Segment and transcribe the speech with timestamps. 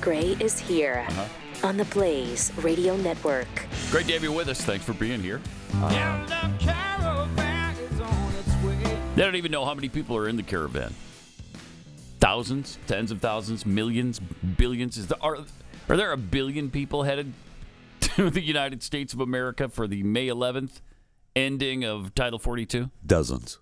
[0.00, 1.68] Pat Gray is here uh-huh.
[1.68, 3.48] on the Blaze Radio Network.
[3.90, 4.62] Great to have you with us.
[4.62, 5.42] Thanks for being here.
[9.14, 10.94] They don't even know how many people are in the caravan.
[12.18, 14.20] Thousands, tens of thousands, millions,
[14.56, 14.96] billions.
[14.96, 15.38] Is there, are,
[15.88, 17.34] are there a billion people headed
[18.00, 20.80] to the United States of America for the May 11th
[21.36, 22.90] ending of Title 42?
[23.04, 23.58] Dozens.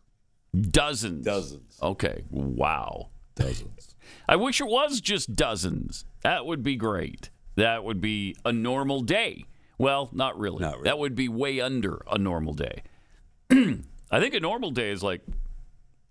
[0.55, 1.24] Dozens.
[1.24, 1.78] Dozens.
[1.82, 2.22] Okay.
[2.30, 3.08] Wow.
[3.34, 3.96] Dozens.
[4.28, 6.04] I wish it was just dozens.
[6.22, 7.30] That would be great.
[7.56, 9.44] That would be a normal day.
[9.78, 10.60] Well, not really.
[10.60, 10.84] Not really.
[10.84, 12.82] That would be way under a normal day.
[13.50, 15.22] I think a normal day is like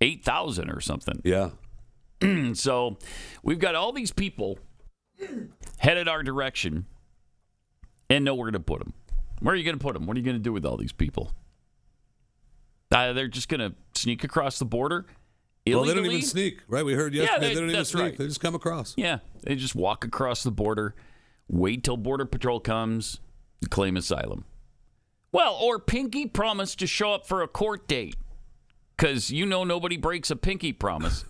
[0.02, 1.22] 8,000 or something.
[1.24, 1.52] Yeah.
[2.54, 2.98] So
[3.44, 4.58] we've got all these people
[5.78, 6.88] headed our direction
[8.10, 8.94] and nowhere to put them.
[9.40, 10.08] Where are you going to put them?
[10.08, 11.32] What are you going to do with all these people?
[12.92, 15.06] Uh, they're just going to sneak across the border
[15.76, 16.86] Well, they don't even sneak, right?
[16.86, 18.04] We heard Yeah, yesterday they- they, don't even sneak.
[18.04, 18.18] right.
[18.18, 18.94] They just come across.
[18.98, 20.96] Yeah, they just walk across the border,
[21.48, 23.20] wait till Border Patrol comes,
[23.70, 24.46] claim asylum.
[25.32, 28.16] Well, or pinky promise to show up for a court date.
[28.96, 31.24] Because you know nobody breaks a pinky promise.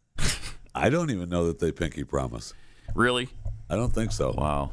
[0.74, 2.54] I don't even know that they pinky promise.
[2.94, 3.28] Really?
[3.68, 4.32] I don't think so.
[4.36, 4.72] Wow.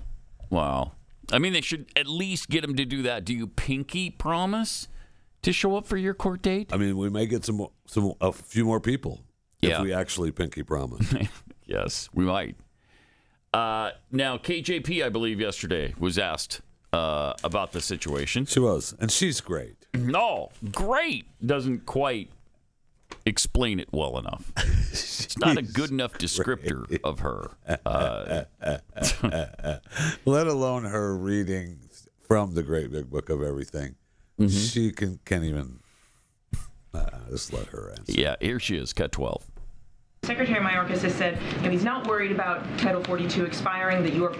[0.49, 0.91] Wow.
[1.31, 3.25] I mean, they should at least get them to do that.
[3.25, 4.87] Do you pinky promise
[5.41, 6.69] to show up for your court date?
[6.73, 9.21] I mean, we may get some some a few more people
[9.61, 9.77] Yeah.
[9.77, 11.13] if we actually pinky promise.
[11.65, 12.55] yes, we might.
[13.53, 16.61] Uh, now, KJP, I believe, yesterday was asked
[16.93, 18.45] uh, about the situation.
[18.45, 19.75] she was, and she's great.
[19.95, 22.29] No, great doesn't quite
[23.25, 24.51] explain it well enough.
[24.91, 27.51] It's not a good enough descriptor of her.
[27.85, 28.43] Uh,
[30.25, 31.79] Let alone her reading
[32.27, 33.95] from the Great Big Book of Everything.
[34.39, 34.47] Mm-hmm.
[34.57, 35.79] She can can't even.
[36.93, 38.11] Uh, just let her answer.
[38.13, 39.45] yeah, here she is, cut 12.
[40.23, 44.25] Secretary Mayorkas has said you know, he's not worried about Title 42 expiring, that you
[44.25, 44.33] are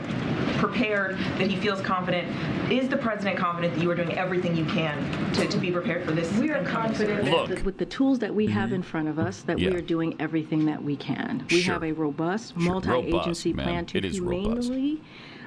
[0.57, 2.27] prepared, that he feels confident.
[2.71, 6.05] Is the president confident that you are doing everything you can to, to be prepared
[6.05, 6.31] for this?
[6.37, 7.49] We are confident surge?
[7.49, 9.69] that with the tools that we have in front of us, that Yeah.
[9.69, 11.45] we are doing everything that we can.
[11.51, 11.73] We Sure.
[11.75, 14.63] have a robust, multi-agency Robust, plan to It is robust.
[14.69, 15.01] humanely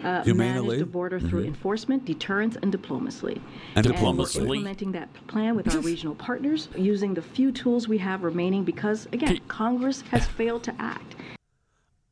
[0.04, 0.66] uh, Humanely?
[0.66, 3.40] manage the border through enforcement, deterrence, and diplomacy.
[3.74, 4.40] And And diplomacy.
[4.40, 8.64] we're implementing that plan with our regional partners, using the few tools we have remaining,
[8.64, 11.14] because again, Can- Congress has failed to act.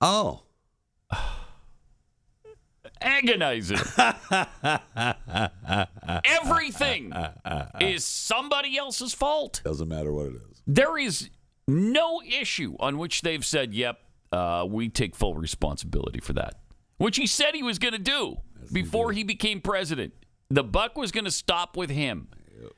[0.00, 0.42] Oh,
[3.02, 3.78] Agonizing.
[6.24, 7.12] Everything
[7.80, 9.60] is somebody else's fault.
[9.64, 10.62] doesn't matter what it is.
[10.66, 11.30] There is
[11.66, 13.98] no issue on which they've said, yep,
[14.32, 16.60] uh, we take full responsibility for that,
[17.00, 18.36] which he said he was going to do
[18.72, 20.12] before he became president.
[20.50, 22.28] The buck was going to stop with him.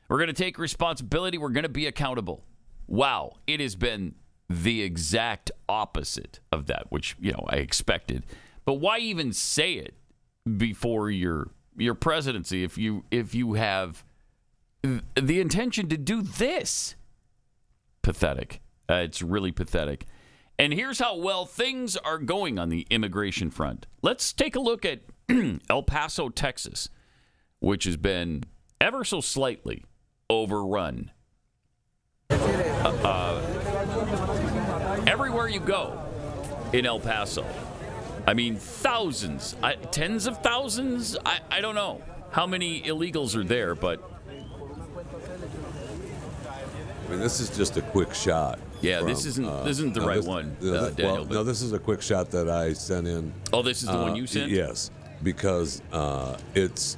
[0.09, 1.39] We're going to take responsibility.
[1.39, 2.45] We're going to be accountable.
[2.87, 4.15] Wow, it has been
[4.49, 8.25] the exact opposite of that, which you know I expected.
[8.65, 9.95] But why even say it
[10.57, 14.05] before your your presidency if you if you have
[14.83, 16.97] the intention to do this?
[18.03, 18.61] pathetic.
[18.91, 20.07] Uh, it's really pathetic.
[20.63, 23.89] And here's how well things are going on the immigration front.
[24.01, 25.01] Let's take a look at
[25.69, 26.89] El Paso, Texas,
[27.59, 28.45] which has been
[28.81, 29.85] ever so slightly
[30.31, 31.11] overrun.
[32.31, 32.37] Uh,
[33.03, 33.43] uh,
[35.09, 36.01] everywhere you go
[36.73, 37.45] in El Paso,
[38.29, 41.17] I mean, thousands, I, tens of thousands.
[41.27, 42.01] I, I don't know
[42.31, 44.01] how many illegals are there, but
[47.05, 48.61] I mean, this is just a quick shot.
[48.83, 51.45] Yeah, this isn't- this isn't the right this- one, no, uh, this- Daniel, Well, no,
[51.45, 53.33] this is a quick shot that I sent in.
[53.53, 54.51] oh, this is the one Uh, you sent.
[54.51, 54.91] Yes,
[55.23, 56.97] because uh, it's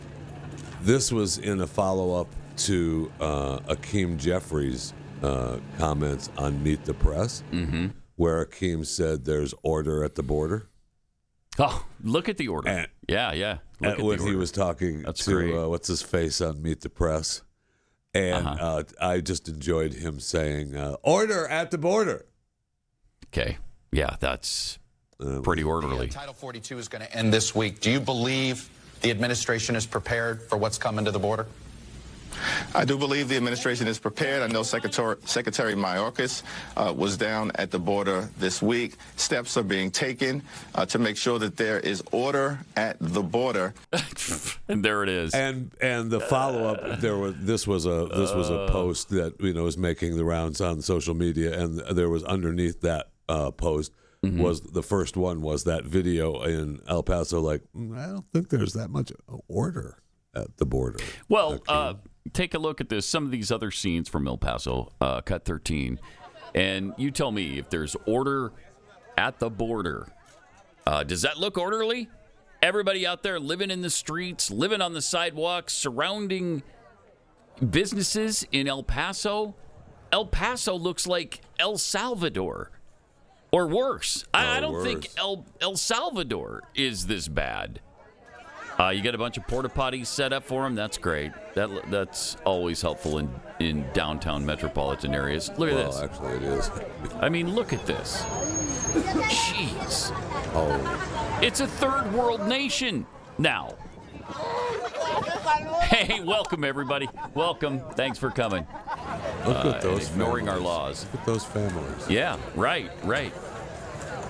[0.82, 6.94] this was in a follow up to uh, Hakeem Jeffries' uh, comments on Meet the
[6.94, 7.86] Press, mm-hmm.
[8.16, 10.68] where Hakeem said there's order at the border.
[11.58, 12.68] Oh, look at the order.
[12.68, 13.58] And- yeah, yeah.
[13.80, 16.80] Look at at when he was talking That's to uh, what's his face on Meet
[16.82, 17.42] the Press,
[18.14, 18.76] and Uh-huh.
[18.76, 22.24] uh, I just enjoyed him saying uh, "order at the border."
[23.32, 23.58] okay.
[23.92, 24.78] Yeah, that's
[25.20, 26.08] Uh, pretty orderly.
[26.08, 27.80] Title 42 is going to end this week.
[27.80, 28.68] Do you believe
[29.02, 31.46] the administration is prepared for what's coming to the border?
[32.74, 34.42] I do believe the administration is prepared.
[34.42, 36.42] I know Secretary, Secretary Mayorkas
[36.76, 38.96] uh, was down at the border this week.
[39.16, 40.42] Steps are being taken
[40.74, 43.74] uh, to make sure that there is order at the border.
[44.68, 45.34] And there it is.
[45.34, 48.54] And and the follow up there was this was a this was Uh.
[48.54, 52.22] a post that you know was making the rounds on social media, and there was
[52.24, 53.92] underneath that uh, post
[54.24, 54.40] Mm-hmm.
[54.40, 57.42] was the first one was that video in El Paso.
[57.42, 59.12] Like "Mm, I don't think there's that much
[59.48, 59.98] order
[60.34, 60.98] at the border.
[61.28, 61.64] well, Okay.
[61.68, 61.94] uh,
[62.32, 63.06] take a look at this.
[63.06, 65.98] Some of these other scenes from El Paso, uh, cut 13.
[66.54, 68.52] And you tell me if there's order
[69.18, 70.08] at the border
[70.86, 72.08] Uh, does that look orderly?
[72.60, 76.62] Everybody out there living in the streets, living on the sidewalks, surrounding
[77.70, 79.54] businesses in El Paso.
[80.12, 82.70] El Paso looks like El Salvador
[83.50, 84.24] or worse.
[84.34, 85.08] I, I don't think.
[85.16, 87.80] El, El Salvador is this bad.
[88.78, 90.74] Uh, you got a bunch of porta potties set up for them.
[90.74, 91.30] That's great.
[91.54, 95.48] That that's always helpful in in downtown metropolitan areas.
[95.56, 96.00] Look at Well, this.
[96.02, 96.70] actually, it is.
[97.20, 98.22] I mean, look at this.
[98.94, 100.10] Jeez.
[100.54, 103.06] Oh, It's a third world nation
[103.38, 103.74] now.
[105.82, 107.08] Hey, welcome everybody.
[107.34, 107.80] Welcome.
[107.92, 108.66] Thanks for coming.
[109.46, 110.08] look Uh, at those.
[110.10, 111.06] and ignoring our laws.
[111.12, 112.08] Look at those families.
[112.08, 113.32] Yeah, right, right.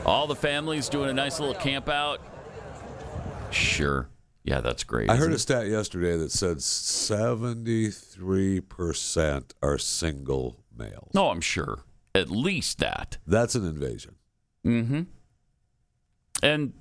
[0.05, 2.21] All the families doing a nice little camp out.
[3.51, 4.09] Sure.
[4.45, 5.09] Yeah, that's great.
[5.09, 11.13] I heard a stat yesterday that said 73% are single males.
[11.15, 11.79] No, I'm sure.
[12.15, 13.17] At least that.
[13.27, 14.17] That's an invasion.
[14.67, 15.05] Mm-hmm.
[16.43, 16.75] And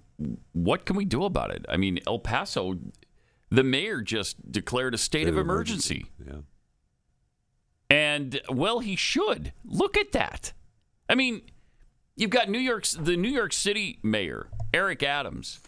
[0.51, 1.65] what can we do about it?
[1.69, 2.77] I mean, El Paso,
[3.49, 6.07] the mayor just declared a state, of emergency.
[6.25, 6.39] Yeah.
[7.89, 9.53] And well, he should.
[9.63, 10.51] Look at that.
[11.07, 11.43] I mean,
[12.15, 15.61] you've got New York's the New York City mayor, Eric Adams,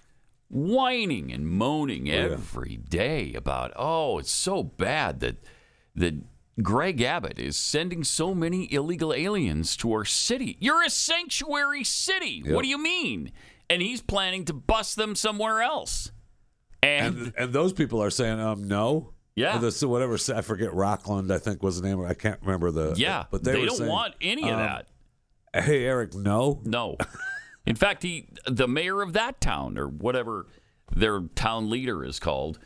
[0.50, 5.38] whining and moaning every day about, "Oh, it's so bad that
[5.96, 6.16] that
[6.62, 10.58] Greg Abbott is sending so many illegal aliens to our city.
[10.60, 12.42] You're a sanctuary city.
[12.46, 12.54] Yep.
[12.54, 13.32] What do you mean?"
[13.70, 16.12] And he's planning to bust them somewhere else.
[16.84, 19.14] And, And and those people are saying, um, no.
[19.36, 19.58] Yeah.
[19.58, 22.00] Or the- so whatever I forget Rockland, I think was the name.
[22.06, 22.94] I can't remember the.
[22.96, 24.88] yeah, but they, they, don't saying, want any of um, that.
[25.64, 26.62] Hey, Eric, no.
[26.64, 26.98] No.
[27.66, 30.48] In fact, he, the mayor of that town or whatever
[30.96, 32.60] their town leader is called,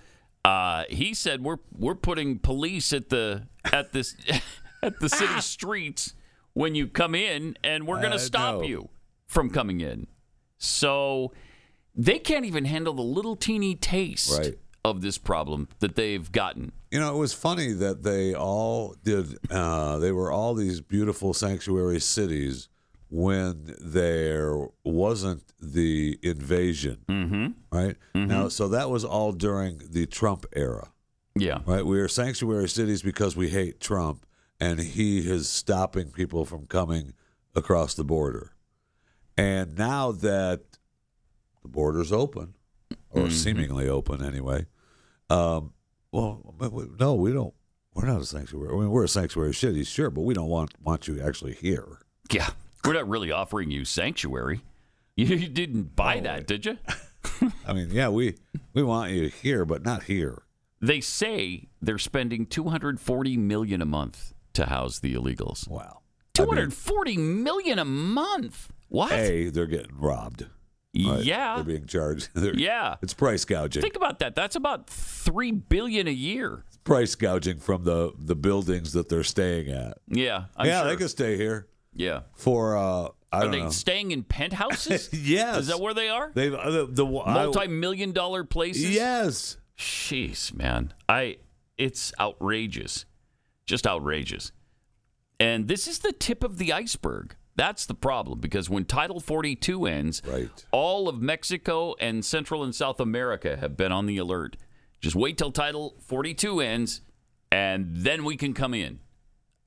[0.46, 4.16] uh, he said we're we're putting police at the at this
[4.84, 6.13] at the city streets
[6.54, 8.62] when you come in, and we're going to stop know.
[8.68, 8.90] you
[9.28, 10.07] from coming in.
[10.57, 11.31] So
[11.95, 14.56] they can't even handle the little teeny taste Right.
[14.84, 16.72] of this problem that they've gotten.
[16.92, 19.38] You know, it was funny that they all did.
[19.50, 22.68] Uh, they were all these beautiful sanctuary cities
[23.09, 27.47] when there wasn't the invasion, mm-hmm.
[27.75, 27.95] right?
[28.13, 30.91] Now, so that was all during the Trump era,
[31.35, 31.59] Yeah.
[31.65, 31.85] right?
[31.85, 34.25] We are sanctuary cities because we hate Trump,
[34.59, 37.13] and he is stopping people from coming
[37.56, 38.53] across the border.
[39.38, 40.61] And now that
[41.63, 42.53] the border's open,
[43.09, 44.67] or seemingly open anyway,
[45.29, 45.73] um,
[46.11, 46.56] well,
[47.00, 47.53] no, we don't.
[47.94, 48.73] We're not a sanctuary.
[48.73, 52.00] I mean, we're a sanctuary city, sure, but we don't want want you actually here.
[52.31, 52.50] Yeah.
[52.86, 54.62] We're not really offering you sanctuary.
[55.16, 56.78] You, didn't buy that, did you?
[57.68, 58.36] I mean, yeah, we
[58.74, 60.44] we want you here, but not here.
[60.80, 65.68] They say they're spending 240 million a month to house the illegals.
[65.68, 66.04] Wow.
[66.36, 68.70] 240 million a month.
[68.88, 69.12] What?
[69.12, 70.44] A, they're getting robbed.
[70.96, 71.22] right?
[71.22, 71.56] yeah.
[71.56, 72.30] they're being charged.
[72.34, 72.96] They're- Yeah.
[73.02, 73.81] it's price gouging.
[73.81, 74.36] Think about that.
[74.36, 76.64] That's about 3 billion a year.
[76.86, 79.98] price gouging from the the buildings that they're staying at.
[80.08, 80.46] Yeah.
[80.56, 80.90] I'm yeah, sure.
[80.92, 82.21] they can stay here Yeah.
[82.36, 82.77] for.
[82.77, 83.69] uh I Are they know.
[83.69, 85.07] staying in penthouses?
[85.13, 86.31] yes, Is that where they are?
[86.33, 88.89] they uh, the, the Multi-million dollar places?
[88.95, 89.57] Yes.
[89.77, 90.94] Jeez, man.
[91.07, 91.38] I
[91.77, 93.06] it's outrageous.
[93.68, 94.52] Just outrageous.
[95.40, 97.35] And this is the tip of the iceberg.
[97.56, 100.49] That's the problem because when Title 42 ends, Right.
[100.71, 104.57] all of Mexico and Central and South America have been on the alert.
[105.02, 107.02] Just wait till Title 42 ends
[107.52, 108.99] and then we can come in.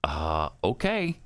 [0.02, 1.20] Uh, okay.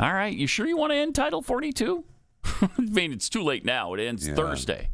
[0.00, 0.34] All right.
[0.34, 2.04] You sure you want to end Title 42?
[2.44, 3.92] I mean, it's too late now.
[3.94, 4.34] It ends Yeah.
[4.34, 4.88] Thursday.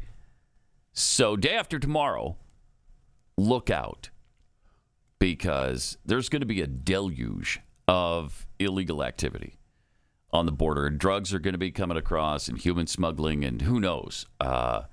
[0.91, 2.35] So, day after tomorrow,
[3.37, 4.09] look out
[5.19, 9.57] because there's going to be a deluge of illegal activity
[10.33, 10.89] on the border.
[10.89, 14.25] Drugs are going to be coming across and human smuggling and who knows.
[14.41, 14.83] Uh,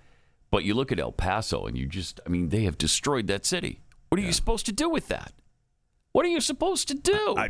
[0.50, 3.44] but you look at El Paso and you just, I mean, they have destroyed that
[3.44, 3.80] city.
[4.10, 5.32] What are you supposed to do with that?
[6.12, 7.34] What are you supposed to do?
[7.36, 7.48] I,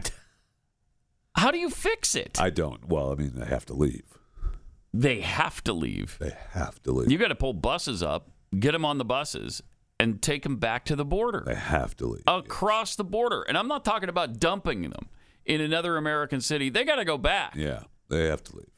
[1.37, 2.41] How do you fix it?
[2.41, 2.89] I don't.
[2.89, 4.05] Well, I mean, they have to leave.
[4.93, 6.17] they have to leave.
[6.21, 7.11] They have to leave.
[7.11, 9.63] You got to pull buses up, get them on the buses,
[9.99, 11.43] and take them back to the border.
[11.47, 12.23] they have to leave.
[12.27, 13.43] across the border.
[13.43, 15.09] And I'm not talking about dumping them
[15.45, 16.71] in another American city.
[16.71, 17.55] They got to go back.
[17.57, 18.69] Yeah, they have to leave.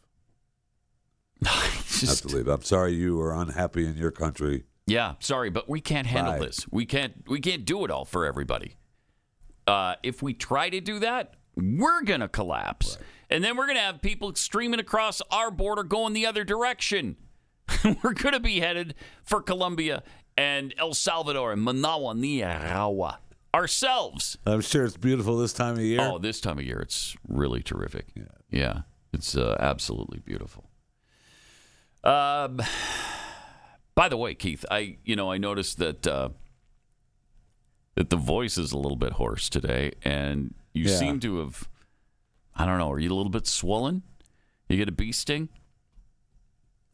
[1.99, 2.49] It's Have to leave.
[2.49, 4.65] I'm sorry you are unhappy in your country.
[4.87, 6.41] yeah, sorry, but we can't handle Bye.
[6.41, 6.67] this.
[6.71, 7.25] We can't.
[7.27, 8.77] We can't do it all for everybody.
[9.67, 12.99] Uh, if we try to do that, we're gonna collapse,
[13.31, 17.17] and then we're gonna have people streaming across our border going the other direction.
[18.03, 18.95] we're gonna be headed
[19.25, 20.03] for Colombia
[20.37, 23.21] and El Salvador and Managua, Nicaragua
[23.57, 24.37] ourselves.
[24.45, 26.01] I'm sure it's beautiful this time of year.
[26.03, 28.07] Oh, this time of year, it's really terrific.
[28.51, 28.81] Yeah,
[29.13, 30.71] it's uh, absolutely beautiful.
[32.05, 32.61] Um,
[33.95, 36.29] By the way, Keith, I you know I noticed that uh,
[37.95, 40.97] that the voice is a little bit hoarse today, and you Yeah.
[40.97, 41.69] seem to have.
[42.55, 42.91] I don't know.
[42.91, 44.03] Are you a little bit swollen?
[44.69, 45.49] You get a bee sting?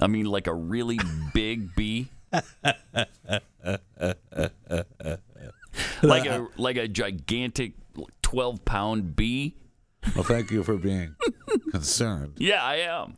[0.00, 0.98] I mean, like a really
[1.32, 2.08] big bee,
[6.02, 7.72] like a like a gigantic
[8.22, 9.54] twelve pound bee.
[10.14, 11.14] Well, thank you for being
[11.70, 12.34] concerned.
[12.38, 13.16] Yeah, I am.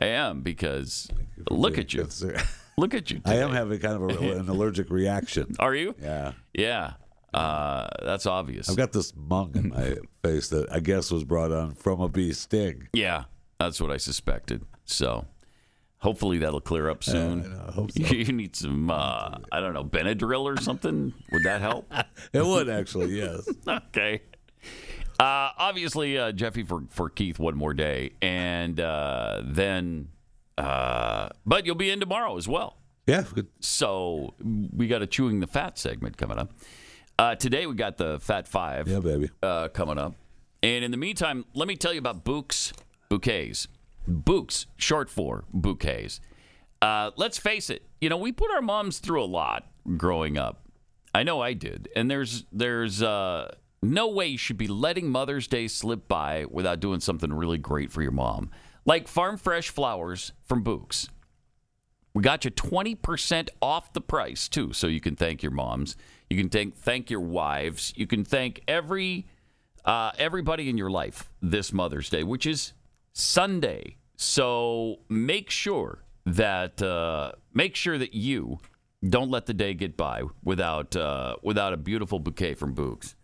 [0.00, 1.08] I am because
[1.50, 2.02] look at you.
[2.02, 2.42] Concerned.
[2.76, 3.20] Look at you.
[3.24, 5.54] I am having kind of a, an allergic reaction.
[5.58, 5.94] Are you?
[6.02, 6.32] Yeah.
[6.52, 6.94] Yeah.
[7.34, 8.68] Uh, that's obvious.
[8.68, 12.08] I've got this mung in my face that I guess was brought on from a
[12.08, 12.88] bee sting.
[12.92, 13.24] Yeah,
[13.58, 14.64] that's what I suspected.
[14.84, 15.26] So
[15.98, 17.52] hopefully that'll clear up soon.
[17.68, 18.02] I hope so.
[18.02, 21.12] You need some, uh, I don't know, Benadryl or something.
[21.32, 21.92] Would that help?
[22.32, 23.48] It would actually, yes.
[23.66, 24.22] okay.
[25.18, 28.12] Uh, obviously, uh, Jeffy for, for Keith one more day.
[28.20, 30.08] And uh, then,
[30.58, 32.76] uh, but you'll be in tomorrow as well.
[33.06, 33.48] Yeah, good.
[33.60, 34.34] So
[34.74, 36.52] we got a Chewing the Fat segment coming up.
[37.18, 39.30] Uh, today we got the Fat Five Yeah, baby.
[39.42, 40.14] uh, coming up.
[40.62, 42.72] And in the meantime, let me tell you about Bouqs
[43.08, 43.68] Bouquets.
[44.08, 46.20] Bouqs, short for bouquets.
[46.82, 50.62] Uh, let's face it, you know, we put our moms through a lot growing up.
[51.14, 51.88] I know I did.
[51.96, 56.80] And there's there's uh, no way you should be letting Mother's Day slip by without
[56.80, 58.50] doing something really great for your mom.
[58.84, 61.08] Like farm fresh flowers from Bouqs.
[62.14, 65.96] We got you 20% off the price, too, so you can thank your moms.
[66.30, 67.92] You can thank, thank your wives.
[67.96, 69.26] You can thank every
[69.84, 72.72] uh, everybody in your life this Mother's Day, which is
[73.12, 73.96] Sunday.
[74.16, 78.58] So make sure that uh, make sure that you
[79.08, 83.14] don't let the day get by without uh, without a beautiful bouquet from Bouqs.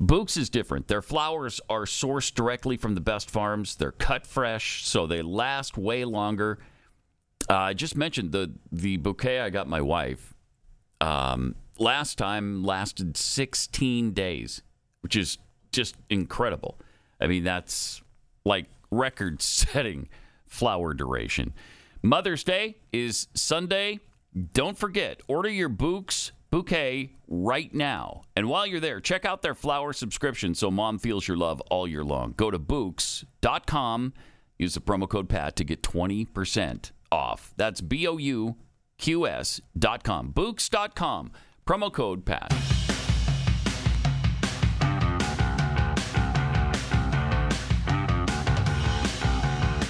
[0.00, 0.88] Bouqs is different.
[0.88, 3.76] Their flowers are sourced directly from the best farms.
[3.76, 6.58] They're cut fresh, so they last way longer.
[7.48, 10.34] Uh, I just mentioned the the bouquet I got my wife
[11.00, 14.62] um, last time lasted 16 days,
[15.00, 15.38] which is
[15.72, 16.78] just incredible.
[17.20, 18.02] I mean, that's
[18.44, 20.08] like record setting
[20.46, 21.52] flower duration.
[22.02, 24.00] Mother's Day is Sunday.
[24.52, 28.22] Don't forget, order your Bouqs bouquet right now.
[28.36, 31.88] And while you're there, check out their flower subscription so mom feels your love all
[31.88, 32.34] year long.
[32.36, 34.12] Go to Bouqs.com,
[34.58, 37.52] use the promo code PAT to get 20% off.
[37.56, 38.56] That's B O U
[38.98, 40.32] Q S dot com.
[40.32, 41.32] Bouqs.com,
[41.66, 42.48] promo code PAT.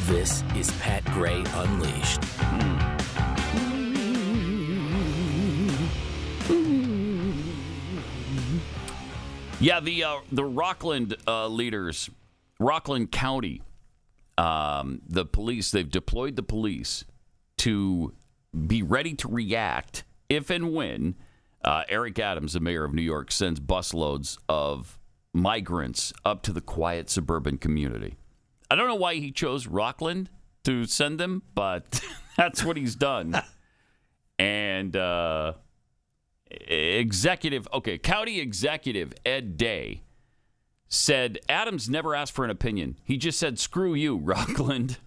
[0.06, 2.23] This is Pat Gray Unleashed.
[9.61, 12.09] Yeah, the uh, the Rockland uh, leaders,
[12.59, 13.61] Rockland County,
[14.38, 17.04] um, the police, they've deployed the police
[17.59, 18.14] to
[18.66, 21.16] be ready to react if and when
[21.64, 24.98] uh, Eric Adams, the mayor of New York, sends busloads of
[25.32, 28.16] migrants up to the quiet suburban community.
[28.70, 30.30] I don't know why he chose Rockland
[30.64, 32.00] to send them, but
[32.36, 33.40] that's what he's done.
[34.38, 35.54] and uh,
[36.50, 40.02] executive, okay, county executive Ed Day
[40.88, 42.96] said Adams never asked for an opinion.
[43.04, 44.98] He just said, "Screw you, Rockland,"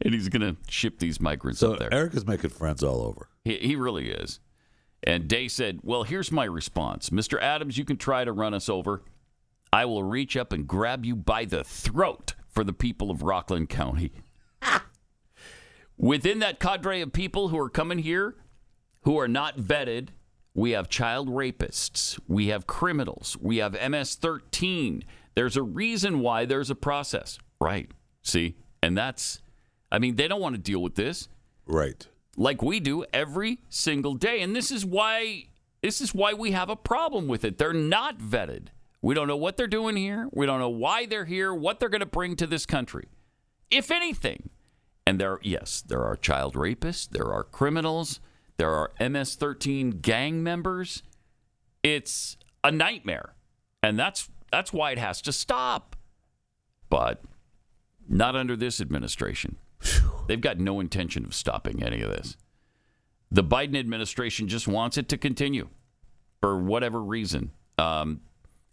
[0.00, 1.92] and he's going to ship these migrants So up there.
[1.92, 3.28] Eric is making friends all over.
[3.44, 4.40] He, he really is.
[5.06, 7.10] And Day said, Well, here's my response.
[7.10, 7.40] Mr.
[7.40, 9.02] Adams, you can try to run us over.
[9.72, 13.68] I will reach up and grab you by the throat for the people of Rockland
[13.68, 14.12] County.
[15.98, 18.36] Within that cadre of people who are coming here
[19.02, 20.08] who are not vetted,
[20.52, 25.04] we have child rapists, we have criminals, we have MS 13.
[25.34, 27.38] There's a reason why there's a process.
[27.60, 27.90] Right.
[28.22, 28.56] See?
[28.82, 29.40] And that's,
[29.92, 31.28] I mean, they don't want to deal with this
[31.66, 32.06] Right.
[32.36, 34.42] Like we do every single day.
[34.42, 35.46] And this is why
[35.82, 37.58] this is why we have a problem with it.
[37.58, 38.68] They're not vetted.
[39.02, 40.28] We don't know what they're doing here.
[40.32, 43.08] We don't know why they're here, what they're going to bring to this country.
[43.70, 44.50] If anything.
[45.06, 48.20] And there yes, there are child rapists, there are criminals,
[48.56, 51.02] there are MS-13 gang members.
[51.82, 53.34] It's a nightmare.
[53.82, 55.94] And that's that's why it has to stop.
[56.88, 57.22] But
[58.08, 59.56] not under this administration.
[60.26, 62.36] They've got no intention of stopping any of this.
[63.30, 65.68] The Biden administration just wants it to continue
[66.40, 67.52] for whatever reason.
[67.78, 68.20] Um,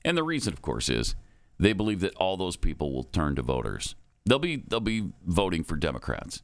[0.05, 1.15] and the reason, of course, is
[1.59, 3.95] they believe that all those people will turn to voters.
[4.25, 6.41] They'll be they'll be voting for Democrats.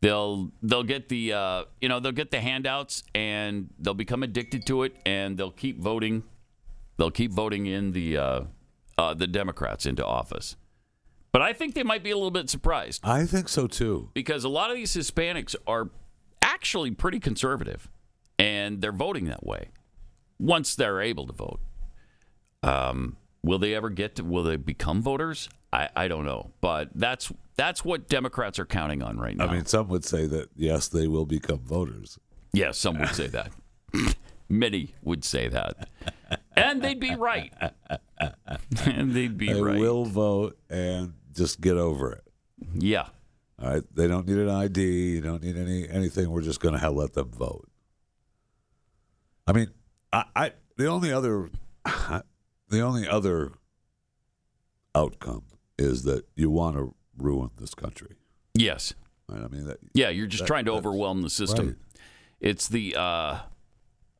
[0.00, 4.66] They'll they'll get the uh, you know they'll get the handouts and they'll become addicted
[4.66, 6.22] to it and they'll keep voting.
[6.96, 8.40] They'll keep voting in the uh,
[8.96, 10.56] uh, the Democrats into office.
[11.32, 14.10] But I think they might be a little bit surprised I think so too.
[14.14, 15.90] because a lot of these Hispanics are
[16.42, 17.88] actually pretty conservative,
[18.38, 19.68] and they're voting that way
[20.38, 21.60] once they're able to vote.
[22.62, 24.24] Um, will they ever get to?
[24.24, 25.48] Will they become voters?
[25.72, 29.46] I, I don't know, but that's that's what Democrats are counting on right now.
[29.46, 32.18] I mean, some would say that yes, they will become voters.
[32.52, 33.52] Yes, some would say that.
[34.48, 35.88] Many would say that,
[36.56, 37.52] and they'd be right.
[38.86, 39.54] and they'd be right.
[39.54, 39.78] They right.
[39.78, 42.24] will vote and just get over it.
[42.74, 43.08] Yeah.
[43.62, 43.82] All right.
[43.94, 44.80] They don't need an ID.
[44.82, 46.30] You don't need any anything.
[46.30, 47.68] We're just going to let them vote.
[49.46, 49.68] I mean,
[50.12, 51.50] I, I the only other
[51.84, 53.52] the only other
[54.94, 55.42] outcome
[55.78, 58.16] is that you want to ruin this country.
[58.54, 58.94] Yes.
[59.28, 59.42] Right?
[59.42, 61.66] I mean, that, Yeah, you're just that- trying to overwhelm the system.
[61.66, 61.76] right.
[62.40, 63.38] It's the uh,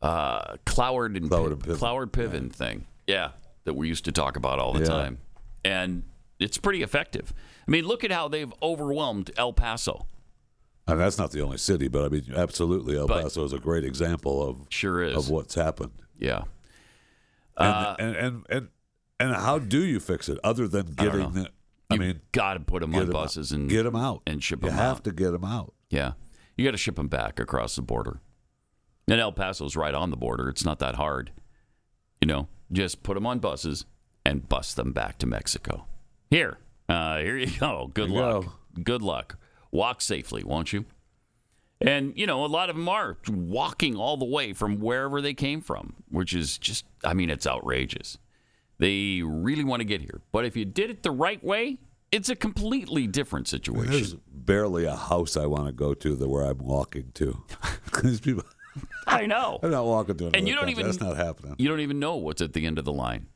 [0.03, 1.77] uh, Cloward and, Cloward and Piven.
[1.79, 2.87] Cloward Piven thing.
[3.07, 3.31] Yeah,
[3.65, 4.87] that we used to talk about all the Yeah.
[4.87, 5.19] time,
[5.65, 6.03] and
[6.39, 7.33] it's pretty effective.
[7.67, 10.07] I mean, look at how they've overwhelmed El Paso.
[10.87, 13.59] And that's not the only city, but I mean, absolutely, El But- Paso is a
[13.59, 15.17] great example of Sure is.
[15.17, 15.93] of what's happened.
[16.19, 16.43] Yeah.
[17.57, 18.69] And, Uh, and, and and
[19.21, 21.31] and how do you fix it other than I getting know.
[21.31, 21.51] the?
[21.91, 23.59] I You mean, got to put them on buses out.
[23.59, 25.05] and get them out and ship You them have out.
[25.05, 25.75] to get them out.
[25.91, 26.13] Yeah,
[26.57, 28.21] you got to ship them back across the border.
[29.09, 30.49] And El Paso's right on the border.
[30.49, 31.33] It's not that hard.
[32.21, 33.87] You know, just put them on buses
[34.25, 35.87] and bus them back to Mexico.
[36.31, 36.59] Here,
[36.89, 37.91] uh, here you go.
[37.95, 38.45] Good There you luck.
[38.83, 39.37] Good luck.
[39.71, 40.85] Walk safely, won't you?
[41.81, 45.35] And you know, a lot of them are walking all the way from wherever they
[45.35, 48.19] came from, which is just, I mean, it's outrageous.
[48.79, 51.79] They really want to get here, but if you did it the right way,
[52.11, 53.91] it's a completely different situation.
[53.91, 57.45] There's barely a house I want to go to that where I'm walking to.
[58.03, 58.45] These people,
[59.07, 59.59] I know.
[59.63, 60.81] I'm not walking to another and you don't country.
[60.81, 61.55] even That's not happening.
[61.59, 63.27] You don't even know what's at the end of the line.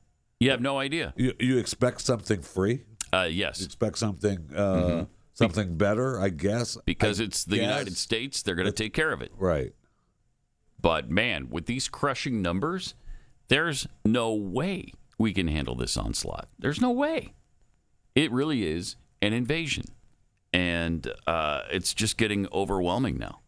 [0.42, 1.12] You have no idea.
[1.16, 2.84] You you expect something free?
[3.12, 6.18] Uh, yes, You expect something uh, something better?
[6.20, 7.64] I guess because I it's the guess.
[7.68, 8.42] United States.
[8.42, 9.32] They're going to take care of it.
[9.36, 9.72] Right.
[10.80, 12.94] But man, with these crushing numbers,
[13.48, 16.48] there's no way we can handle this onslaught.
[16.58, 17.34] There's no way.
[18.14, 19.84] It really is an invasion,
[20.52, 23.40] and uh, it's just getting overwhelming now.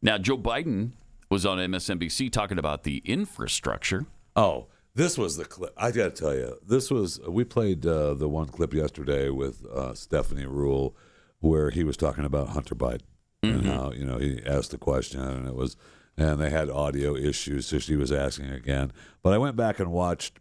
[0.00, 0.92] Now, Joe Biden
[1.28, 4.06] was on MSNBC talking about the infrastructure.
[4.34, 5.72] Oh, this was the clip.
[5.76, 7.20] I got to tell you, this was.
[7.28, 10.94] We played uh, the one clip yesterday with uh, Stephanie Ruhle,
[11.40, 13.02] where he was talking about Hunter Biden
[13.42, 15.76] and how you know he asked the question, and it was,
[16.16, 18.92] and they had audio issues, so she was asking again.
[19.22, 20.40] But I went back and watched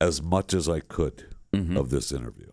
[0.00, 1.24] as much as I could
[1.76, 2.50] of this interview.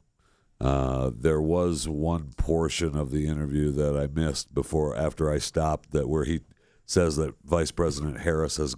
[0.59, 5.91] Uh, there was one portion of the interview that I missed before after I stopped
[5.91, 6.39] that where he
[6.85, 8.75] says that Vice President Harris has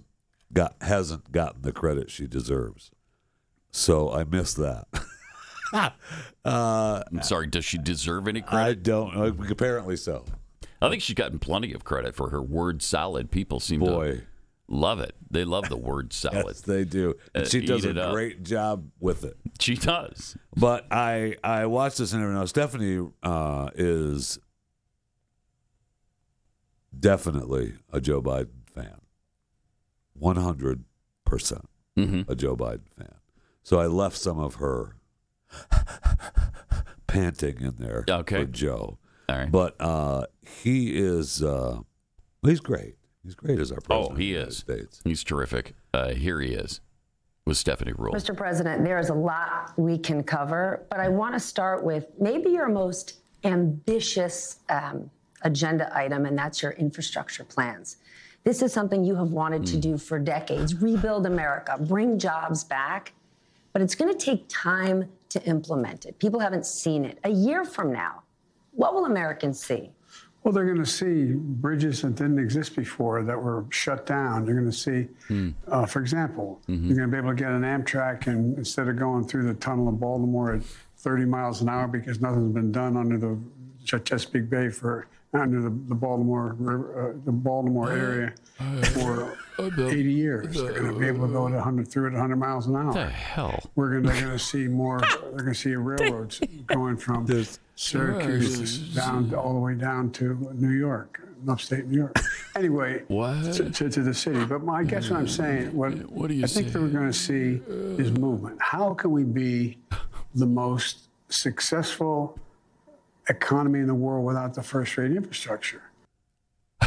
[0.52, 2.90] got hasn't gotten the credit she deserves.
[3.70, 4.86] So I miss that.
[5.72, 5.90] uh,
[6.44, 8.70] I'm sorry, does she deserve any credit?
[8.70, 9.46] I don't know.
[9.50, 10.24] Apparently so.
[10.80, 13.30] I think she's gotten plenty of credit for her word salad.
[13.30, 14.22] People seem Boy, to
[14.68, 15.14] love it.
[15.30, 16.44] They love the word salad.
[16.46, 17.16] yes, they do.
[17.34, 19.36] And Uh, she does a great job with it.
[19.60, 20.36] She does.
[20.56, 22.34] But I I watched this interview.
[22.34, 24.38] Now Stephanie uh, is
[26.98, 28.48] definitely a Joe Biden
[30.18, 30.84] fan, one hundred
[31.24, 32.30] percent Mm-hmm.
[32.30, 33.14] a Joe Biden fan.
[33.64, 34.94] So I left some of her
[37.06, 38.44] panting in there Okay.
[38.44, 38.98] for Joe.
[39.28, 39.50] All right.
[39.50, 40.26] But uh,
[40.62, 41.80] he is uh,
[42.42, 42.96] he's great.
[43.24, 44.12] He's great as our president.
[44.12, 44.56] Oh, he of the is.
[44.58, 45.00] States.
[45.04, 45.74] He's terrific.
[45.92, 46.80] Uh, here he is
[47.46, 48.12] with Stephanie Ruhle.
[48.14, 48.34] Mr.
[48.36, 52.50] President, there is a lot we can cover, but I want to start with maybe
[52.50, 55.10] your most ambitious um,
[55.42, 57.96] agenda item, and that's your infrastructure plans.
[58.48, 59.80] This is something you have wanted to hmm.
[59.80, 63.12] do for decades rebuild America, bring jobs back,
[63.74, 66.18] but it's going to take time to implement it.
[66.18, 67.18] People haven't seen it.
[67.24, 68.22] A year from now,
[68.72, 69.90] what will Americans see?
[70.42, 74.46] Well, they're going to see bridges that didn't exist before that were shut down.
[74.46, 75.50] They're going to see, hmm.
[75.70, 76.86] uh, for example, mm-hmm.
[76.86, 79.60] you're going to be able to get an Amtrak, and instead of going through the
[79.60, 80.62] tunnel of Baltimore at
[80.96, 83.38] 30 miles an hour because nothing's been done under the
[83.84, 88.32] Chesapeake Bay for under the, the Baltimore River, uh, the Baltimore area
[88.94, 90.54] for 80 years.
[90.54, 92.86] They're going to be able to go to 100 through it 100 miles an hour.
[92.86, 93.70] What the hell?
[93.74, 95.00] We're going to, they're going to see more.
[95.00, 97.26] They're going to see railroads going from
[97.74, 102.16] Syracuse down all the way down to New York, upstate New York.
[102.56, 103.52] Anyway, What?
[103.54, 104.44] To, to, to the city.
[104.44, 106.88] But my, I guess what I'm saying, what, What do you I think that we're
[106.88, 107.60] going to see
[108.02, 108.60] is movement.
[108.60, 109.78] How can we be
[110.34, 112.38] the most successful
[113.28, 115.82] economy in the world without the first-rate infrastructure?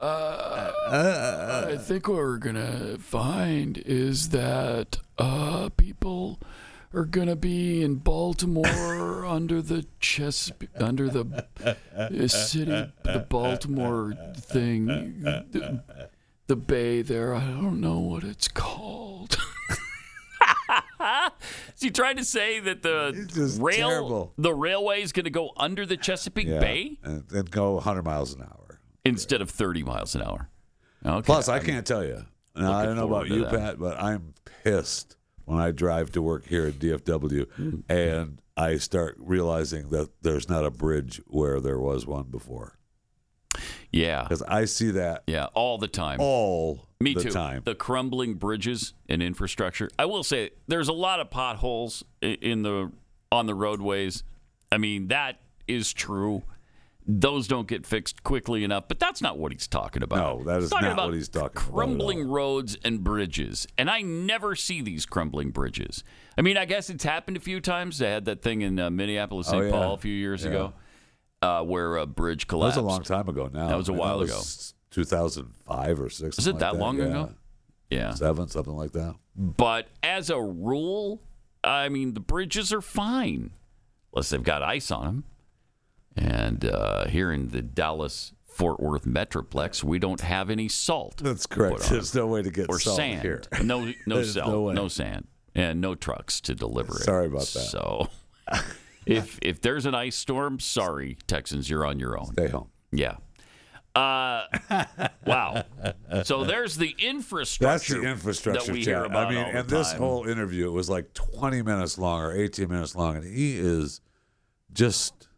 [0.00, 6.40] I think what we're gonna find is that uh, people
[6.92, 14.86] are gonna be in Baltimore under the chess under the uh, city the Baltimore thing
[14.86, 15.82] the,
[16.46, 19.36] the bay there I don't know what it's called.
[21.74, 24.32] Is he trying to say that the rail terrible.
[24.38, 28.02] the railway is going to go under the Chesapeake Yeah, Bay and, and go 100
[28.04, 28.80] miles an hour.
[29.04, 30.48] instead of 30 miles an hour?
[31.04, 31.24] Okay.
[31.24, 32.24] Plus, I I'm- can't tell you.
[32.56, 33.50] Now, I don't know about you, that.
[33.50, 37.80] Pat, but I'm pissed when I drive to work here at DFW Hmm.
[37.88, 42.76] and I start realizing that there's not a bridge where there was one before.
[43.92, 44.22] Yeah.
[44.24, 46.18] Because I see that Yeah, all the time.
[46.20, 47.30] all Me the too.
[47.30, 47.62] time.
[47.64, 49.88] The crumbling bridges and infrastructure.
[49.98, 52.92] I will say there's a lot of potholes in the
[53.32, 54.22] on the roadways.
[54.70, 56.42] I mean that is true.
[57.06, 60.38] Those don't get fixed quickly enough, but that's not what he's talking about.
[60.38, 63.88] No, that is He's not about what he's talking about Crumbling roads and bridges, and
[63.90, 66.04] I never see these crumbling bridges.
[66.36, 67.98] I mean, I guess it's happened a few times.
[67.98, 69.64] They had that thing in uh, Minneapolis, Oh, St.
[69.64, 69.70] yeah.
[69.70, 70.50] Paul, a few years Yeah.
[70.50, 70.72] ago,
[71.42, 72.76] uh, where a bridge collapsed.
[72.76, 73.68] That was a long time ago now.
[73.68, 74.40] That was a I while ago.
[74.96, 76.36] Was 2005 or 6.
[76.36, 77.04] Was something it that like long yeah.
[77.04, 77.34] ago?
[77.90, 78.14] Yeah.
[78.14, 79.16] Seven, something like that.
[79.36, 81.22] But as a rule,
[81.64, 83.50] I mean, the bridges are fine,
[84.12, 85.24] unless they've got ice on them.
[86.16, 91.18] And uh, here in the Dallas Fort Worth Metroplex, we don't have any salt.
[91.18, 91.88] That's correct.
[91.88, 93.22] There's no way to get or salt sand.
[93.22, 93.42] here.
[93.62, 97.04] No, no salt, no no, sand, and no trucks to deliver it.
[97.04, 97.46] Sorry about that.
[97.46, 98.08] So,
[99.06, 102.32] if if there's an ice storm, sorry, Texans, you're on your own.
[102.32, 102.68] Stay home.
[102.92, 103.16] Yeah.
[104.00, 104.84] Uh,
[105.26, 105.64] wow.
[106.24, 107.94] So there's the infrastructure.
[107.94, 108.00] That's infrastructure.
[108.00, 110.72] the infrastructure that we hear about I mean, all the and this whole interview it
[110.72, 114.00] was like 20 minutes long or 18 minutes long, and he is
[114.72, 115.28] just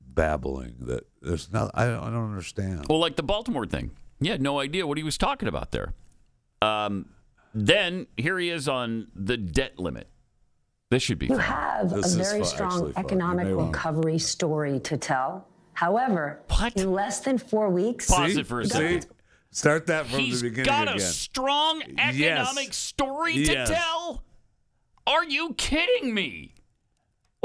[0.00, 1.70] babbling that there's not.
[1.74, 2.86] I don't, I don't understand.
[2.88, 3.90] Well, like the Baltimore thing.
[4.20, 5.92] He had no idea what he was talking about there.
[6.62, 7.06] Um,
[7.54, 10.08] then here he is on the debt limit.
[10.90, 11.40] This should be You fun.
[11.40, 13.02] have This a very fu- strong actually fun.
[13.02, 15.46] You economic may wanna- recovery story to tell.
[15.74, 16.76] However, What?
[16.76, 18.40] in less than four weeks, Pause See?
[18.40, 19.06] it for a second.
[19.50, 20.96] Start that from He's the beginning He's got again.
[20.96, 23.68] a strong economic story Yes.
[23.68, 24.24] to tell.
[25.06, 26.54] Are you kidding me?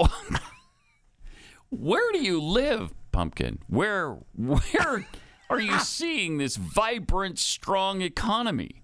[1.70, 3.60] Where do you live, Pumpkin?
[3.68, 5.06] Where where
[5.50, 8.84] are you seeing this vibrant, strong economy?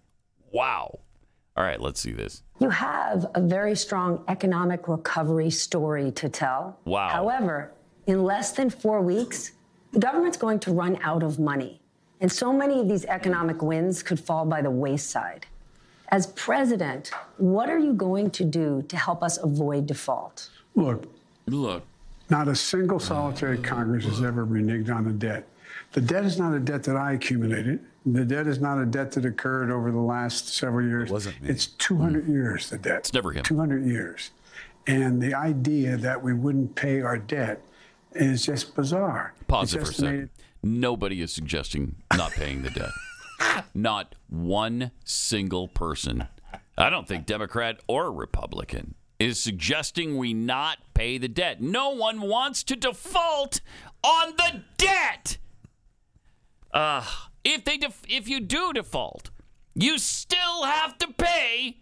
[0.51, 0.99] Wow.
[1.57, 2.43] All right, let's see this.
[2.59, 6.77] you have a very strong economic recovery story to tell.
[6.85, 7.07] Wow.
[7.09, 7.71] However,
[8.07, 9.51] in less than four weeks,
[9.91, 11.81] the government's going to run out of money.
[12.21, 15.45] And so many of these economic wins could fall by the wayside.
[16.09, 20.49] As president, what are you going to do to help us avoid default?
[20.75, 21.05] Look,
[21.47, 21.83] Look,
[22.29, 25.47] not a single solitary Congress has ever reneged on the debt.
[25.91, 27.79] The debt is not a debt that I accumulated.
[28.05, 31.09] The debt is not a debt that occurred over the last several years.
[31.09, 31.49] It wasn't me.
[31.49, 32.99] It's 200 years, the debt.
[32.99, 33.43] It's never him.
[33.43, 34.31] 200 years.
[34.87, 37.61] And the idea that we wouldn't pay our debt
[38.15, 39.33] is just bizarre.
[39.47, 40.29] Pause It's it for a second.
[40.63, 43.65] Nobody is suggesting not paying the debt.
[43.73, 46.27] not one single person.
[46.77, 51.61] I don't think Democrat or Republican is suggesting we not pay the debt.
[51.61, 53.61] No one wants to default
[54.03, 55.37] on the debt.
[56.73, 57.05] Uh,
[57.43, 59.29] if they def- if you do default,
[59.73, 61.77] you still have to pay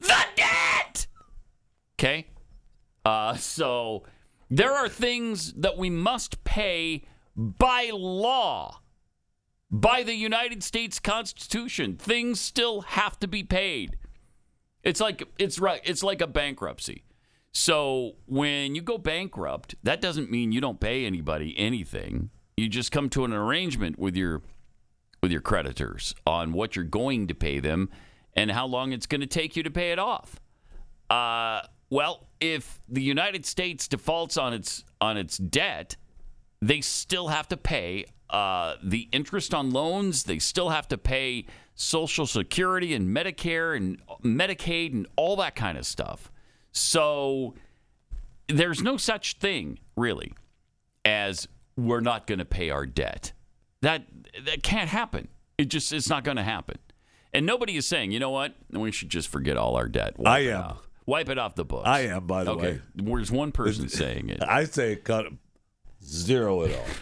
[0.00, 1.06] the debt.
[1.98, 2.26] Okay?
[3.04, 4.04] Uh, so
[4.50, 7.04] there are things that we must pay
[7.36, 8.80] by law,
[9.70, 11.96] by the United States Constitution.
[11.96, 13.96] Things still have to be paid.
[14.82, 15.80] It's like it's right.
[15.84, 17.04] It's like a bankruptcy.
[17.52, 22.30] So when you go bankrupt, that doesn't mean you don't pay anybody anything.
[22.56, 24.42] You just come to an arrangement with your
[25.22, 27.90] with your creditors on what you're going to pay them
[28.34, 30.40] and how long it's going to take you to pay it off.
[31.10, 35.96] Uh, well, if the United States defaults on its on its debt,
[36.60, 40.24] they still have to pay uh, the interest on loans.
[40.24, 45.78] They still have to pay Social Security and Medicare and Medicaid and all that kind
[45.78, 46.30] of stuff.
[46.72, 47.54] So
[48.48, 50.32] there's no such thing really
[51.04, 53.32] as we're not going to pay our debt.
[53.80, 54.04] That
[54.44, 55.28] that can't happen.
[55.56, 56.78] It just it's not going to happen.
[57.32, 58.54] And nobody is saying, you know what?
[58.70, 60.18] We should just forget all our debt.
[60.18, 60.76] Wipe I am.
[61.08, 61.88] Wipe it off the books.
[61.88, 62.72] I am, by the okay.
[62.72, 62.80] way.
[62.94, 64.42] There's one person saying it.
[64.46, 65.24] I say cut
[66.04, 66.84] zero it all.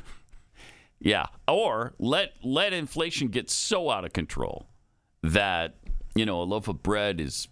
[0.99, 4.67] Yeah, or let let inflation get so out of control
[5.23, 5.75] that
[6.15, 7.49] you know a loaf of bread is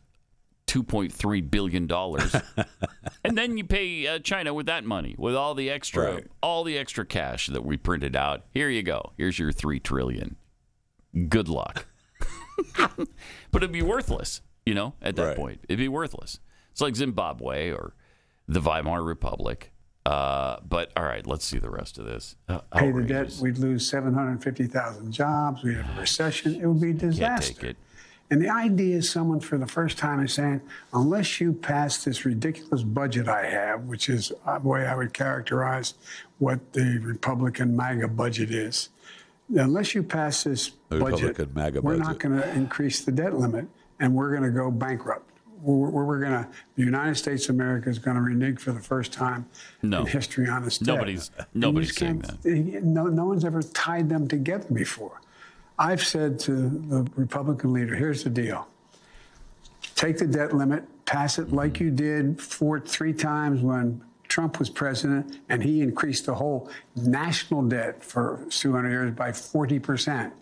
[0.67, 2.35] two point three billion dollars,
[3.25, 6.27] and then you pay uh, China with that money, with all the extra Right.
[6.43, 8.45] all the extra cash that we printed out.
[8.51, 9.13] Here you go.
[9.19, 10.37] Here's your three trillion.
[11.29, 11.85] Good luck.
[12.79, 14.95] but it'd be worthless, you know.
[15.03, 15.37] At that Right.
[15.37, 16.41] point, it'd be worthless.
[16.75, 17.95] It's like Zimbabwe or
[18.49, 19.71] the Weimar Republic.
[20.05, 22.35] Uh, but all right, let's see the rest of this.
[22.49, 25.63] Uh, Pay the debt, we'd lose 750,000 jobs.
[25.63, 26.57] We'd have a recession.
[26.61, 27.55] It would be a Can't disaster.
[27.55, 27.77] take it.
[28.29, 32.25] And the idea is someone for the first time is saying, unless you pass this
[32.25, 35.95] ridiculous budget I have, which is uh, the way I would characterize
[36.39, 38.89] what the Republican MAGA budget is,
[39.55, 42.07] unless you pass this budget, Republican MAGA we're budget.
[42.09, 43.69] not going to increase the debt limit
[44.01, 45.24] and we're going to go bankrupt.
[45.65, 48.81] We're, we're, going to, the United States of America is going to renege for the
[48.81, 49.47] first time
[49.83, 50.01] No.
[50.01, 50.83] in history on debt.
[50.83, 55.21] Nobody's- nobody's saying can't- No, no one's ever tied them together before.
[55.79, 58.69] I've said to the Republican leader, here's the deal.
[59.95, 61.85] Take the debt limit, pass it like mm-hmm.
[61.85, 67.63] you did four, three times when Trump was president, and he increased the whole national
[67.63, 70.33] debt for 200 years by 40%.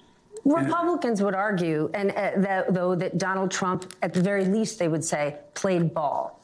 [0.45, 4.89] Republicans would argue, and uh, that, though, that Donald Trump, at the very least, they
[4.89, 6.41] would say, played ball.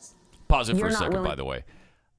[0.49, 1.65] Pause it for You're a second, willing- by the way.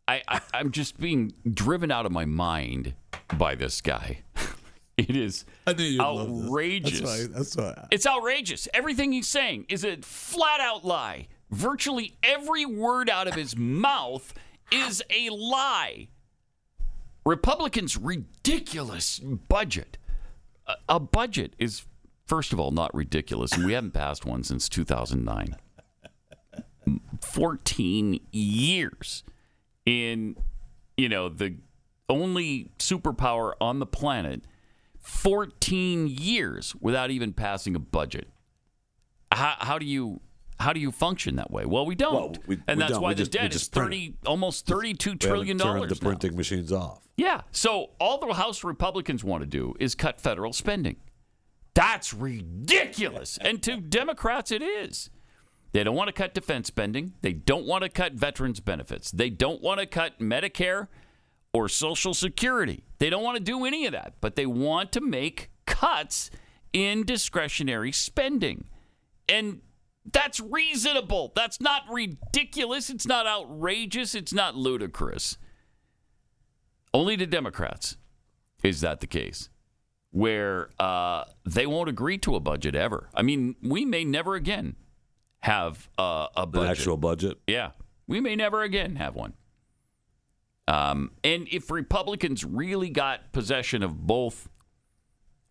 [0.08, 2.94] I, I, I'm just being driven out of my mind
[3.38, 4.20] by this guy.
[4.98, 6.46] It is I knew you'd love this.
[6.46, 7.00] outrageous.
[7.00, 7.28] That's why.
[7.38, 7.88] That's why.
[7.90, 8.68] It's outrageous.
[8.74, 11.28] Everything he's saying is a flat out lie.
[11.52, 14.34] Virtually every word out of his mouth
[14.74, 16.10] is a lie.
[17.26, 19.98] Republicans' ridiculous budget.
[20.88, 21.86] A, budget is,
[22.26, 25.56] first of all, not ridiculous, and we haven't passed one since 2009.
[27.22, 29.24] 14 years
[29.86, 30.36] in,
[30.98, 31.56] you know, the
[32.08, 34.44] only superpower on the planet
[35.00, 38.28] 14 years without even passing a budget.
[39.32, 40.22] How, how do you
[40.60, 41.66] how do you function that way?
[41.66, 43.02] Well, we don't, Well, we- and we that's don't.
[43.02, 45.90] why We the just- debt is thirty almost thirty-two trillion dollars.
[45.90, 47.08] the printing machines off.
[47.18, 47.42] Yeah.
[47.52, 50.98] So all the House Republicans want to do is cut federal spending.
[51.74, 53.38] That's ridiculous.
[53.42, 55.10] And to Democrats, it is.
[55.72, 57.14] They don't want to cut defense spending.
[57.22, 59.12] They don't want to cut veterans benefits.
[59.12, 60.88] They don't want to cut Medicare
[61.54, 62.84] or Social Security.
[62.98, 66.32] They don't want to do any of that, but they want to make cuts
[66.74, 68.66] in discretionary spending.
[69.28, 69.62] And
[70.12, 71.32] that's reasonable.
[71.36, 72.90] That's not ridiculous.
[72.90, 74.16] It's not outrageous.
[74.16, 75.38] It's not ludicrous.
[76.94, 77.98] Only to Democrats
[78.64, 79.50] is that the case,
[80.12, 83.10] where uh, they won't agree to a budget ever.
[83.14, 84.76] I mean, we may never again
[85.42, 86.70] have uh, a An budget.
[86.72, 87.38] actual budget.
[87.48, 87.72] Yeah,
[88.08, 89.34] we may never again have one.
[90.68, 94.50] Um, and if Republicans really got possession of both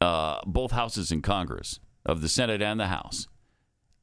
[0.01, 3.27] uh, both houses in Congress, of the Senate and the House,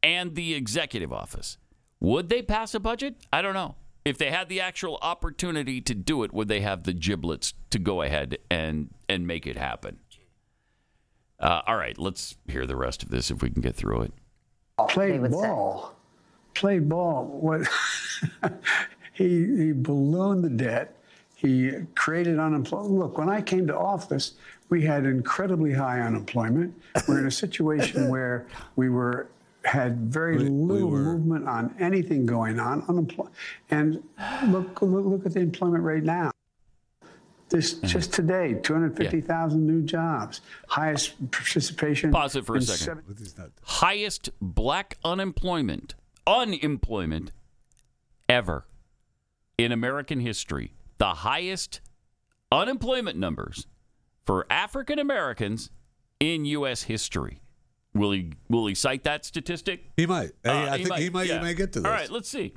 [0.05, 1.57] and the executive office,
[1.99, 3.15] would they pass a budget?
[3.33, 3.75] I don't know.
[4.05, 7.79] If they had the actual opportunity to do it, would they have the giblets to
[7.79, 9.97] go ahead and and make it happen?
[11.39, 14.13] Uh, all right, let's hear the rest of this if we can get through it.
[14.89, 15.37] played would say.
[15.37, 15.95] ball.
[16.53, 17.25] Played ball.
[17.25, 17.67] What
[19.13, 20.95] he he ballooned the debt.
[21.35, 22.91] He created unemployment.
[22.91, 24.33] Look, when I came to office,
[24.69, 26.79] we had incredibly high unemployment.
[27.07, 29.29] We're in a situation where we were
[29.65, 32.83] had very We- we little were- movement on anything going on.
[32.87, 33.35] Unemployment,
[33.71, 34.03] and
[34.47, 36.31] look, look look at the employment rate now.
[37.49, 37.87] This mm-hmm.
[37.87, 42.11] just today, 250,000 new jobs, highest participation.
[42.11, 43.03] Pause it for a second.
[43.03, 45.95] seven- highest black unemployment
[46.27, 47.31] unemployment
[48.27, 48.65] ever
[49.57, 50.73] in American history.
[50.97, 51.81] The highest
[52.51, 53.67] unemployment numbers
[54.25, 55.69] for African Americans
[56.19, 56.83] in U.S.
[56.83, 57.41] history.
[57.95, 59.85] Will he will he cite that statistic?
[59.95, 60.31] He might.
[60.45, 61.27] Uh, I think he might.
[61.27, 61.39] yeah.
[61.39, 61.85] He may get to this.
[61.85, 62.53] All right, let's see.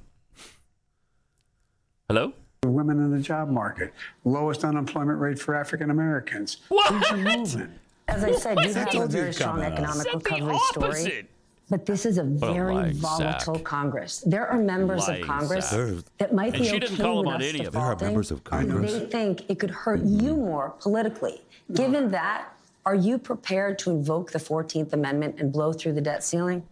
[2.09, 2.33] Hello.
[2.65, 3.93] women in the job market,
[4.25, 6.59] lowest unemployment rate for African Americans.
[6.69, 7.07] What?
[7.15, 7.71] Things are.
[8.09, 10.07] As I said, you have a very strong comment on it.
[10.07, 11.29] economic recovery story.
[11.71, 13.65] But this is a very lying volatile sack.
[13.65, 14.21] Congress.
[14.27, 16.05] There are members Lying of Congress sack.
[16.17, 17.65] That might And be she okay didn't call with them on us any.
[17.67, 18.93] There are members of but Congress.
[18.95, 21.43] They think it could hurt you more politically.
[21.75, 22.49] Given that,
[22.89, 26.63] are you prepared to invoke the 14th Amendment and blow through the debt ceiling?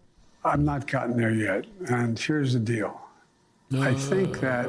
[0.43, 1.65] I've not gotten there yet.
[1.91, 2.99] And here's the deal
[3.79, 4.67] I think that,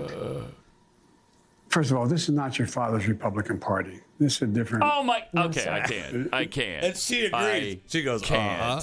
[1.71, 4.01] first of all, this is not your father's Republican Party.
[4.21, 4.85] This is a different.
[4.87, 5.25] Oh my.
[5.35, 6.29] Okay, I can't.
[6.35, 6.85] I can't.
[6.85, 7.77] And she agrees.
[7.77, 8.61] I She goes, can't.
[8.61, 8.81] uh-huh.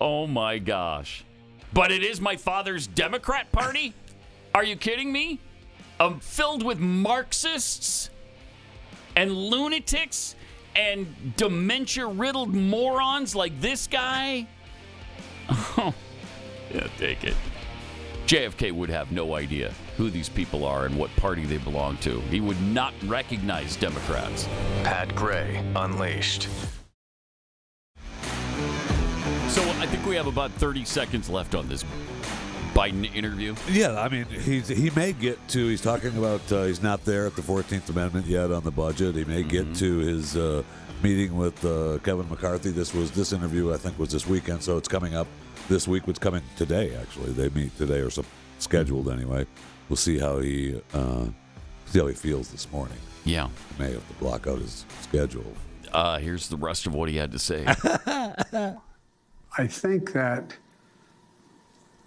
[0.00, 1.22] Oh my gosh.
[1.74, 3.92] But it is my father's Democrat Party?
[4.54, 5.38] Are you kidding me?
[6.00, 8.08] I'm filled with Marxists
[9.16, 10.34] and lunatics
[10.76, 14.46] and dementia riddled morons like this guy?
[15.48, 15.94] Oh,
[16.72, 17.36] yeah, take it.
[18.26, 22.20] JFK would have no idea who these people are and what party they belong to.
[22.30, 24.48] He would not recognize Democrats.
[24.82, 26.48] Pat Gray Unleashed.
[29.48, 31.84] So I think we have about 30 seconds left on this
[32.74, 33.54] Biden interview.
[33.70, 35.68] Yeah, I mean, he's he may get to.
[35.68, 39.14] He's talking about uh, he's not there at the Fourteenth Amendment yet on the budget.
[39.14, 39.72] He may get Mm-hmm.
[39.74, 40.62] to his uh,
[41.02, 42.70] meeting with uh, Kevin McCarthy.
[42.70, 45.26] This was this interview, I think, was this weekend, so it's coming up
[45.68, 46.06] this week.
[46.06, 46.94] What's coming today?
[46.96, 48.26] Actually, they meet today or some
[48.58, 49.46] scheduled anyway.
[49.88, 51.26] We'll see how he uh,
[51.86, 52.98] see how he feels this morning.
[53.24, 53.48] Yeah.
[53.78, 55.50] May have to block out his schedule.
[55.92, 57.64] Uh, here's the rest of what he had to say.
[59.56, 60.56] I think that,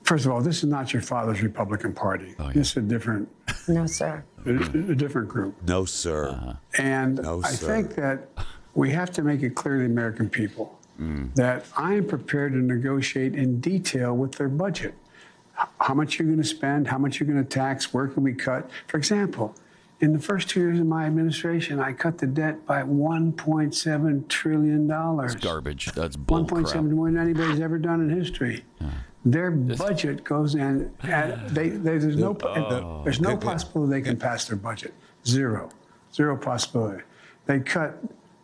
[0.07, 2.33] first of all, this is not your father's Republican Party.
[2.53, 3.27] This is a different,
[3.67, 4.23] No, sir.
[4.45, 5.55] a, a different group.
[5.67, 6.29] No, sir.
[6.29, 6.53] Uh-huh.
[6.77, 7.67] And No, I sir.
[7.67, 8.29] think that
[8.73, 11.35] we have to make it clear to the American people Mm.
[11.35, 14.95] that I am prepared to negotiate in detail with their budget.
[15.79, 18.33] How much you're going to spend, how much you're going to tax, where can we
[18.33, 18.67] cut?
[18.87, 19.53] For example,
[19.99, 24.87] in the first two years of my administration, I cut the debt by 1.7 trillion
[24.87, 25.35] dollars.
[25.35, 25.91] Garbage.
[25.93, 28.63] That's bull 1.7 more than anybody's ever done in history.
[29.25, 33.01] Their budget goes in, and they, they, there's no Oh.
[33.03, 34.93] there's no possibility they can pass their budget.
[35.25, 35.69] Zero,
[36.13, 37.03] zero possibility.
[37.45, 37.97] They cut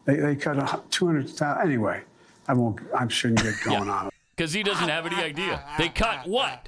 [0.05, 2.01] they, they cut a two hundred thousand anyway.
[2.47, 2.79] I won't.
[2.93, 4.09] I shouldn't get going on.
[4.35, 5.63] Because he doesn't have any idea.
[5.77, 6.67] They cut what?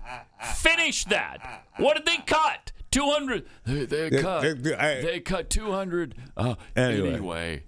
[0.53, 1.65] Finish that.
[1.77, 2.71] What did they cut?
[2.95, 3.45] 200.
[3.65, 4.63] They, they cut.
[4.63, 6.15] They cut 200.
[6.37, 7.09] Uh, Anyway.
[7.13, 7.63] anyway.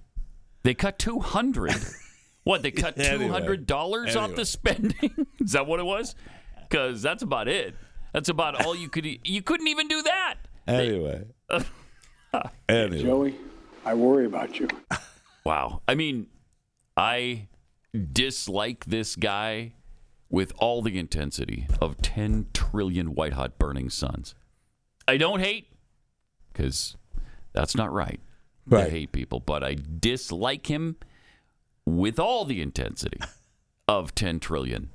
[0.64, 1.74] They cut 200.
[2.44, 2.64] What?
[2.64, 5.28] They cut $200 off the spending?
[5.42, 6.16] Is that what it was?
[6.62, 7.76] Because that's about it.
[8.14, 9.06] That's about all you could.
[9.06, 10.36] e- You couldn't even do that.
[10.66, 11.26] Anyway.
[12.70, 13.02] anyway.
[13.04, 13.36] Joey,
[13.86, 14.70] I worry about you.
[15.44, 15.82] Wow.
[15.90, 16.28] I mean,
[16.96, 17.50] I
[18.14, 19.74] dislike this guy
[20.30, 24.36] with all the intensity of 10 trillion white hot burning suns.
[25.08, 25.68] I don't hate
[26.52, 26.96] because
[27.54, 28.20] that's not right.
[28.66, 28.88] Right.
[28.88, 30.98] I hate people, but I dislike him
[31.86, 33.20] with all the intensity
[33.88, 34.90] of 10 trillion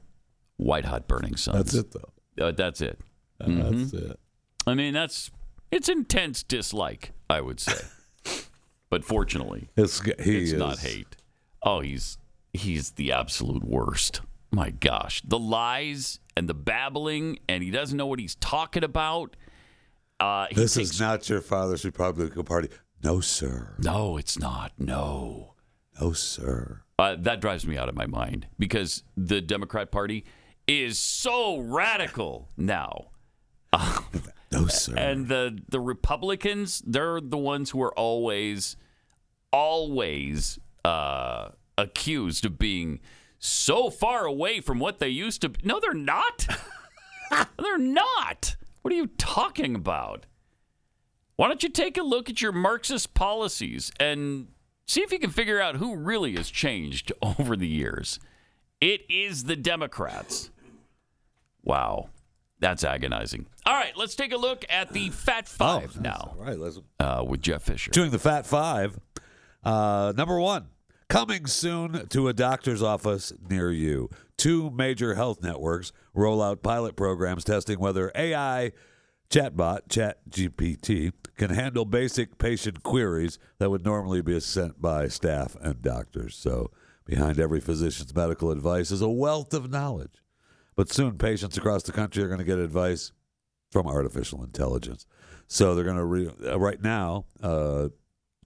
[0.58, 1.56] white hot burning suns.
[1.56, 2.46] That's it, though.
[2.46, 3.00] Uh, that's it.
[3.38, 4.18] That's it.
[4.66, 5.30] I mean, that's
[5.70, 7.80] it's intense dislike, I would say.
[8.90, 11.16] but fortunately, It's, he it's not hate.
[11.62, 12.18] Oh, he's
[12.52, 14.20] he's the absolute worst.
[14.50, 19.34] My gosh, the lies and the babbling, and he doesn't know what he's talking about.
[20.22, 22.68] Uh, he This takes- is not your father's Republican Party.
[23.02, 23.74] No, sir.
[23.78, 24.72] no, it's not.
[24.78, 25.54] No,
[26.00, 26.82] No, sir.
[26.98, 30.24] uh, that drives me out of my mind because the Democrat Party
[30.68, 33.06] is so radical now.
[34.52, 34.92] No, sir.
[34.98, 38.76] And the the Republicans, they're the ones who are always,
[39.50, 43.00] always uh, accused of being
[43.38, 45.60] so far away from what they used to be.
[45.64, 46.46] No, they're not.
[47.58, 48.56] they're not.
[48.82, 50.26] What are you talking about?
[51.36, 54.48] Why don't you take a look at your Marxist policies and
[54.86, 58.20] see if you can figure out who really has changed over the years?
[58.80, 60.50] It is the Democrats.
[61.62, 62.10] Wow.
[62.58, 63.46] That's agonizing.
[63.66, 67.24] All right, let's take a look at the Fat Five now All right, let's uh,
[67.26, 67.90] with Jeff Fisher.
[67.90, 69.00] doing the Fat Five.
[69.64, 70.68] Uh, number one,
[71.08, 74.10] coming soon to a doctor's office near you.
[74.42, 78.72] Two major health networks roll out pilot programs testing whether AI
[79.30, 85.80] chatbot ChatGPT can handle basic patient queries that would normally be sent by staff and
[85.80, 86.34] doctors.
[86.34, 86.72] So,
[87.04, 90.24] behind every physician's medical advice is a wealth of knowledge.
[90.74, 93.12] But soon, patients across the country are going to get advice
[93.70, 95.06] from artificial intelligence.
[95.46, 97.90] So they're going to re- uh, right now, uh,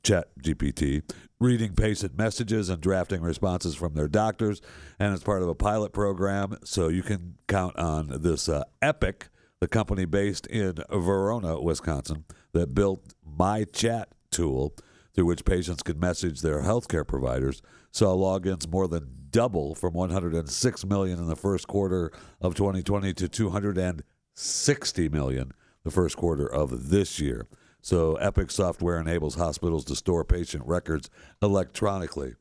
[0.07, 1.03] Chat GPT
[1.41, 4.61] reading patient messages and drafting responses from their doctors,
[5.01, 6.57] and it's part of a pilot program.
[6.63, 12.73] So you can count on this uh, Epic, the company based in Verona, Wisconsin, that
[12.73, 14.77] built MyChart tool
[15.13, 17.61] through which patients can message their healthcare providers.
[17.91, 23.29] Saw logins more than double from 106 million in the first quarter of 2020 to
[23.29, 27.49] 260 million the first quarter of this year.
[27.87, 31.09] So Epic software enables hospitals to store patient records
[31.41, 32.35] electronically.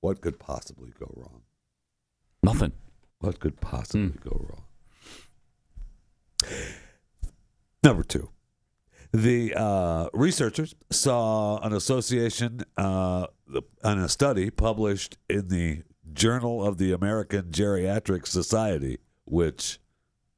[0.00, 1.42] What could possibly go wrong?
[2.42, 2.72] Nothing.
[3.18, 4.64] What could possibly go wrong?
[7.82, 8.30] Number two,
[9.12, 13.26] the uh, researchers saw an association uh,
[13.84, 15.82] on a study published in the
[16.14, 19.78] Journal of the American Geriatric Society, which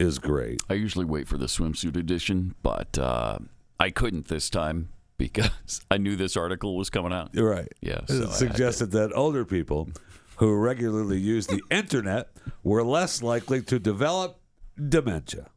[0.01, 0.61] is great.
[0.69, 3.39] I usually wait for the swimsuit edition, but uh,
[3.79, 7.31] I couldn't this time because I knew this article was coming out.
[7.33, 7.73] You're right.
[7.81, 9.91] Yeah, so it suggested that older people
[10.37, 12.29] who regularly use the internet
[12.63, 14.41] were less likely to develop
[14.89, 15.49] dementia.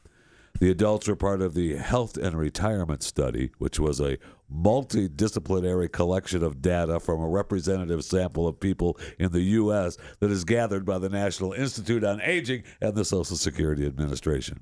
[0.59, 4.17] The adults were part of the Health and Retirement Study, which was a
[4.53, 9.97] multidisciplinary collection of data from a representative sample of people in the U.S.
[10.19, 14.61] that is gathered by the National Institute on Aging and the Social Security Administration.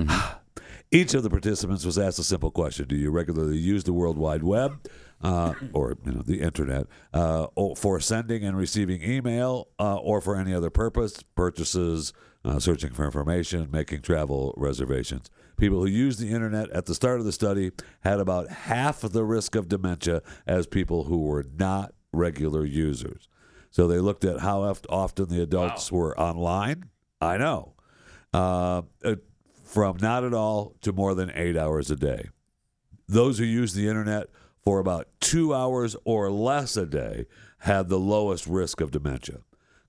[0.00, 0.38] Mm-hmm.
[0.90, 4.16] Each of the participants was asked a simple question: Do you regularly use the World
[4.16, 4.88] Wide Web,
[5.22, 7.46] uh, or you know, the Internet, uh,
[7.76, 12.12] for sending and receiving email, uh, or for any other purpose, purchases,
[12.44, 15.30] uh, searching for information, making travel reservations?
[15.56, 19.24] People who used the Internet at the start of the study had about half the
[19.24, 23.28] risk of dementia as people who were not regular users.
[23.70, 26.86] So they looked at how often the adults were online.
[27.20, 27.74] I know.
[28.32, 29.16] Uh, uh,
[29.64, 32.28] from not at all to more than eight hours a day.
[33.06, 34.28] Those who use the internet
[34.68, 37.24] for about two hours or less a day
[37.60, 39.38] had the lowest risk of dementia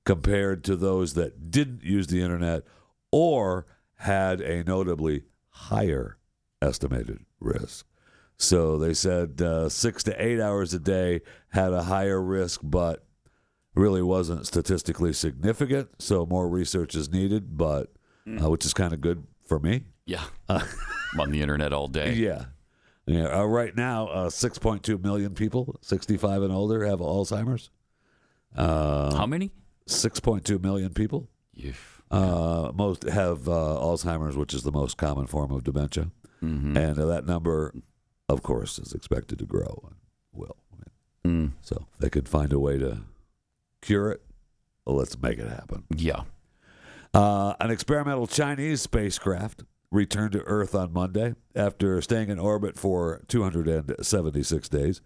[0.06, 2.64] compared to those that didn't use the internet
[3.12, 6.18] or had a notably higher
[6.62, 7.86] estimated risk.
[8.38, 13.06] So they said uh, six to eight hours a day had a higher risk, but
[13.76, 15.90] really wasn't statistically significant.
[16.00, 17.92] So more research is needed, but
[18.26, 19.84] uh, which is kind of good for me.
[20.06, 20.24] Yeah.
[20.48, 20.64] I'm
[21.20, 22.14] on the internet all day.
[22.14, 22.46] Yeah.
[23.10, 23.39] Yeah.
[23.39, 27.70] Uh, right now, uh, 6.2 million people, 65 and older, have Alzheimer's.
[28.55, 29.51] Uh, How many?
[29.88, 31.28] 6.2 million people.
[32.12, 36.12] Uh, most have uh, Alzheimer's, which is the most common form of dementia.
[36.43, 36.78] Mhm.
[36.78, 37.74] And uh, that number,
[38.28, 39.95] of course, is expected to grow and
[40.32, 40.55] will.
[41.26, 41.51] Mm.
[41.62, 42.99] So if they could find a way to
[43.82, 44.22] cure it,
[44.86, 45.84] well, let's make it happen.
[45.93, 46.22] Yeah.
[47.14, 53.22] Uh, an experimental Chinese spacecraft returned to Earth on Monday after staying in orbit for
[53.28, 55.02] 276 days.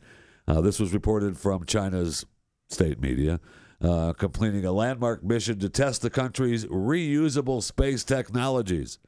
[0.48, 2.26] Uh, this was reported from China's
[2.70, 3.40] state media,
[3.82, 9.00] uh, completing a landmark mission to test the country's reusable space technologies.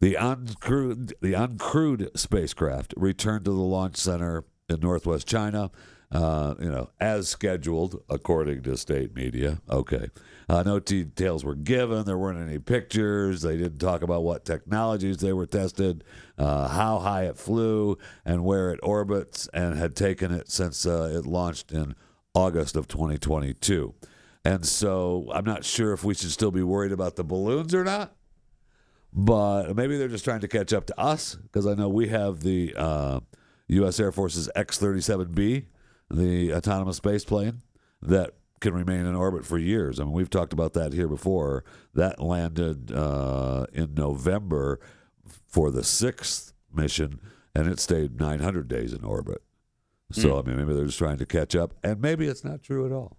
[0.00, 5.70] The uncrewed, the uncrewed spacecraft returned to the launch center in northwest China,
[6.10, 9.60] uh, you know, as scheduled, according to state media.
[9.68, 10.08] Okay.
[10.48, 12.04] Uh, no details were given.
[12.04, 13.42] There weren't any pictures.
[13.42, 16.04] They didn't talk about what technologies they were tested,
[16.38, 21.12] uh, how high it flew, and where it orbits, and had taken it since uh,
[21.14, 21.94] it launched in
[22.34, 23.94] August of 2022.
[24.44, 27.84] And so I'm not sure if we should still be worried about the balloons or
[27.84, 28.14] not
[29.12, 32.40] but maybe they're just trying to catch up to us because I know we have
[32.40, 33.20] the uh,
[33.68, 33.98] U.S.
[34.00, 35.66] Air Force's X 37B,
[36.10, 37.62] the autonomous space plane
[38.02, 40.00] that can remain in orbit for years.
[40.00, 41.64] I mean, we've talked about that here before.
[41.94, 44.80] That landed uh, in November
[45.46, 47.20] for the sixth mission,
[47.54, 49.42] and it stayed 900 days in orbit.
[50.10, 52.86] So, I mean, maybe they're just trying to catch up, and maybe it's not true
[52.86, 53.18] at all.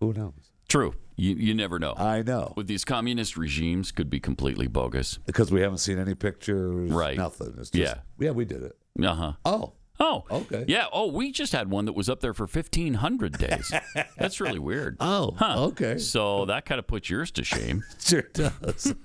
[0.00, 0.50] Who knows?
[0.68, 0.94] True.
[1.16, 1.94] You, you never know.
[1.96, 2.52] I know.
[2.54, 5.18] With these communist regimes, could be completely bogus.
[5.26, 7.16] Because we haven't seen any pictures, Right.
[7.16, 7.54] Nothing.
[7.58, 8.00] It's just, Yeah.
[8.18, 8.76] yeah, we did it.
[9.02, 9.32] Uh huh.
[9.46, 9.72] Oh.
[10.00, 10.24] Oh.
[10.30, 10.64] Okay.
[10.68, 10.86] Yeah.
[10.92, 13.72] Oh, we just had one that was up there for 1,500 days.
[14.16, 14.96] That's really weird.
[15.08, 15.34] Oh.
[15.38, 15.64] Huh.
[15.66, 15.98] Okay.
[15.98, 17.82] So that kind of puts yours to shame.
[17.98, 18.94] Sure does.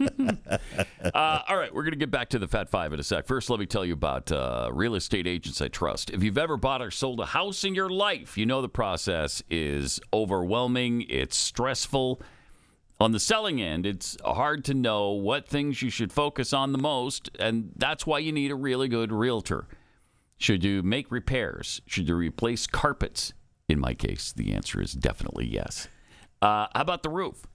[1.14, 3.28] Uh, all right, we're going to get back to the Fat Five in a sec.
[3.28, 6.10] First, let me tell you about uh, Real Estate Agents I Trust.
[6.12, 9.44] If you've ever bought or sold a house in your life, you know the process
[9.50, 12.22] is overwhelming, it's stressful.
[13.00, 16.78] On the selling end, it's hard to know what things you should focus on the
[16.78, 19.68] most, and that's why you need a really good realtor.
[20.44, 21.80] Should you make repairs?
[21.88, 23.32] Should you replace carpets?
[23.70, 25.88] In my case, the answer is definitely yes.
[26.42, 27.48] Uh, how about the roof?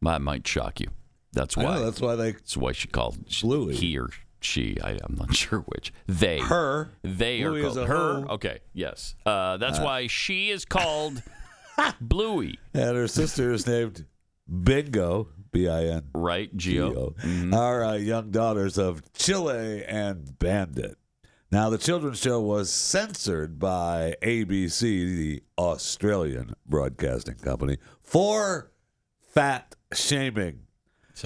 [0.00, 0.88] That might shock you.
[1.32, 1.74] That's I why.
[1.76, 3.76] know, that's why they That's why she called Bluey.
[3.76, 4.10] he or
[4.44, 4.76] she.
[4.82, 5.92] I, I'm not sure which.
[6.06, 6.38] They.
[6.40, 6.92] Her.
[7.02, 8.24] They Bluey are called her.
[8.30, 8.60] Okay.
[8.72, 9.14] Yes.
[9.24, 11.22] Uh, that's why she is called
[12.00, 12.58] Bluey.
[12.74, 14.04] and her sister is named
[14.62, 17.14] Bingo, B I N Right, Geo.
[17.22, 20.96] O, are uh, young daughters of Chilli and Bandit.
[21.50, 28.72] Now, the children's show was censored by ABC, the Australian broadcasting company, for
[29.34, 30.60] fat shaming.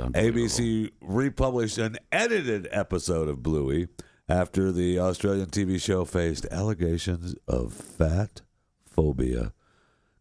[0.05, 3.88] ABC republished an edited episode of Bluey
[4.28, 8.42] after the Australian TV show faced allegations of fat
[8.84, 9.53] phobia.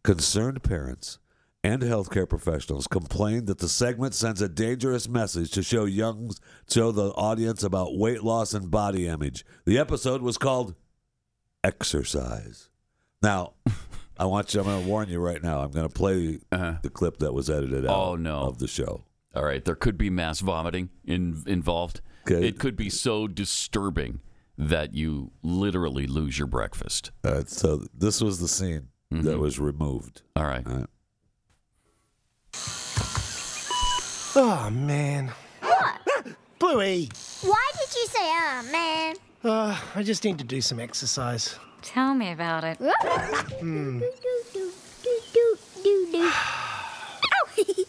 [0.02, 1.18] Concerned parents
[1.64, 6.30] and healthcare professionals complained that the segment sends a dangerous message to show young
[6.70, 9.44] show the audience about weight loss and body image.
[9.64, 10.74] The episode was called
[11.64, 12.68] Exercise.
[13.22, 13.54] Now,
[14.18, 15.60] I want you I'm going to warn you right now.
[15.60, 18.10] I'm going to play the clip that was edited out Uh-huh.
[18.12, 18.36] Oh, no.
[18.42, 19.02] of the show.
[19.36, 19.62] All right.
[19.64, 22.00] There could be mass vomiting in, involved.
[22.26, 22.48] Okay.
[22.48, 24.20] It could be so disturbing
[24.56, 27.10] that you literally lose your breakfast.
[27.24, 30.22] All right, so this was the scene that was removed.
[30.34, 30.66] All right.
[30.66, 30.86] All right.
[34.34, 35.30] Oh, man.
[35.60, 36.00] What?
[36.58, 37.10] Bluey,
[37.42, 39.16] Why did you say, oh, man?
[39.44, 41.58] uh, I just need to do some exercise.
[41.82, 42.78] Tell me about it.
[43.60, 44.00] Hmm.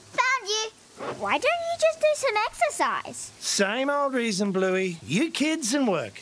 [1.00, 1.22] Found you.
[1.22, 3.32] Why don't you just do some exercise?
[3.40, 4.98] Same old reason, Bluey.
[5.06, 6.22] You kids and work.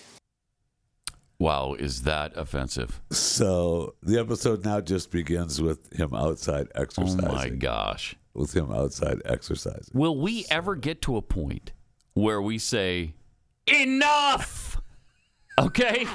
[1.39, 1.73] Wow.
[1.73, 3.01] Is that offensive?
[3.11, 7.21] So the episode now just begins with him outside oh exercising.
[7.21, 7.51] Oh, exercising.
[7.51, 8.15] my gosh.
[8.33, 9.91] With him outside exercising.
[9.93, 11.71] Will we ever get to a point
[12.13, 13.13] where we say,
[13.67, 14.81] enough?
[15.59, 16.05] Okay?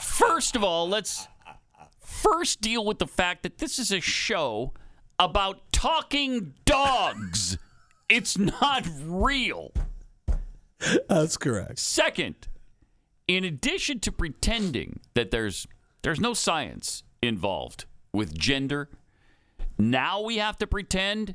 [0.00, 1.26] First of all, let's
[2.02, 4.72] first deal with the fact that this is a show
[5.18, 7.58] about talking dogs.
[8.08, 9.70] It's not real.
[11.08, 11.78] That's correct.
[11.78, 12.48] Second,
[13.28, 15.66] in addition to pretending that there's
[16.02, 18.88] there's no science involved with gender,
[19.78, 21.34] now we have to pretend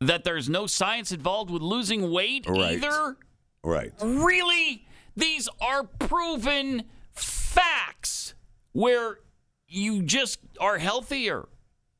[0.00, 2.76] that there's no science involved with losing weight Right.
[2.82, 3.16] either.
[3.64, 3.92] Right.
[4.00, 4.84] Really?
[5.16, 8.34] These are proven facts
[8.72, 9.18] where
[9.66, 11.48] you just are healthier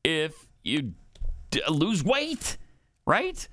[0.03, 0.93] if you
[1.53, 2.57] d- lose weight,
[3.05, 3.47] right?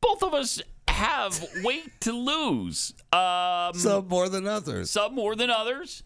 [0.00, 2.92] Both of us have weight to lose.
[3.12, 4.90] Um, Some more than others.
[4.90, 6.02] some more than others,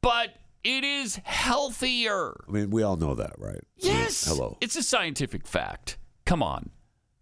[0.00, 0.30] but
[0.64, 2.34] it is healthier.
[2.48, 3.60] I mean, we all know that, right?
[3.76, 4.24] Yes.
[4.26, 4.56] Hello.
[4.60, 5.98] It's a scientific fact.
[6.24, 6.70] Come on.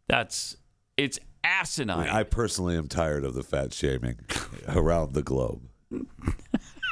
[0.09, 0.57] That's
[0.97, 2.01] it's I, asinine.
[2.01, 4.19] mean, I personally am tired of the fat shaming
[4.69, 5.63] around the globe.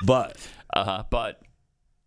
[0.04, 0.36] But
[0.72, 1.40] uh-huh, but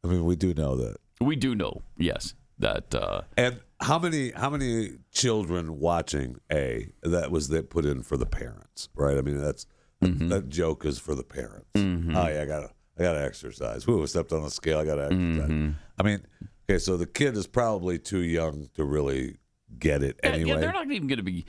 [0.04, 0.98] I mean, we do know that.
[1.20, 7.30] we do know, yes, that uh, And how many how many children watching a that
[7.32, 9.18] was that put in for the parents, right?
[9.18, 9.66] I mean, that's
[10.03, 10.30] Mm-hmm.
[10.30, 11.68] that joke is for the parents.
[11.76, 11.80] Oh
[12.28, 13.86] yeah, I gotta I gotta exercise.
[13.86, 14.80] Woo, stepped on the scale.
[14.80, 15.49] I gotta exercise.
[15.49, 15.70] Mm-hmm.
[15.99, 16.26] I mean,
[16.68, 19.38] okay, so the kid is probably too young to really
[19.78, 20.49] get it anyway.
[20.49, 21.45] yeah, they're not even going to be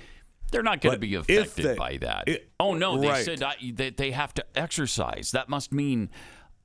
[0.50, 2.28] they're not going to be affected they- by that.
[2.28, 3.24] it- oh no, they right.
[3.24, 5.30] said I, that they have to exercise.
[5.30, 6.10] That must mean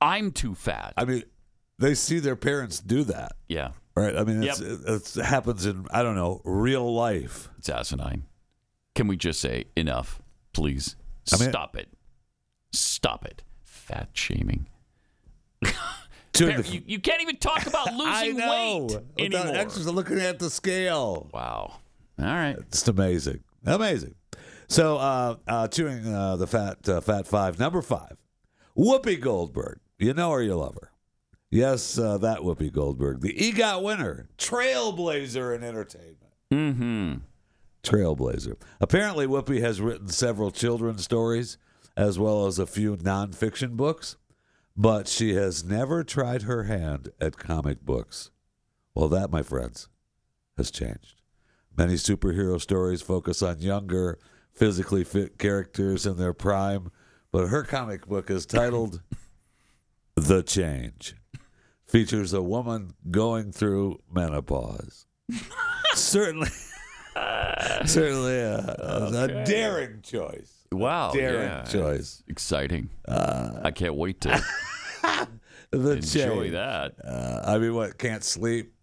[0.01, 0.91] I'm too fat.
[0.97, 1.23] I mean,
[1.79, 3.69] they see their parents do that, yeah,
[4.01, 4.15] right?
[4.15, 4.79] I mean, it's, Yep.
[4.87, 7.49] it's, it happens in I don't know real life.
[7.57, 8.23] it's asinine.
[8.95, 10.21] Can we just say enough,
[10.53, 10.95] please?
[11.33, 11.89] I mean- Stop it.
[12.71, 13.43] Stop it.
[13.63, 14.67] Fat shaming.
[16.33, 18.87] During Par- the- you, you can't even talk about losing I know.
[19.17, 19.55] weight anymore.
[19.55, 21.29] exercise, looking at the scale.
[21.33, 21.79] Wow.
[22.19, 22.55] All right.
[22.57, 24.15] It's amazing, amazing.
[24.67, 28.17] So, uh, uh, chewing uh, the fat uh, fat five, number five,
[28.77, 29.79] Whoopi Goldberg.
[29.97, 30.91] You know her, you love her.
[31.49, 36.33] Yes, uh, that Whoopi Goldberg, the EGOT winner, trailblazer in entertainment.
[36.51, 37.13] Mm-hmm.
[37.83, 38.55] Trailblazer.
[38.81, 41.57] Apparently, Whoopi has written several children's stories
[41.95, 44.17] as well as a few nonfiction books,
[44.75, 48.29] but she has never tried her hand at comic books.
[48.93, 49.87] Well, that, my friends,
[50.57, 51.21] has changed.
[51.75, 54.19] Many superhero stories focus on younger,
[54.53, 56.91] physically fit characters in their prime,
[57.31, 59.01] but her comic book is titled
[60.15, 61.15] The Change.
[61.87, 65.05] Features a woman going through menopause.
[65.93, 66.49] certainly,
[67.85, 70.51] certainly a, a daring choice.
[70.71, 71.11] Wow.
[71.13, 71.63] Daring yeah.
[71.63, 72.23] choice.
[72.27, 72.89] Exciting.
[73.07, 74.29] I can't wait to
[75.71, 76.51] The enjoy change.
[76.53, 76.93] that.
[77.03, 77.97] Uh, I mean, what?
[77.97, 78.73] Can't sleep,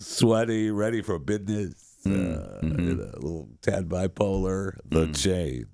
[0.00, 2.78] sweaty, ready for business, uh, Mm-hmm.
[2.88, 4.76] you know, a little tad bipolar.
[4.86, 5.66] The change.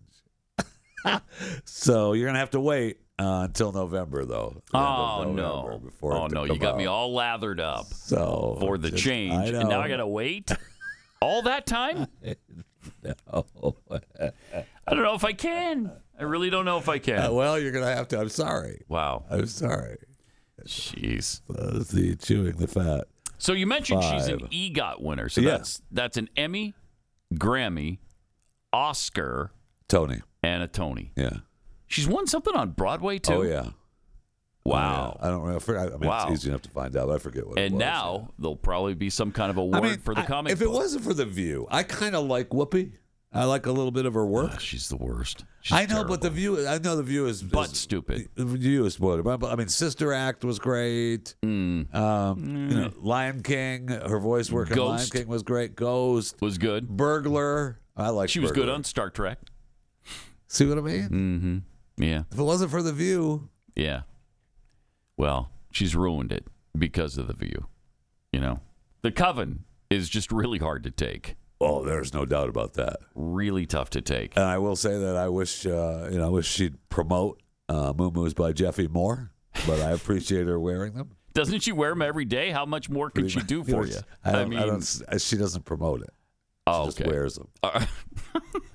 [1.64, 4.62] so you're gonna have to wait uh, until November, though.
[4.72, 6.10] the end of Oh November no!
[6.10, 6.44] Oh no!
[6.44, 9.80] You got me all lathered up So for the just- change, and now.
[9.80, 10.50] I gotta wait
[11.22, 12.06] all that time.
[13.02, 13.76] No.
[13.90, 15.92] I don't know if I can.
[16.18, 17.18] I really don't know if I can.
[17.18, 18.20] Uh, well, you're gonna have to.
[18.20, 18.82] I'm sorry.
[18.88, 19.24] wow.
[19.30, 19.96] I'm sorry.
[20.66, 21.40] Jeez.
[21.48, 23.04] Uh, the chewing the fat.
[23.38, 25.28] So you mentioned she's an EGOT winner.
[25.30, 25.52] So Yeah.
[25.52, 26.74] that's that's an Emmy,
[27.34, 27.98] Grammy,
[28.72, 29.52] Oscar,
[29.88, 30.20] Tony.
[30.42, 31.12] and a Tony.
[31.16, 31.38] Yeah.
[31.90, 33.34] She's won something on Broadway too.
[33.34, 33.66] Oh yeah.
[34.64, 35.18] Wow.
[35.20, 35.58] I don't know.
[35.78, 36.28] I, mean, Wow.
[36.28, 37.10] it's easy enough to find out.
[37.10, 37.58] I forget what.
[37.58, 40.26] it And now there'll probably be some kind of award I mean, for the I-
[40.26, 40.52] comic.
[40.52, 42.92] If it wasn't for the View, I kind of like Whoopi.
[43.32, 44.50] I like a little bit of her work.
[44.54, 45.44] Ah, she's the worst.
[45.62, 46.08] She's I know, terrible.
[46.14, 46.66] but the View.
[46.66, 48.28] I know the View is but is- stupid.
[48.34, 49.26] The View is spoiled.
[49.44, 51.34] I mean, Sister Act was great.
[51.44, 51.94] Mm.
[51.94, 53.88] Um, You know, Lion King.
[53.88, 55.74] Her voice work in Lion King was great.
[55.76, 56.88] Ghost was good.
[56.88, 57.78] Burglar.
[57.96, 58.28] I like.
[58.30, 59.38] She was good on Star Trek.
[60.48, 61.02] See what I mean?
[61.08, 61.58] Mm-hmm.
[62.00, 62.22] Yeah.
[62.32, 64.02] If it wasn't for the View, Yeah.
[65.16, 66.46] Well, she's ruined it
[66.76, 67.66] because of the view.
[68.32, 68.60] You know,
[69.02, 71.36] the coven is just really hard to take.
[71.60, 72.96] oh, there's no doubt about that.
[73.14, 74.34] Really tough to take.
[74.36, 77.92] And I will say that I wish, uh, you know, I wish she'd promote uh,
[77.94, 79.30] Moo by Jeffy more.
[79.66, 81.10] But I appreciate her wearing them.
[81.34, 82.50] Doesn't she wear them every day?
[82.50, 83.96] How much more could she do for you?
[84.24, 86.10] I, don't, I mean, don't, she doesn't promote it.
[86.66, 87.10] oh, She just okay.
[87.10, 87.48] wears them.
[87.62, 87.84] Uh,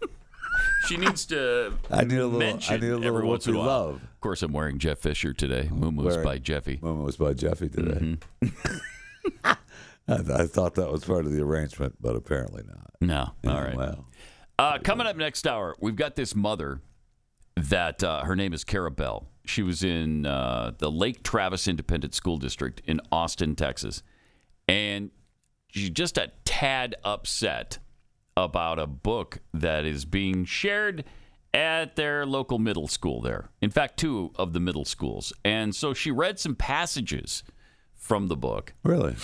[0.88, 1.74] she needs to.
[1.90, 3.68] I need a little- mention I need a little every once in a while.
[3.68, 3.96] love.
[4.04, 5.70] Of course, I'm wearing Jeff Fisher today.
[5.72, 6.80] Moo Wearing- by Jeffy.
[6.82, 8.18] Moo was by Jeffy today.
[8.44, 9.48] Mm-hmm.
[10.08, 12.92] I, I thought that was part of the arrangement, but apparently not.
[13.02, 13.32] No.
[13.44, 13.76] Yeah, All right.
[13.76, 14.06] Well,
[14.60, 16.82] Uh, coming up next hour, we've got this mother
[17.56, 19.28] that uh, her name is Cara Bell.
[19.46, 24.02] She was in uh, the Lake Travis Independent School District in Austin, Texas.
[24.68, 25.12] And
[25.70, 27.80] she's just a tad upset
[28.38, 31.04] about a book that is being shared
[31.54, 33.50] at their local middle school there.
[33.62, 35.32] In fact, two of the middle schools.
[35.46, 37.44] And so she read some passages
[37.96, 39.16] from the book really?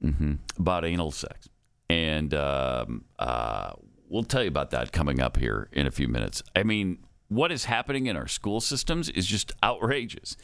[0.00, 1.48] hmm about anal sex.
[1.90, 3.72] And um, uh,
[4.08, 6.42] we'll tell you about that coming up here in a few minutes.
[6.56, 6.98] I mean,
[7.28, 10.36] what is happening in our school systems is just outrageous.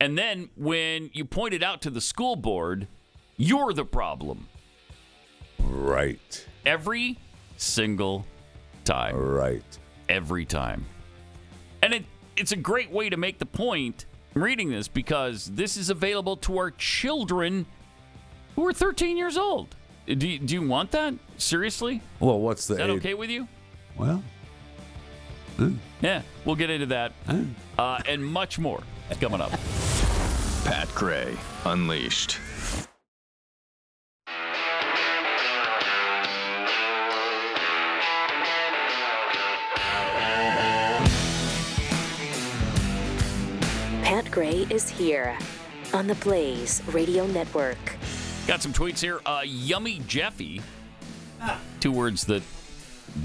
[0.00, 2.86] And then when you point it out to the school board,
[3.36, 4.46] you're the problem
[5.58, 6.46] Right.
[6.64, 7.18] every
[7.56, 8.24] single
[8.84, 9.16] time.
[9.16, 9.62] Right.
[10.08, 10.86] Every time.
[11.82, 12.04] And it,
[12.36, 16.36] it's a great way to make the point I'm reading this because this is available
[16.38, 17.66] to our children
[18.54, 19.74] who are 13 years old.
[20.06, 21.14] Do you, do you want that?
[21.38, 22.00] Seriously?
[22.20, 22.96] Well, what's the Is that age?
[22.98, 23.48] okay with you?
[23.96, 24.22] Well,
[26.02, 27.12] Yeah, we'll get into that
[27.78, 28.82] uh, and much more
[29.20, 29.50] coming up.
[30.64, 31.34] Pat Gray
[31.64, 32.38] Unleashed.
[44.36, 45.38] Gray is here
[45.94, 47.78] on the Blaze Radio Network.
[48.46, 49.18] Got some tweets here.
[49.24, 50.60] Uh, Yummy Jeffy.
[51.80, 52.42] Two words that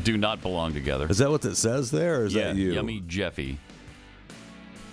[0.04, 1.08] do not belong together.
[1.10, 2.72] is that what it says there, or is yeah, that you?
[2.72, 3.58] Yummy Jeffy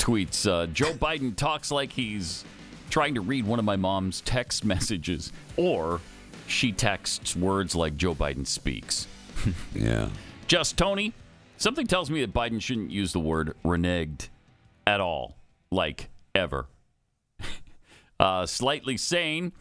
[0.00, 2.44] tweets uh, Joe Biden talks like he's
[2.90, 6.00] trying to read one of my mom's text messages, or
[6.48, 9.06] she texts words like Joe Biden speaks.
[9.72, 10.08] Yeah.
[10.48, 11.12] Just Tony,
[11.58, 14.30] something tells me that Biden shouldn't use the word reneged
[14.84, 15.38] at all,
[15.70, 16.68] like ever.
[18.20, 19.52] uh, slightly sane.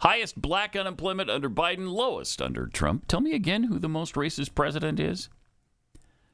[0.00, 3.08] Highest black unemployment under Biden, lowest under Trump.
[3.08, 5.30] Tell me again who the most racist president is.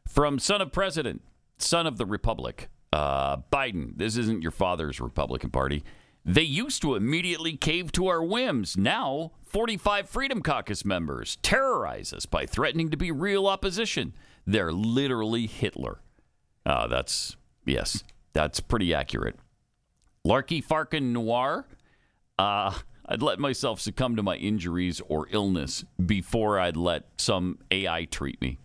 [0.09, 1.23] From son of president,
[1.59, 3.97] son of the republic, uh, Biden.
[3.97, 5.85] This isn't your father's Republican Party.
[6.25, 8.77] They used to immediately cave to our whims.
[8.77, 14.15] Now, 45 Freedom Caucus members terrorize us by threatening to be real opposition.
[14.47, 16.01] They're literally Hitler.
[16.65, 19.37] Uh, that's, yes, that's pretty accurate.
[20.25, 21.67] Larky Farkin Noir.
[22.39, 22.75] Uh,
[23.07, 28.41] I'd let myself succumb to my injuries or illness before I'd let some AI treat
[28.41, 28.59] me.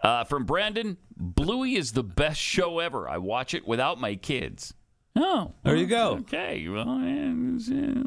[0.00, 3.08] Uh, from Brandon, Bluey is the best show ever.
[3.08, 4.74] I watch it without my kids.
[5.16, 6.18] Oh, There you go.
[6.20, 8.02] Okay, well, yeah,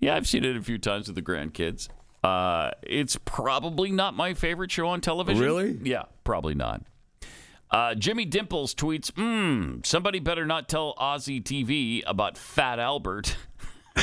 [0.00, 1.88] yeah, I've seen it a few times with the grandkids.
[2.22, 5.42] Uh, it's probably not my favorite show on television.
[5.42, 5.78] Really?
[5.82, 6.82] Yeah, probably not.
[7.70, 13.36] Uh, Jimmy Dimples tweets, hmm, somebody better not tell Aussie TV about Fat Albert.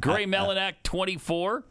[0.00, 1.64] Gray Melanak 24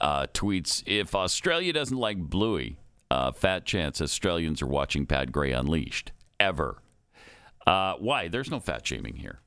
[0.00, 2.78] uh, tweets, if Australia doesn't like Bluey,
[3.10, 6.12] uh, fat chance Australians are watching Pat Gray Unleashed.
[6.38, 6.82] Ever.
[7.66, 8.28] Uh, why?
[8.28, 9.40] There's no fat shaming here.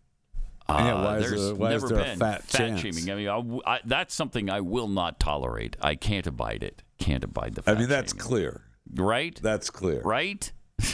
[0.68, 2.80] Yeah, why is there's there- why is never there a been fat chance?
[2.82, 3.10] shaming.
[3.10, 5.76] I mean, I I that's something I will not tolerate.
[5.82, 6.84] I can't abide it.
[7.00, 8.24] Can't abide the fat I mean, that's shaming.
[8.26, 8.62] clear.
[8.94, 9.40] Right?
[9.42, 10.02] That's clear.
[10.02, 10.52] Right?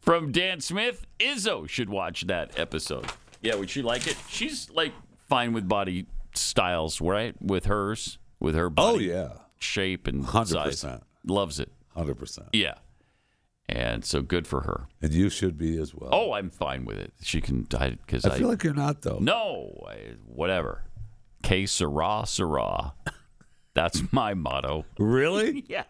[0.00, 3.06] From Dan Smith, Izzo should watch that episode.
[3.40, 4.16] Yeah, would she like it?
[4.28, 4.92] She's like
[5.28, 7.34] fine with body styles, right?
[7.40, 9.28] With hers, with her Oh yeah,
[9.58, 11.00] shape and hundred size.
[11.26, 11.70] Loves it.
[11.94, 12.48] hundred percent.
[12.52, 12.74] Yeah.
[13.66, 14.88] And so good for her.
[15.00, 16.10] And you should be as well.
[16.12, 17.14] Oh, I'm fine with it.
[17.22, 19.18] She can because I feel like you're not though.
[19.22, 20.82] no, I, whatever.
[21.42, 22.92] Que sera, sera.
[23.72, 24.84] That's my motto.
[24.98, 25.64] Really?
[25.68, 25.84] Yeah.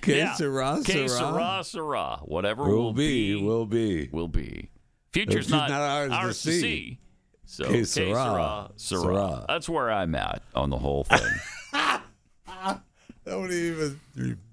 [0.00, 0.34] Que yeah.
[0.34, 1.08] sera, Que sera.
[1.08, 2.16] sera, sera.
[2.24, 4.08] Whatever Will will, be, will be.
[4.12, 4.70] will be.
[5.12, 6.60] Future's Future's not, not ours to to see.
[6.60, 6.98] see.
[7.44, 9.00] So Que que sera, sera, sera.
[9.02, 9.44] sera.
[9.48, 11.20] That's where I'm at on the whole thing.
[13.26, 14.00] Nobody even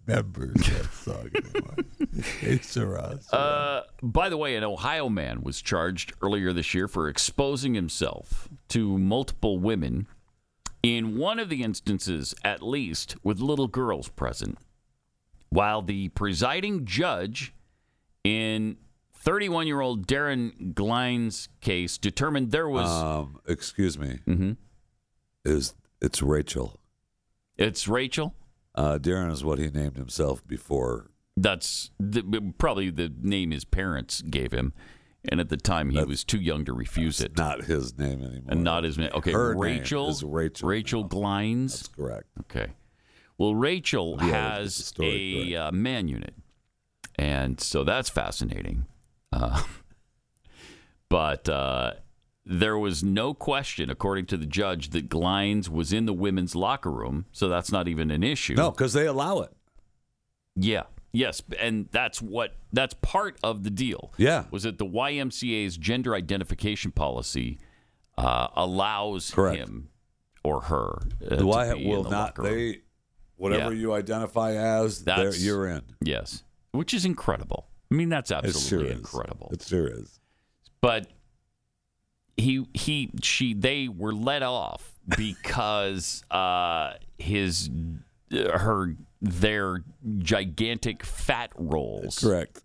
[0.07, 1.75] remembers that song anymore.
[2.39, 3.41] Que sera, sera.
[3.41, 8.47] Uh, by the way, an Ohio man was charged earlier this year for exposing himself
[8.69, 10.07] to multiple women,
[10.83, 14.57] in one of the instances at least, with little girls present,
[15.49, 17.53] while the presiding judge
[18.23, 18.77] in
[19.13, 22.89] 31 year old Darren Glines case determined there was.
[22.89, 24.19] um, excuse me.
[24.27, 24.57] Mhm.
[25.45, 26.79] Is it's Rachel?
[27.57, 28.35] It's Rachel.
[28.75, 31.11] Uh, Darren is what he named himself before.
[31.35, 34.73] That's the, probably the name his parents gave him.
[35.29, 37.37] And at the time, he was too young to refuse it.
[37.37, 38.45] Not his name anymore.
[38.47, 39.09] And not his name.
[39.13, 40.07] Okay, Her name Rachel.
[40.09, 41.71] is Rachel Rachel Glines.
[41.71, 42.27] That's correct.
[42.41, 42.67] Okay.
[43.39, 46.35] Well, Rachel Yeah, has a uh, man unit,
[47.15, 48.85] and so that's fascinating.
[49.33, 49.63] Uh,
[51.09, 51.93] but uh,
[52.45, 56.91] there was no question, according to the judge, that Glines was in the women's locker
[56.91, 58.55] room, so that's not even an issue.
[58.55, 59.51] No, because they allow it.
[60.55, 60.83] Yeah.
[61.11, 64.13] Yes, and that's what that's part of the deal.
[64.17, 64.43] Yeah.
[64.51, 67.57] was that the YMCA's gender identification policy
[68.15, 69.57] uh, allows Correct.
[69.57, 69.89] him
[70.43, 72.37] or her uh, The to Y be in will the not.
[72.37, 72.53] locker room.
[72.53, 72.81] They
[73.39, 73.79] whatever Yeah.
[73.81, 75.03] you identify as,
[75.43, 75.81] you're in.
[76.01, 77.65] Yes, which is incredible.
[77.91, 78.99] I mean, that's It absolutely sure is.
[78.99, 79.49] incredible.
[79.51, 80.19] It sure is.
[80.81, 81.07] But
[82.37, 87.69] he, he, she, they were let off because uh, his,
[88.31, 89.83] her, their
[90.19, 92.19] gigantic fat rolls.
[92.19, 92.61] Correct.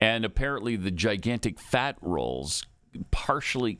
[0.00, 2.66] And apparently, the gigantic fat rolls
[3.10, 3.78] partially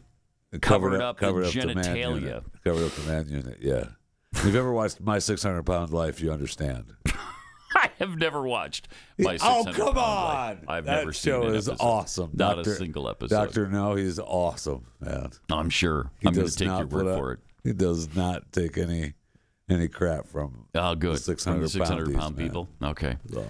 [0.52, 2.20] It covered, up, covered the up the genitalia.
[2.22, 2.42] unit.
[2.64, 3.58] Covered up the man unit.
[3.60, 3.84] Yeah.
[4.32, 6.94] If you've ever watched My 600 Pound Life, you understand.
[7.74, 9.38] I have never watched my.
[9.40, 10.56] oh come on!
[10.56, 10.58] Life.
[10.68, 11.84] I've that never show seen an is episode.
[11.84, 12.30] awesome.
[12.34, 13.34] Not Doctor, a single episode.
[13.34, 15.30] Doctor, no, he's awesome, man.
[15.50, 16.10] I'm sure.
[16.20, 17.40] He I'm going to take your word up- for it.
[17.64, 19.14] He does not take any
[19.70, 21.14] any crap from Oh, good.
[21.14, 22.46] the 600 From the 600 poundies, pound man.
[22.46, 22.68] people.
[22.82, 23.16] Okay.
[23.30, 23.46] Awesome.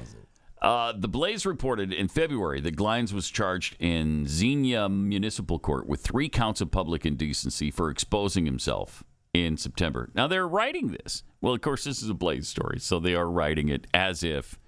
[0.61, 6.01] Uh, the Blaze reported in February that Glines was charged in Xenia Municipal Court with
[6.03, 9.03] three counts of public indecency for exposing himself
[9.35, 10.11] in September.
[10.15, 11.23] Now they're writing this.
[11.41, 14.59] Well, of course, this is a Blaze story, so they are writing it as if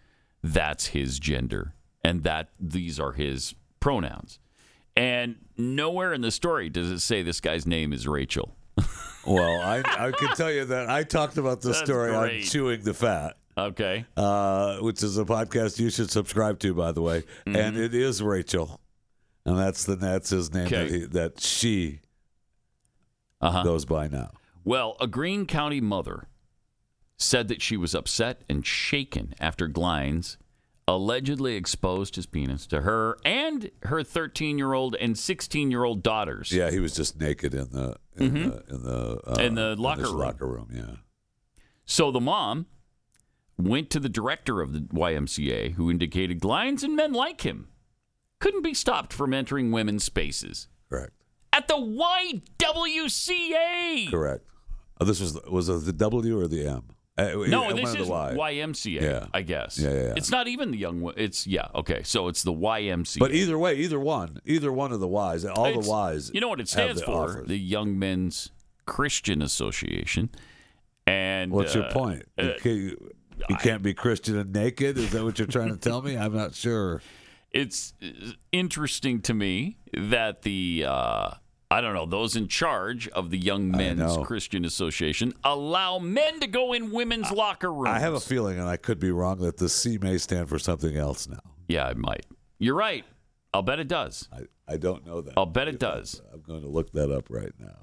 [0.43, 4.39] that's his gender and that these are his pronouns.
[4.97, 8.57] And nowhere in the story does it say this guy's name is Rachel.
[9.27, 12.83] Well, I I can tell you that I talked about this That's story on chewing
[12.83, 13.39] the fat.
[13.57, 14.05] Okay.
[14.19, 17.23] uh, which is a podcast you should subscribe to, by the way.
[17.47, 18.83] And it is Rachel,
[19.47, 20.95] and that's the that's his name that, Mm-hmm.
[20.95, 22.01] He, that she
[23.41, 23.63] Uh-huh.
[23.63, 24.31] goes by now.
[24.65, 26.29] Well, a Greene County mother
[27.17, 30.37] said that she was upset and shaken after Glines
[30.87, 36.03] allegedly exposed his penis to her and her 13 year old and 16 year old
[36.03, 36.53] daughters.
[36.53, 39.41] Yeah, he was just naked in the in the in the, uh, Mm-hmm.
[39.41, 40.19] In the locker this room.
[40.19, 40.97] Locker room, yeah.
[41.87, 42.67] So the mom
[43.57, 47.69] went to the director of the YMCA, who indicated Glines and men like him
[48.41, 50.69] couldn't be stopped from entering women's spaces.
[50.91, 51.13] Correct.
[51.53, 51.77] At the
[52.85, 54.11] YWCA!
[54.11, 54.45] Correct.
[55.05, 56.83] Oh, this was was it the W or the M?
[57.17, 58.09] Uh, No, one this the is.
[58.09, 59.27] YMCA, Yeah.
[59.35, 59.79] I guess.
[59.79, 60.13] Yeah, yeah, yeah.
[60.17, 61.15] It's not even the young one.
[61.17, 62.03] It's, yeah, okay.
[62.03, 63.19] So it's the YMCA.
[63.21, 66.31] But either way, either one, either one of the Y's, all It's- the Y's.
[66.35, 67.31] You know what it stands the for?
[67.31, 67.47] offers.
[67.49, 68.51] The Young Men's
[68.87, 70.31] Christian Association.
[71.07, 72.25] And What's your uh, point?
[72.39, 74.97] You, uh, you can't be Christian and naked.
[74.97, 76.17] Is that what you're trying to tell me?
[76.17, 77.03] I'm not sure.
[77.53, 81.31] it's uh, interesting to me that the uh,
[81.71, 84.17] I don't know those in charge of the Young Men's.
[84.25, 87.89] Christian Association allow men to go in women's locker rooms.
[87.89, 90.59] I have a feeling, and I could be wrong, that the C may stand for
[90.59, 91.41] something else now.
[91.69, 92.27] yeah, it might.
[92.59, 93.05] You're right.
[93.53, 94.29] I'll bet it does.
[94.33, 94.43] I,
[94.73, 95.35] I don't know that.
[95.37, 96.21] I'll bet it does.
[96.33, 97.79] I'm going to look that up right now.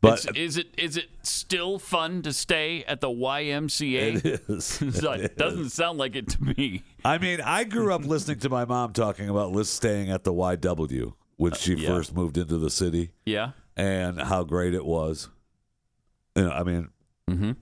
[0.00, 4.22] But It's- is it is it still fun to stay at the YMCA?
[4.24, 4.82] it is.
[4.82, 6.82] it doesn't sound like it to me.
[7.04, 10.32] I mean, I grew up listening to my mom talking about Liz staying at the
[10.32, 11.88] YW when she Uh, yeah.
[11.88, 13.52] first moved into the city Yeah.
[13.76, 15.28] and how great it was.
[16.36, 16.88] You know, I mean,
[17.30, 17.52] Mm-hmm.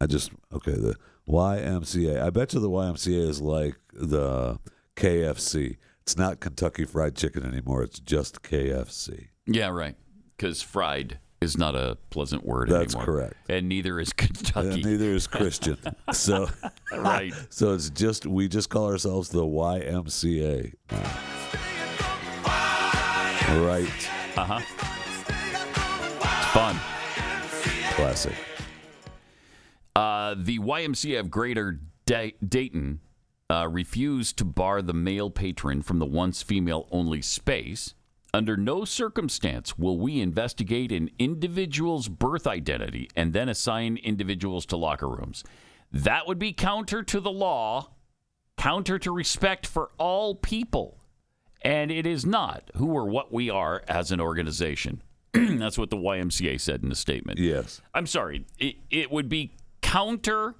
[0.00, 0.72] I just okay.
[0.72, 0.94] The
[1.28, 2.22] YMCA.
[2.22, 4.58] I bet you the YMCA is like the
[4.94, 5.76] KFC.
[6.02, 7.82] It's not Kentucky Fried Chicken anymore.
[7.82, 9.28] It's just KFC.
[9.46, 9.96] Yeah, right.
[10.36, 12.78] Because fried is not a pleasant word anymore.
[12.84, 13.04] That's anymore.
[13.14, 13.34] correct.
[13.48, 14.68] And neither is Kentucky.
[14.68, 15.78] And neither is Christian.
[16.12, 16.48] so
[16.92, 17.32] Right.
[17.50, 20.74] So it's just we just call ourselves the YMCA.
[23.48, 24.10] Right.
[24.36, 24.60] Uh huh.
[26.20, 26.78] It's fun.
[27.94, 28.34] Classic.
[29.96, 33.00] Uh, the YMCA of Greater Da- Dayton
[33.50, 37.94] uh, refused to bar the male patron from the once female only space.
[38.34, 44.76] Under no circumstance will we investigate an individual's birth identity and then assign individuals to
[44.76, 45.42] locker rooms.
[45.90, 47.92] That would be counter to the law,
[48.58, 50.97] counter to respect for all people.
[51.62, 55.02] And it is not who or what we are as an organization.
[55.32, 57.38] That's what the YMCA said in a statement.
[57.38, 57.80] Yes.
[57.94, 58.46] I'm sorry.
[58.58, 59.52] It, it would be
[59.82, 60.54] counter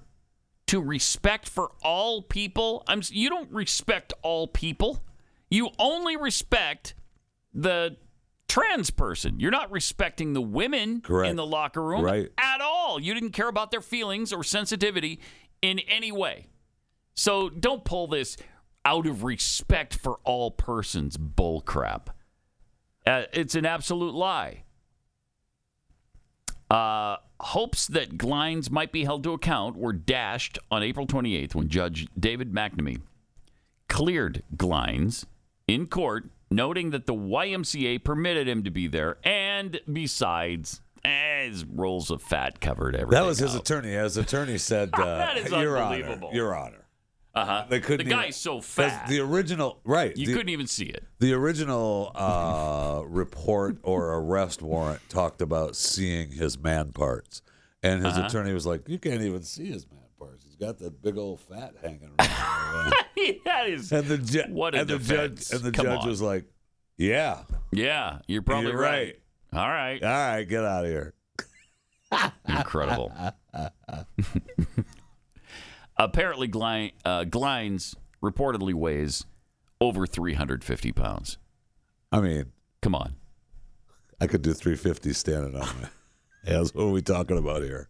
[0.67, 2.83] to respect for all people.
[2.87, 5.03] I'm you don't respect all people.
[5.49, 6.93] You only respect
[7.53, 7.97] the
[8.47, 9.39] trans person.
[9.39, 11.29] You're not respecting the women Correct.
[11.29, 12.29] in the locker room Right.
[12.37, 12.99] at all.
[12.99, 15.19] You didn't care about their feelings or sensitivity
[15.61, 16.47] in any way.
[17.15, 18.37] So don't pull this
[18.89, 22.07] out of respect for all persons bullcrap.
[23.05, 24.63] Uh, it's an absolute lie.
[26.71, 31.69] Uh, hopes that Glines might be held to account were dashed on April 28th when
[31.69, 33.01] Judge David McNamee
[33.87, 35.25] cleared Glines
[35.67, 41.63] in court, noting that the YMCA permitted him to be there, and besides, eh, his
[41.63, 43.11] rolls of fat covered everything.
[43.21, 43.61] That was his up.
[43.61, 43.91] attorney.
[43.91, 45.77] His attorney said, uh, That is "Your.
[45.77, 46.85] Honor, Your Honor."
[47.35, 47.65] Uh-huh.
[47.69, 48.07] They couldn't.
[48.07, 49.07] The guy's so fat.
[49.07, 50.15] The original, right?
[50.17, 51.03] You the- couldn't even see it.
[51.19, 57.41] The original uh, report or arrest warrant talked about seeing his man parts,
[57.83, 58.27] and his Uh-huh.
[58.27, 60.43] attorney was like, "You can't even see his man parts.
[60.43, 62.93] He's got that big old fat hanging around."
[63.45, 66.07] that is and the ju- what a and the judge and the Come judge on.
[66.09, 66.45] was like,
[66.97, 69.19] "Yeah, Yeah, you're probably You're right.
[69.53, 70.01] All right.
[70.03, 71.13] all right, get out of here."
[72.47, 73.11] Incredible.
[75.99, 77.93] Apparently, Glines, uh, Glines
[78.23, 79.25] reportedly weighs
[79.81, 81.37] over 350 pounds.
[82.11, 82.45] I mean,
[82.81, 83.15] Come on.
[84.21, 85.89] I could do 350 standing on my.
[86.45, 87.89] Yes, what are we talking about here?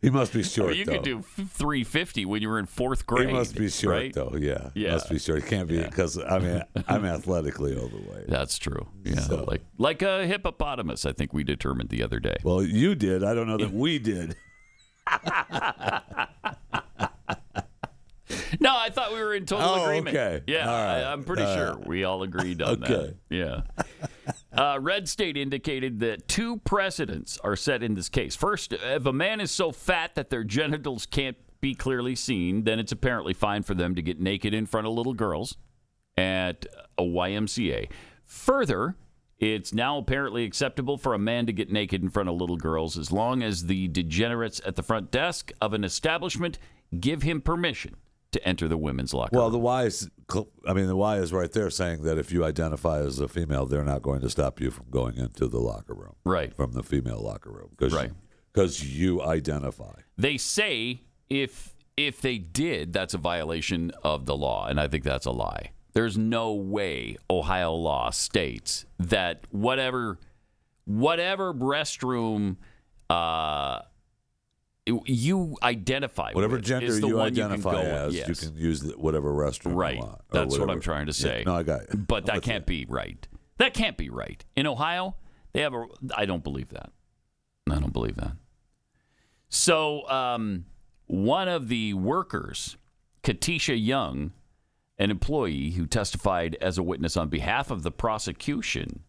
[0.00, 0.68] He must be I short.
[0.70, 0.92] mean, you though.
[0.92, 3.26] could do 350 when you were in fourth grade.
[3.28, 4.12] He must be short right?
[4.14, 4.34] though.
[4.38, 4.92] Yeah, Yeah.
[4.92, 5.42] must be short.
[5.42, 8.28] He can't be because I mean I'm athletically overweight.
[8.28, 8.86] That's true.
[9.04, 11.04] Yeah, So- like like a hippopotamus.
[11.04, 12.36] I think we determined the other day.
[12.44, 13.24] Well, you did.
[13.24, 14.36] I don't know that we did.
[18.60, 20.16] No, I thought we were in total Oh, agreement.
[20.16, 20.42] okay.
[20.46, 21.02] Yeah, right.
[21.02, 21.86] I, am pretty All sure right.
[21.86, 23.16] we all agreed on that.
[23.30, 23.62] Yeah.
[24.52, 28.34] Uh, Red State indicated that two precedents are set in this case.
[28.34, 32.78] First, if a man is so fat that their genitals can't be clearly seen, then
[32.80, 35.56] it's apparently fine for them to get naked in front of little girls
[36.16, 36.66] at
[36.98, 37.88] a YMCA.
[38.24, 38.96] Further,
[39.38, 42.98] it's now apparently acceptable for a man to get naked in front of little girls
[42.98, 46.58] as long as the degenerates at the front desk of an establishment
[46.98, 47.94] give him permission
[48.32, 49.40] to enter the women's locker room.
[49.40, 49.52] Well, room.
[49.52, 50.10] the Y is.
[50.66, 53.64] I mean, the Y is right there saying that if you identify as a female,
[53.66, 56.14] they're not going to stop you from going into the locker room.
[56.24, 56.54] Right.
[56.54, 58.10] From the female locker room, because Right.
[58.52, 59.94] because you identify.
[60.16, 65.02] They say if if they did, that's a violation of the law, and I think
[65.04, 65.70] that's a lie.
[65.94, 70.18] There's no way Ohio law states that whatever
[70.84, 72.56] whatever restroom
[73.10, 73.80] uh,
[75.06, 78.28] you identify Whatever gender you identify you as, with.
[78.28, 79.96] you can use whatever restroom Right.
[79.96, 80.20] you want.
[80.30, 81.38] That's what I'm trying to say.
[81.38, 81.98] Yeah, no, I got you.
[81.98, 83.26] But that can't be right.
[83.58, 84.44] That can't be right.
[84.56, 85.16] In Ohio,
[85.52, 85.86] they have a.
[86.14, 86.90] I don't believe that.
[87.70, 88.32] I don't believe that.
[89.48, 90.66] So, um,
[91.06, 92.76] one of the workers,
[93.22, 94.32] Katisha Young,
[94.98, 99.04] an employee who testified as a witness on behalf of the prosecution,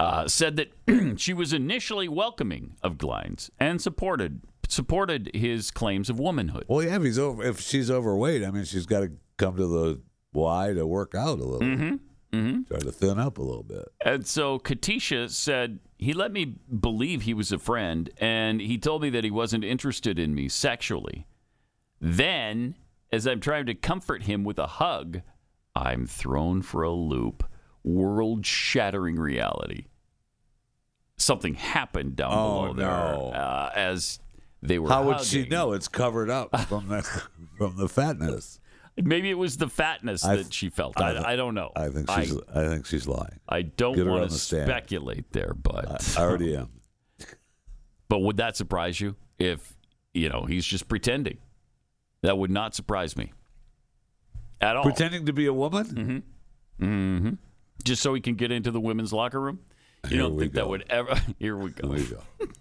[0.00, 0.72] uh, said that
[1.20, 6.64] she was initially welcoming of Glines and supported supported his claims of womanhood.
[6.68, 9.66] Well, yeah, if he's over, if she's overweight, I mean, she's got to come to
[9.66, 10.00] the
[10.32, 11.60] Y to work out a little.
[11.60, 11.94] Mm-hmm.
[12.32, 12.62] Mm-hmm.
[12.62, 13.88] Try to thin up a little bit.
[14.02, 19.02] And so Katisha said he let me believe he was a friend, and he told
[19.02, 21.26] me that he wasn't interested in me sexually.
[22.00, 22.74] Then,
[23.12, 25.20] as I'm trying to comfort him with a hug,
[25.74, 27.44] I'm thrown for a loop.
[27.82, 29.86] World shattering reality.
[31.20, 33.30] Something happened down Oh, below there no.
[33.34, 34.20] uh, as
[34.62, 34.88] they were.
[34.88, 35.72] How would she know?
[35.72, 37.02] It's covered up from the
[37.58, 38.58] from the fatness.
[38.96, 41.00] Maybe it was the fatness I that she felt.
[41.00, 41.72] I I, th- I don't know.
[41.76, 42.34] I think she's.
[42.54, 43.38] I, think she's lying.
[43.48, 44.68] I don't want to the stand.
[44.68, 46.70] speculate there, but I already am.
[48.08, 49.74] But would that surprise you if
[50.12, 51.38] you know he's just pretending?
[52.22, 53.32] That would not surprise me
[54.60, 54.82] at all.
[54.82, 55.84] Pretending to be a woman?
[56.80, 56.84] Mm-hmm.
[56.84, 57.30] Mm-hmm.
[57.84, 59.60] Just so he can get into the women's locker room.
[60.04, 61.14] You Here don't we think that would ever?
[61.38, 61.88] Here we go.
[61.88, 62.46] There you go.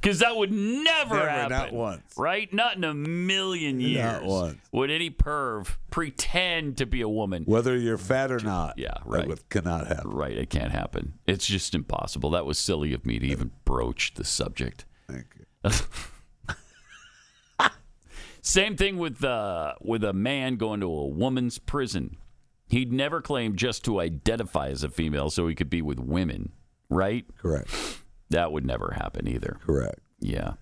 [0.00, 1.56] Because that would never, Never, happen.
[1.56, 2.02] not once.
[2.18, 2.52] Right?
[2.52, 4.02] Not in a million years.
[4.20, 4.58] Not once.
[4.72, 7.44] Would any perv pretend to be a woman?
[7.44, 8.76] Whether you're fat or not.
[8.78, 9.28] Yeah, right.
[9.28, 10.10] would- cannot happen.
[10.10, 10.36] Right.
[10.36, 11.14] It can't happen.
[11.28, 12.30] It's just impossible.
[12.30, 14.86] That was silly of me to even broach the subject.
[15.08, 15.70] Thank you.
[18.42, 22.16] Same thing with uh, with a man going to a woman's prison.
[22.68, 26.52] He'd never claim just to identify as a female so he could be with women,
[26.88, 27.24] right?
[27.36, 27.70] Correct.
[28.30, 29.58] That would never happen either.
[29.64, 30.00] Correct.
[30.20, 30.54] Yeah.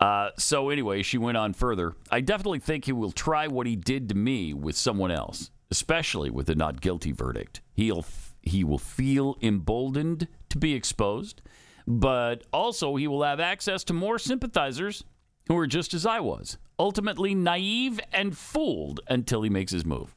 [0.00, 1.94] Uh, so anyway, she went on further.
[2.10, 6.30] I definitely think he will try what he did to me with someone else, especially
[6.30, 7.60] with a not guilty verdict.
[7.72, 8.04] He'll
[8.42, 11.42] he will feel emboldened to be exposed,
[11.86, 15.04] but also he will have access to more sympathizers
[15.48, 20.14] who are just as I was, ultimately naive and fooled until he makes his move.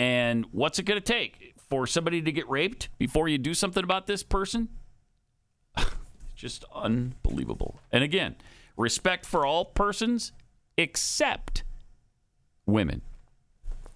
[0.00, 3.84] And what's it going to take for somebody to get raped before you do something
[3.84, 4.70] about this person?
[6.34, 7.78] just unbelievable.
[7.92, 8.36] And again,
[8.78, 10.32] respect for all persons
[10.78, 11.64] except
[12.64, 13.02] women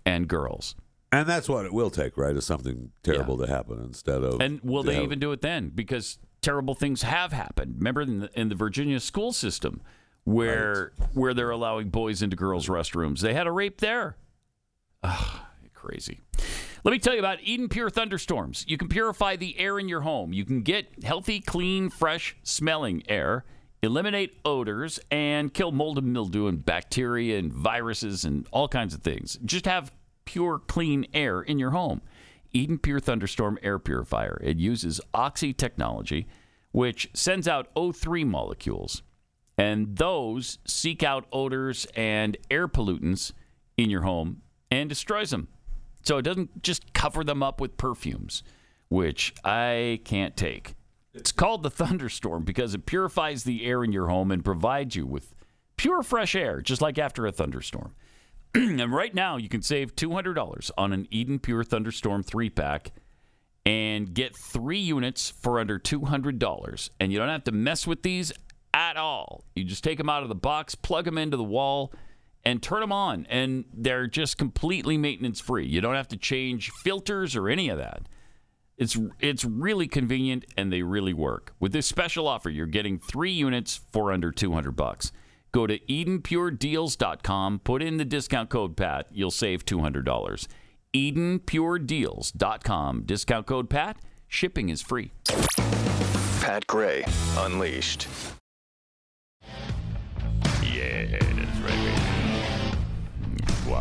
[0.05, 0.75] and girls.
[1.11, 2.37] And that's what it will take, right?
[2.37, 4.43] Is something terrible to happen instead of.
[4.43, 5.71] And will they have- even do it then?
[5.75, 7.77] Because terrible things have happened.
[7.79, 9.81] Remember in the, in the Virginia school system
[10.25, 14.19] where where they're allowing boys into girls' restrooms, they had a rape there.
[15.03, 15.41] Ugh,
[15.85, 16.21] crazy.
[16.83, 18.65] Let me tell you about Eden Pure Thunderstorms.
[18.67, 20.33] You can purify the air in your home.
[20.33, 23.45] You can get healthy, clean, fresh smelling air,
[23.83, 29.03] eliminate odors, and kill mold and mildew and bacteria and viruses and all kinds of
[29.03, 29.39] things.
[29.45, 29.93] Just have
[30.25, 32.01] pure, clean air in your home.
[32.53, 34.41] Eden Pure Thunderstorm Air Purifier.
[34.43, 36.27] It uses Oxy technology,
[36.73, 39.03] which sends out O3 molecules,
[39.59, 43.33] and those seek out odors and air pollutants
[43.77, 45.49] in your home and destroys them.
[46.05, 48.43] So it doesn't just cover them up with perfumes,
[48.89, 50.75] which I can't take.
[51.15, 55.07] It's called the thunderstorm because it purifies the air in your home and provides you
[55.07, 55.35] with
[55.77, 57.95] pure fresh air, just like after a thunderstorm.
[58.55, 62.93] and right now, you can save $200 on an Eden Pure Thunderstorm 3 pack
[63.67, 66.91] and get three units for under $200.
[67.01, 68.33] And you don't have to mess with these
[68.73, 69.45] at all.
[69.55, 71.93] You just take them out of the box, plug them into the wall,
[72.45, 73.27] and turn them on.
[73.29, 75.67] And they're just completely maintenance free.
[75.67, 78.03] You don't have to change filters or any of that.
[78.77, 81.55] It's it's really convenient and they really work.
[81.61, 85.13] With this special offer, you're getting three units for under 200 bucks.
[85.53, 90.49] Go to EdenPureDeals.com, put in the discount code PAT, you'll save $200.
[90.93, 95.13] EdenPureDeals.com, discount code PAT, shipping is free.
[96.41, 97.05] Pat Gray
[97.39, 98.09] Unleashed.
[100.73, 101.34] Yeah.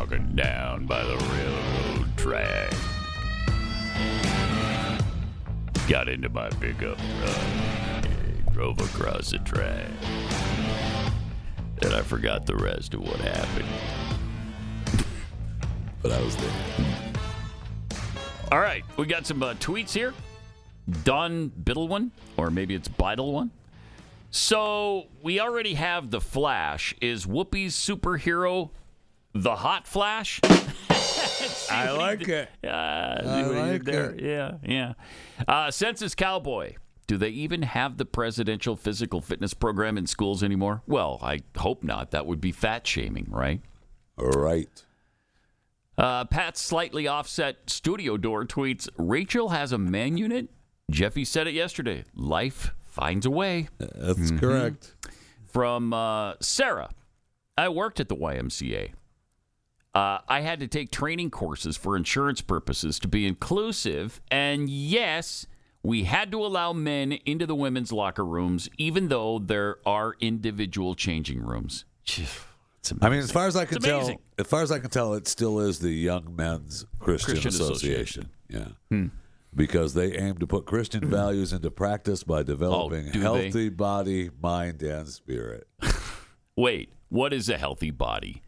[0.03, 2.73] Walking down by the railroad track.
[5.87, 8.05] Got into my pickup truck.
[8.51, 9.87] Drove across the track.
[11.83, 13.69] And I forgot the rest of what happened.
[16.01, 16.51] but I was there.
[18.51, 20.13] All right, we got some uh, tweets here.
[21.05, 23.51] Don Biddle one, or maybe it's Bidle one.
[24.31, 26.93] So we already have the Flash.
[26.99, 28.71] Is Whoopi's superhero
[29.33, 30.39] the Hot Flash?
[31.69, 32.49] I like it.
[32.61, 34.11] See I what he did like there?
[34.11, 34.21] it.
[34.21, 34.93] Yeah, yeah.
[35.47, 36.75] Uh, Census Cowboy.
[37.05, 40.83] Do they even have the presidential physical fitness program in schools anymore?
[40.87, 42.11] Well, I hope not.
[42.11, 43.61] That would be fat shaming, right?
[44.17, 44.83] Right.
[45.97, 50.49] Uh, Pat's slightly offset studio door tweets Rachel has a man unit.
[50.89, 52.03] Jeffy said it yesterday.
[52.15, 53.67] Life finds a way.
[53.77, 54.95] That's correct.
[55.51, 56.89] From uh, Sarah
[57.57, 58.93] I worked at the YMCA.
[59.95, 64.21] Uh, I had to take training courses for insurance purposes to be inclusive.
[64.31, 65.45] And yes,
[65.83, 70.95] we had to allow men into the women's locker rooms, even though there are individual
[70.95, 71.85] changing rooms.
[73.01, 75.27] I mean, as far as I can tell, as far as I can tell, it
[75.27, 78.29] still is the Young Men's Christian, Christian Association.
[78.49, 78.75] Association.
[78.89, 79.07] Yeah.
[79.55, 83.23] Because they aim to put Christian values into practice by developing Oh, do they?
[83.23, 85.67] healthy body, mind, and spirit.
[86.57, 88.41] Wait, what is a healthy body?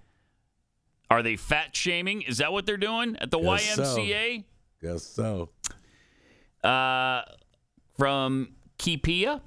[1.10, 2.22] Are they fat shaming?
[2.24, 3.84] Is that what they're doing at the Guess so.
[3.84, 4.44] YMCA?
[4.82, 5.50] Guess so.
[6.64, 7.22] Uh,
[7.98, 8.50] from
[8.80, 9.42] Kipia,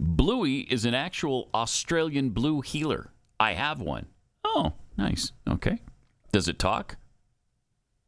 [0.00, 3.12] Bluey is an actual Australian blue heeler.
[3.38, 4.06] I have one.
[4.44, 5.32] Oh, nice.
[5.48, 5.80] Okay.
[6.32, 6.96] Does it talk?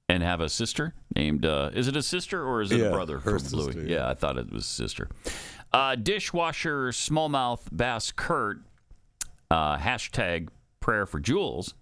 [0.08, 2.90] And have a sister named, uh, is it a sister or is it Yeah, a
[2.90, 3.72] brother her from Bluey?
[3.74, 4.08] sister, yeah.
[4.08, 5.08] I thought it was sister.
[5.72, 8.58] Uh, dishwasher smallmouth bass Kurt,
[9.52, 10.48] uh, hashtag
[10.80, 11.74] prayer for Jules,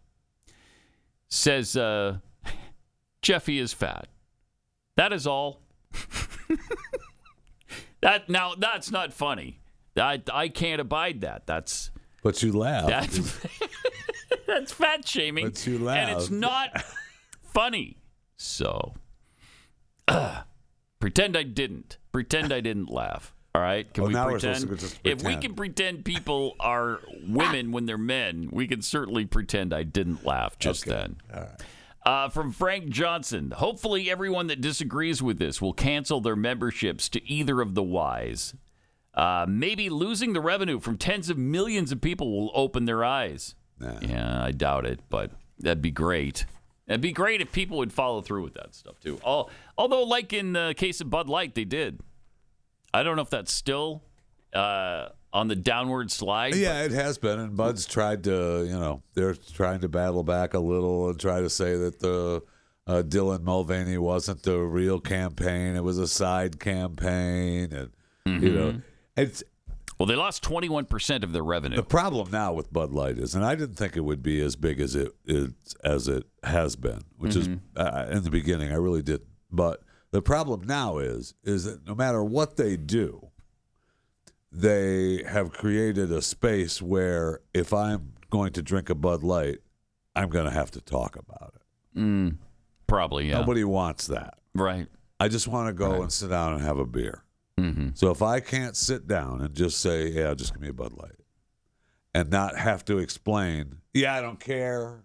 [1.28, 2.18] says uh,
[3.22, 4.08] Jeffy is fat.
[4.96, 5.60] That is all.
[8.00, 9.60] that now that's not funny.
[9.96, 11.46] I I can't abide that.
[11.46, 11.90] That's
[12.22, 12.88] But you laugh.
[12.88, 13.38] that's
[14.46, 15.50] that's fat shaming.
[15.50, 16.84] But you laugh, and it's not
[17.42, 17.98] funny.
[18.36, 18.94] So
[20.06, 20.42] uh,
[21.00, 21.98] pretend I didn't.
[22.12, 23.34] Pretend I didn't laugh.
[23.58, 23.92] All right?
[23.92, 24.78] Can Well, we now we're pretend?
[24.78, 29.74] just If we can pretend people are women when they're men, we can certainly pretend
[29.74, 31.16] I didn't laugh just then.
[31.34, 31.50] All right.
[32.06, 33.50] Uh, from Frank Johnson.
[33.50, 38.54] Hopefully, everyone that disagrees with this will cancel their memberships to either of the Ys.
[39.12, 43.56] Uh, maybe losing the revenue from tens of millions of people will open their eyes.
[44.00, 46.46] Yeah, I doubt it, but that'd be great.
[46.86, 49.20] It'd be great if people would follow through with that stuff too.
[49.26, 52.00] Al- Although, like in the case of Bud Light, they did.
[52.94, 54.02] I don't know if that's still
[54.54, 56.54] uh, on the downward slide.
[56.54, 60.54] Yeah, it has been, and Bud's tried to, you know, they're trying to battle back
[60.54, 62.42] a little and try to say that the
[62.86, 67.90] uh, Dylan Mulvaney wasn't the real campaign; it was a side campaign, and
[68.42, 68.82] you know, Mhm.
[69.16, 69.42] it's
[69.98, 71.76] Well, they lost 21% of their revenue.
[71.76, 74.54] the problem now with Bud Light is, and I didn't think it would be as
[74.56, 75.50] big as it is
[75.84, 77.36] as it has been, which Mhm.
[77.36, 78.70] is uh, in the beginning.
[78.72, 83.28] I really didn't, but the problem now is, is that no matter what they do,
[84.50, 89.58] they have created a space where if I'm going to drink a Bud Light,
[90.16, 91.98] I'm going to have to talk about it.
[91.98, 92.36] Mm,
[92.86, 93.40] probably, yeah.
[93.40, 94.38] Nobody wants that.
[94.54, 94.86] Right.
[95.20, 97.24] I just want to go and sit down and have a beer.
[97.58, 97.88] Mm-hmm.
[97.94, 100.92] So if I can't sit down and just say, "Yeah, just give me a Bud
[100.92, 101.20] Light,"
[102.14, 105.02] and not have to explain, "Yeah, I don't care,"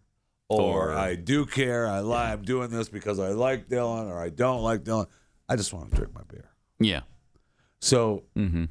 [0.50, 4.20] or, Or- "I do care," I lie, I'm doing this because I like Dylan, or
[4.20, 5.08] I don't like Dylan.
[5.50, 6.50] I just want to drink my beer.
[6.80, 7.02] Yeah.
[7.82, 8.66] So, Mm-hmm.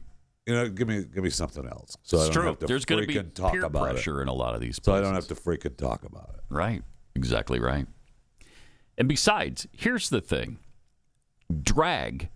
[0.47, 1.97] you know, give me give me something else.
[2.03, 2.47] So It's I don't true.
[2.51, 4.23] have to There's going to be talk peer about pressure it.
[4.23, 4.85] in a lot of these Places.
[4.85, 6.41] So I don't have to freaking talk about it.
[6.49, 6.83] Right.
[7.15, 7.87] Exactly right.
[8.99, 10.59] And besides, here's the thing
[11.63, 12.29] drag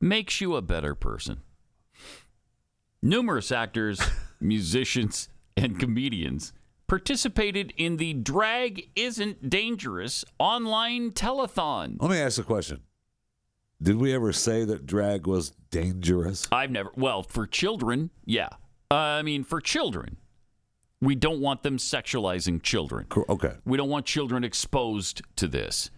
[0.00, 1.40] makes you a better person.
[3.02, 4.00] Numerous actors,
[4.40, 6.52] musicians, and comedians
[6.92, 11.96] participated in the Drag Isn't Dangerous online telethon.
[11.98, 12.82] Let me ask a question.
[13.80, 16.48] Did we ever say that drag was dangerous?
[16.52, 18.50] I've never, well, for children, yeah.
[18.90, 20.18] Uh, I mean, for children,
[21.00, 23.06] we don't want them sexualizing children.
[23.26, 23.54] Okay.
[23.64, 25.90] We don't want children exposed to this.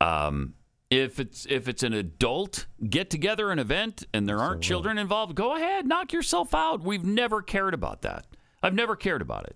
[0.00, 0.54] Um,
[0.90, 5.36] if it's if it's an adult get together an event and there aren't children involved,
[5.36, 6.82] go ahead, knock yourself out.
[6.82, 8.26] We've never cared about that.
[8.60, 9.54] I've never cared about it.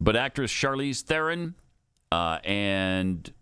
[0.00, 1.54] But actress Charlize Theron
[2.10, 3.32] uh, and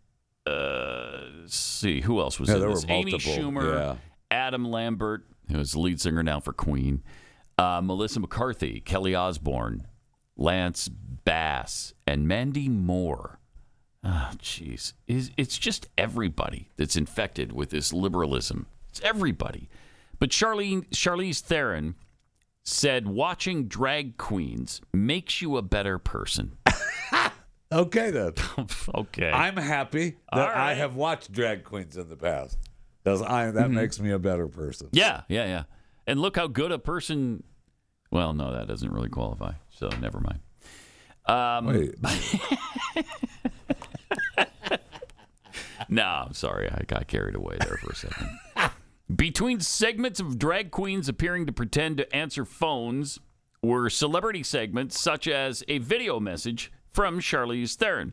[0.47, 2.85] uh, let's see who else was Yeah, in there this?
[2.89, 3.97] Amy Schumer, yeah.
[4.31, 7.03] Adam Lambert, who is the lead singer now for Queen,
[7.57, 9.87] uh, Melissa McCarthy, Kelly Osbourne,
[10.37, 13.41] Lance Bass, and Mandy Moore.
[14.05, 14.93] Oh, jeez.
[15.07, 18.67] It's just everybody that's infected with this liberalism.
[18.91, 19.69] It's everybody.
[20.21, 21.95] But Charlene, Charlize Theron
[22.71, 26.57] said watching drag queens makes you a better person.
[27.71, 28.33] Okay then.
[28.95, 29.31] okay.
[29.31, 32.57] I'm happy that All I have watched drag queens in the past.
[33.05, 33.75] Because I that Mhm.
[33.75, 34.89] makes me a better person.
[34.91, 35.65] Yeah, yeah, yeah.
[36.07, 37.43] And look how good a person.
[38.11, 39.53] Well, no, that doesn't really qualify.
[39.69, 40.41] So never mind.
[41.27, 41.95] Um, Wait.
[45.91, 46.71] no, I'm sorry.
[46.71, 48.29] I got carried away there for a second.
[49.15, 53.19] Between segments of drag queens appearing to pretend to answer phones
[53.63, 58.13] were celebrity segments such as a video message from Charlize Theron.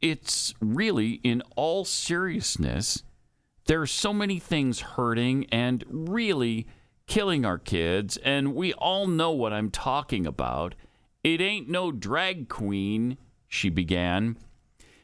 [0.00, 3.04] It's really, in all seriousness,
[3.66, 6.66] there are so many things hurting and really
[7.06, 10.74] killing our kids, and we all know what I'm talking about.
[11.22, 14.36] It ain't no drag queen, she began.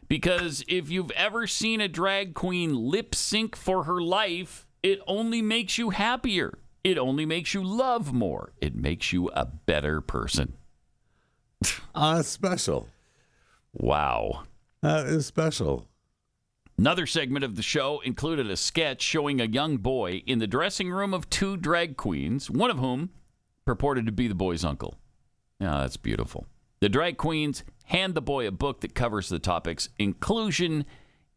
[0.08, 5.42] Because if you've ever seen a drag queen lip sync for her life, it only
[5.42, 6.58] makes you happier.
[6.84, 8.52] It only makes you love more.
[8.60, 10.54] It makes you a better person.
[11.94, 12.86] Uh, special.
[13.72, 14.44] Wow.
[14.82, 15.88] That is special.
[16.78, 20.92] Another segment of the show included a sketch showing a young boy in the dressing
[20.92, 23.10] room of two drag queens, one of whom
[23.64, 24.94] purported to be the boy's uncle.
[25.58, 26.46] Yeah, that's beautiful.
[26.78, 30.86] The drag queens hand the boy a book that covers the topics inclusion,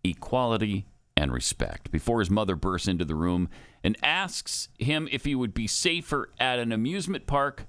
[0.04, 0.86] equality,
[1.22, 3.48] and respect before his mother bursts into the room
[3.84, 7.68] and asks him if he would be safer at an amusement park,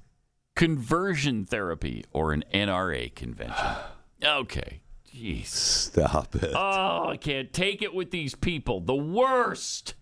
[0.57, 3.67] conversion therapy, or an NRA convention.
[4.25, 4.83] Okay.
[5.13, 5.47] Jeez.
[5.47, 6.53] Stop it.
[6.55, 8.81] Oh, I can't take it with these people.
[8.81, 9.95] The worst.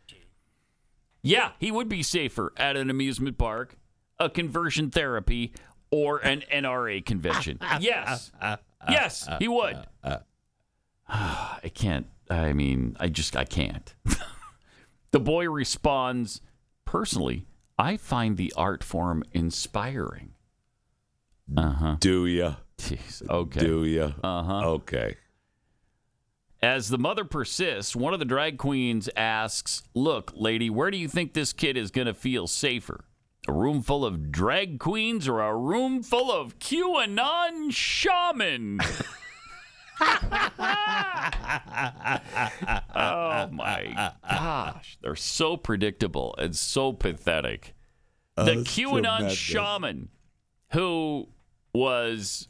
[1.23, 3.77] Yeah, he would be safer at an amusement park,
[4.19, 5.55] a conversion therapy,
[5.91, 7.59] or an NRA convention.
[7.81, 8.31] Yes.
[8.91, 9.79] Yes, he would.
[11.09, 12.07] I can't.
[12.31, 13.93] I mean, I just, I can't.
[15.11, 16.41] the boy responds
[16.85, 17.47] personally,
[17.79, 20.33] I find the art form inspiring.
[21.57, 21.97] Uh huh.
[21.99, 22.55] Do ya?
[22.79, 23.29] Jeez.
[23.29, 23.61] Okay.
[23.61, 24.13] Do ya?
[24.23, 24.71] Uh huh.
[24.71, 25.17] Okay.
[26.63, 31.09] As the mother persists, one of the drag queens asks, Look, lady, where do you
[31.09, 33.05] think this kid is going to feel safer?
[33.49, 38.79] A room full of drag queens or a room full of QAnon shaman?
[42.95, 44.99] oh my gosh.
[45.03, 47.75] They're so predictable and so pathetic.
[48.37, 50.09] Oh, the QAnon shaman
[50.73, 51.29] who
[51.75, 52.49] was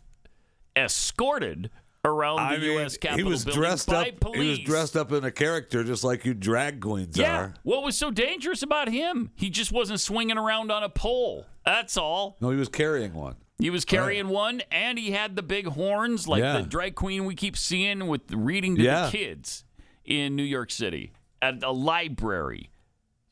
[0.77, 1.71] escorted
[2.05, 2.97] around the I mean, U.S.
[2.97, 4.21] Capitol he was building dressed by up.
[4.21, 4.41] police.
[4.41, 7.37] He was dressed up in a character, just like you drag queens Yeah.
[7.39, 7.55] are.
[7.63, 9.31] What was so dangerous about him?
[9.35, 11.47] He just wasn't swinging around on a pole.
[11.65, 12.37] That's all.
[12.41, 13.37] No, he was carrying one.
[13.61, 16.59] He was carrying one, and he had the big horns like Yeah.
[16.61, 19.07] the drag queen we keep seeing with reading to Yeah.
[19.07, 19.65] the kids
[20.05, 21.13] in New York City
[21.43, 22.71] at a library.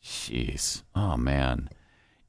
[0.03, 0.83] Jeez.
[0.95, 1.69] Oh, man.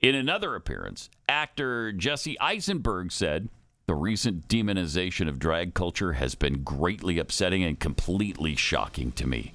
[0.02, 3.50] In another appearance, actor Jesse Eisenberg said,
[3.86, 9.54] The recent demonization of drag culture has been greatly upsetting and completely shocking to me.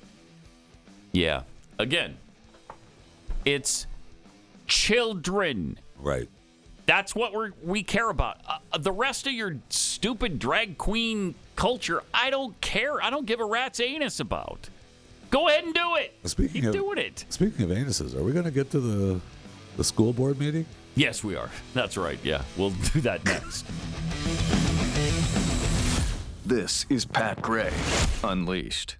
[1.13, 1.43] Yeah.
[1.79, 2.17] Again,
[3.45, 3.87] it's
[4.67, 5.79] children.
[5.99, 6.29] Right.
[6.87, 8.39] That's what we we care about.
[8.47, 13.03] Uh, the rest of your stupid drag queen culture, I don't care.
[13.03, 14.69] I don't give a rat's anus about.
[15.31, 16.15] Go ahead and do it.
[16.25, 17.25] Speaking Keep of doing it.
[17.29, 19.21] Speaking of anuses, are we going to get to the
[19.77, 20.67] the school board meeting?
[20.95, 21.51] Yes, we are.
[21.73, 22.19] That's right.
[22.23, 23.67] Yeah, we'll do that next.
[26.47, 27.73] This is Pat Gray
[28.23, 28.99] Unleashed.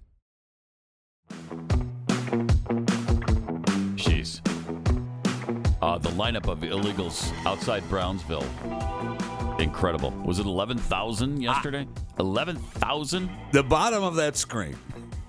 [5.85, 8.43] Uh, the lineup of illegals outside Brownsville.
[9.59, 10.09] Incredible.
[10.25, 11.87] Was it 11,000 yesterday?
[12.17, 13.29] 11,000?
[13.51, 14.75] The bottom of that screen,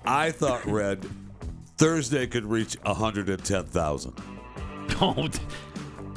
[0.03, 1.05] I thought read
[1.77, 4.13] Thursday could reach 110,000.
[4.99, 5.29] Oh,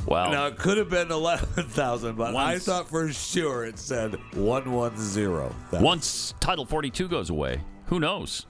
[0.07, 0.31] wow.
[0.31, 5.83] Now it could have been 11,000, but I thought for sure it said 110.
[5.83, 8.47] Once Title 42 goes away, who knows?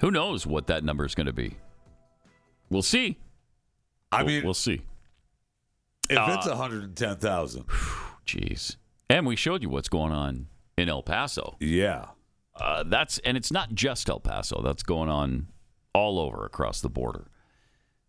[0.00, 1.58] Who knows what that number is going to be?
[2.70, 3.18] We'll see.
[4.10, 4.82] I We'll- mean, we'll see.
[6.10, 7.64] If Uh, it's 110,000,
[8.26, 8.76] Jeez.
[9.10, 10.46] And we showed you what's going on
[10.76, 11.56] in El Paso.
[11.60, 12.06] yeah.
[12.54, 14.60] Uh, that's and it's not just El Paso.
[14.60, 15.48] That's going on
[15.94, 17.30] all over across the border.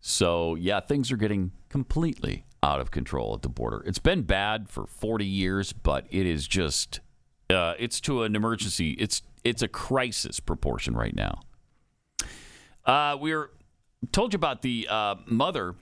[0.00, 3.82] So yeah, things are getting completely out of control at the border.
[3.86, 7.00] It's been bad for 40 years, but it is just
[7.48, 8.90] uh, it's to an emergency.
[8.92, 11.40] It's it's a crisis proportion right now.
[12.84, 13.50] Uh, we are
[14.12, 15.74] told you about the uh, mother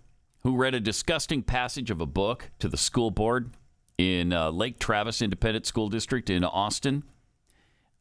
[0.43, 3.51] who read a disgusting passage of a book to the school board
[3.99, 7.05] in uh, Lake Travis Independent School District in Austin.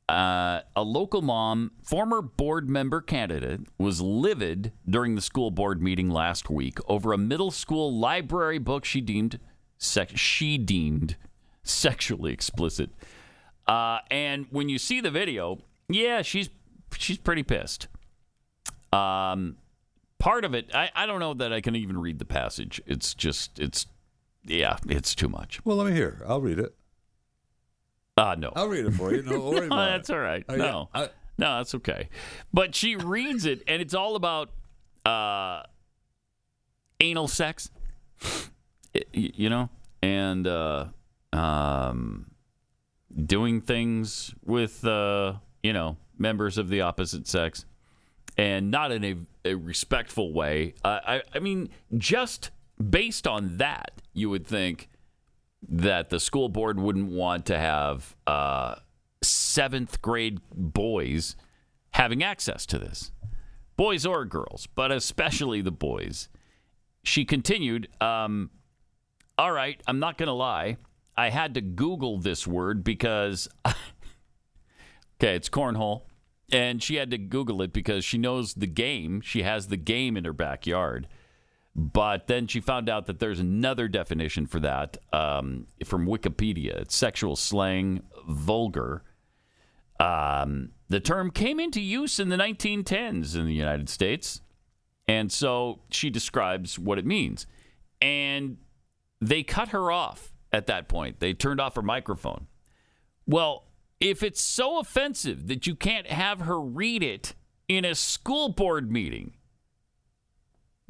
[0.10, 6.10] Uh, a local mom, former board member candidate, was livid during the school board meeting
[6.10, 9.40] last week over a middle school library book she deemed
[9.78, 11.16] sex- she deemed
[11.64, 12.90] sexually explicit.
[13.68, 16.50] Uh, and when you see the video, yeah, she's
[16.98, 17.88] she's pretty pissed.
[18.92, 19.56] Um,
[20.22, 22.80] part of it, I, I don't know that I can even read the passage.
[22.86, 23.88] It's just it's
[24.46, 25.60] yeah, it's too much.
[25.66, 26.24] Well, let me hear.
[26.28, 26.74] I'll read it.
[28.18, 28.52] Uh no.
[28.56, 29.24] I'll read it for you.
[29.24, 30.14] No worry no, that's it.
[30.14, 30.44] all right.
[30.50, 30.56] Yeah.
[30.58, 32.10] no, I- no, that's okay.
[32.54, 34.52] But she reads it, and it's all about
[35.06, 35.64] uh,
[37.00, 37.72] anal sex.
[39.14, 39.70] You know,
[40.04, 40.88] and uh,
[41.34, 42.30] um,
[43.26, 45.34] doing things with uh,
[45.64, 47.66] you know members of the opposite sex,
[48.38, 50.74] and not in a, a respectful way.
[50.84, 52.52] Uh, I, I mean, just
[52.90, 54.90] based on that, you would think
[55.68, 58.76] that the school board wouldn't want to have uh,
[59.22, 61.36] seventh grade boys
[61.92, 63.12] having access to this,
[63.78, 66.30] boys or girls, but especially the boys.
[67.04, 68.50] She continued, um,
[69.38, 70.78] All right, I'm not going to lie.
[71.18, 76.04] I had to Google this word because, okay, it's cornhole.
[76.52, 79.22] And she had to Google it because she knows the game.
[79.22, 81.08] She has the game in her backyard.
[81.76, 86.82] But then she found out that there's another definition for that um, from Wikipedia.
[86.82, 89.04] It's sexual slang, vulgar.
[90.00, 94.42] Um, the term came into use in the 1910s in the United States.
[95.08, 97.48] And so she describes what it means.
[98.02, 98.58] And
[99.22, 101.20] they cut her off at that point.
[101.20, 102.48] They turned off her microphone.
[103.26, 103.66] Well,
[104.02, 107.36] if it's so offensive that you can't have her read it
[107.68, 109.36] in a school board meeting,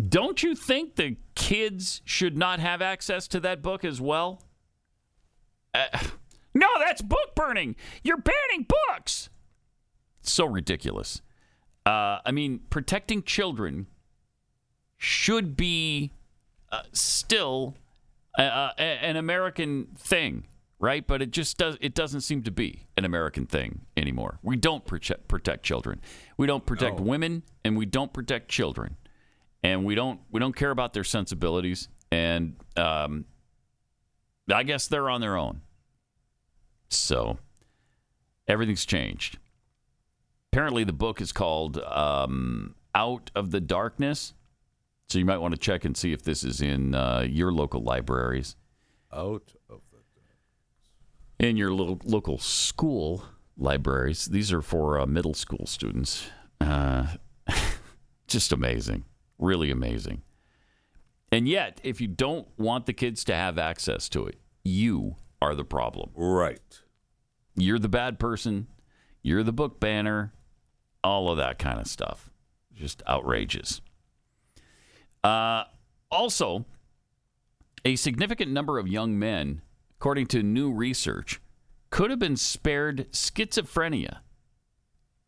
[0.10, 4.42] don't you think the kids should not have access to that book as well?
[5.74, 5.86] Uh,
[6.54, 7.76] no, that's book burning.
[8.04, 9.30] You're banning books.
[10.22, 11.22] So ridiculous.
[11.86, 13.88] Uh, I mean, protecting children
[14.98, 16.14] should be
[16.72, 17.76] uh, still
[18.38, 20.46] uh, uh, an American thing,
[20.82, 21.06] right?
[21.08, 21.78] But it just does.
[21.80, 24.40] It doesn't seem to be an American thing anymore.
[24.42, 26.02] We don't protect protect children.
[26.36, 27.04] We don't protect No.
[27.06, 28.98] women, and we don't protect children,
[29.64, 31.88] and we don't we don't care about their sensibilities.
[32.12, 33.24] And um,
[34.54, 35.62] I guess they're on their own.
[36.90, 37.38] So
[38.48, 39.38] everything's changed.
[40.52, 44.34] Apparently, the book is called um, "Out of the Darkness."
[45.08, 47.82] So you might want to check and see if this is in uh, your local
[47.84, 48.56] libraries.
[49.14, 49.61] Out of
[51.42, 53.24] in your little local school
[53.58, 54.26] libraries.
[54.26, 56.28] These are for uh, middle school students.
[56.62, 57.08] Uh,
[58.28, 59.06] just amazing,
[59.40, 60.22] really amazing.
[61.32, 65.56] And yet, if you don't want the kids to have access to it, you are
[65.56, 66.12] the problem.
[66.14, 66.62] Right.
[67.56, 68.68] You're the bad person.
[69.24, 70.34] You're the book banner.
[71.04, 72.30] All of that kind of stuff.
[72.74, 73.82] Just outrageous.
[75.24, 75.64] Uh,
[76.12, 76.66] also,
[77.84, 79.62] a significant number of young men,
[80.02, 81.40] according to new research,
[81.92, 84.22] could have been spared schizophrenia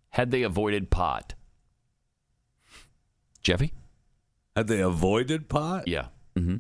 [0.09, 1.35] had they avoided pot.
[3.43, 3.71] Jeffy?
[4.55, 5.87] Had they avoided pot?
[5.87, 6.07] Yeah.
[6.35, 6.55] Mm-hmm.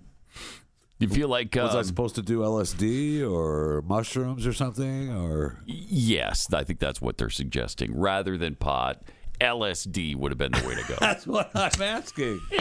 [0.99, 5.63] You feel like was I um, supposed to do LSD or mushrooms or something or
[5.65, 7.97] Yes, I think that's what they're suggesting.
[7.97, 9.01] Rather than pot,
[9.41, 10.95] LSD would have been the way to go.
[10.99, 12.39] That's what I'm asking.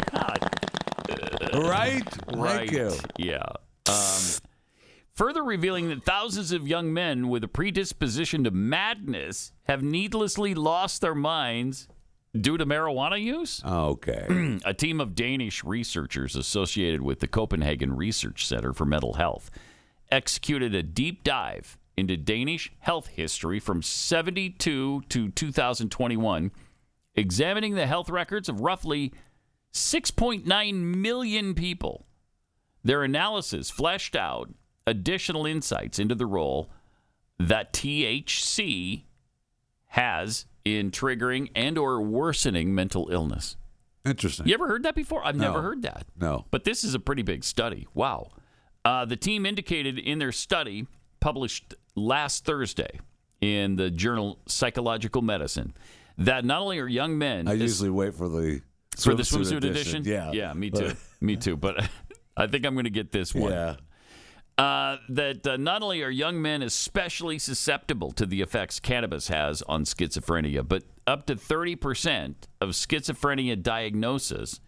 [1.52, 2.02] right?
[2.34, 2.70] right.
[2.70, 2.92] Thank you.
[3.18, 3.44] Yeah.
[3.86, 4.51] Um,
[5.14, 11.00] further revealing that thousands of young men with a predisposition to madness have needlessly lost
[11.00, 11.88] their minds
[12.38, 13.62] due to marijuana use.
[13.66, 14.58] Okay.
[14.64, 19.50] a team of Danish researchers associated with the Copenhagen Research Center for Mental Health
[20.10, 26.50] executed a deep dive into Danish health history from 72 to 2021,
[27.14, 29.12] examining the health records of roughly
[29.72, 32.06] 6.9 million people.
[32.82, 34.50] Their analysis fleshed out
[34.86, 36.70] additional insights into the role
[37.38, 39.02] that THC
[39.86, 43.56] has in triggering and or worsening mental illness.
[44.04, 44.46] Interesting.
[44.48, 45.24] You ever heard that before?
[45.24, 46.06] I've never heard that.
[46.20, 46.46] No.
[46.50, 47.86] But this is a pretty big study.
[47.94, 48.30] Wow.
[48.84, 50.86] Uh, the team indicated in their study,
[51.20, 52.98] published last Thursday
[53.40, 55.74] in the journal Psychological Medicine,
[56.18, 58.60] that not only are young men I usually wait for the
[58.98, 60.04] for the swimsuit edition.
[60.04, 60.32] Yeah.
[60.32, 61.56] yeah, me too, me too.
[61.56, 61.88] But
[62.36, 63.52] I think I'm going to get this one.
[63.52, 63.76] Yeah.
[64.58, 69.62] Uh, that uh, not only are young men especially susceptible to the effects cannabis has
[69.62, 74.60] on schizophrenia, but up to 30% of schizophrenia diagnosis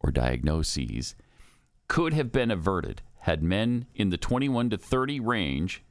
[0.00, 1.14] or diagnoses
[1.88, 5.82] could have been averted had men in the 21 to 30 range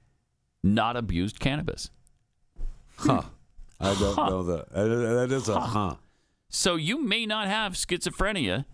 [0.64, 1.90] not abused cannabis.
[2.98, 3.24] Huh.
[3.80, 4.30] I don't Huh.
[4.30, 4.70] know that.
[4.72, 4.88] That
[5.30, 5.96] that is a huh.
[6.50, 8.66] So you may not have schizophrenia.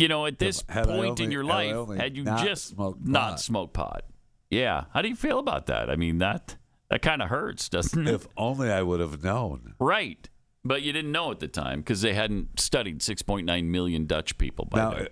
[0.00, 3.06] You know, at this Had point in your life, only had you not just smoked
[3.06, 3.40] not pot.
[3.40, 4.04] smoked pot.
[4.50, 4.84] Yeah.
[4.94, 5.90] How do you feel about that?
[5.90, 6.56] I mean, that
[6.88, 8.14] that kind of hurts, doesn't it?
[8.14, 9.74] If only I would have known.
[9.78, 10.28] right.
[10.62, 14.66] But you didn't know at the time because they hadn't studied 6.9 million Dutch people
[14.66, 15.08] by Now, then.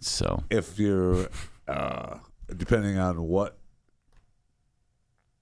[0.00, 1.28] So if you're,
[1.66, 2.18] uh,
[2.54, 3.56] depending on what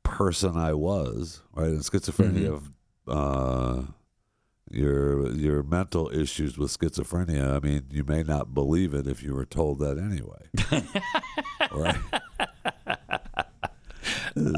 [0.05, 2.71] person I was, right, in schizophrenia, of
[3.09, 3.83] uh,
[4.71, 7.57] your your mental issues with schizophrenia.
[7.57, 10.49] I mean, you may not believe it if you were told that anyway,
[11.73, 11.97] right?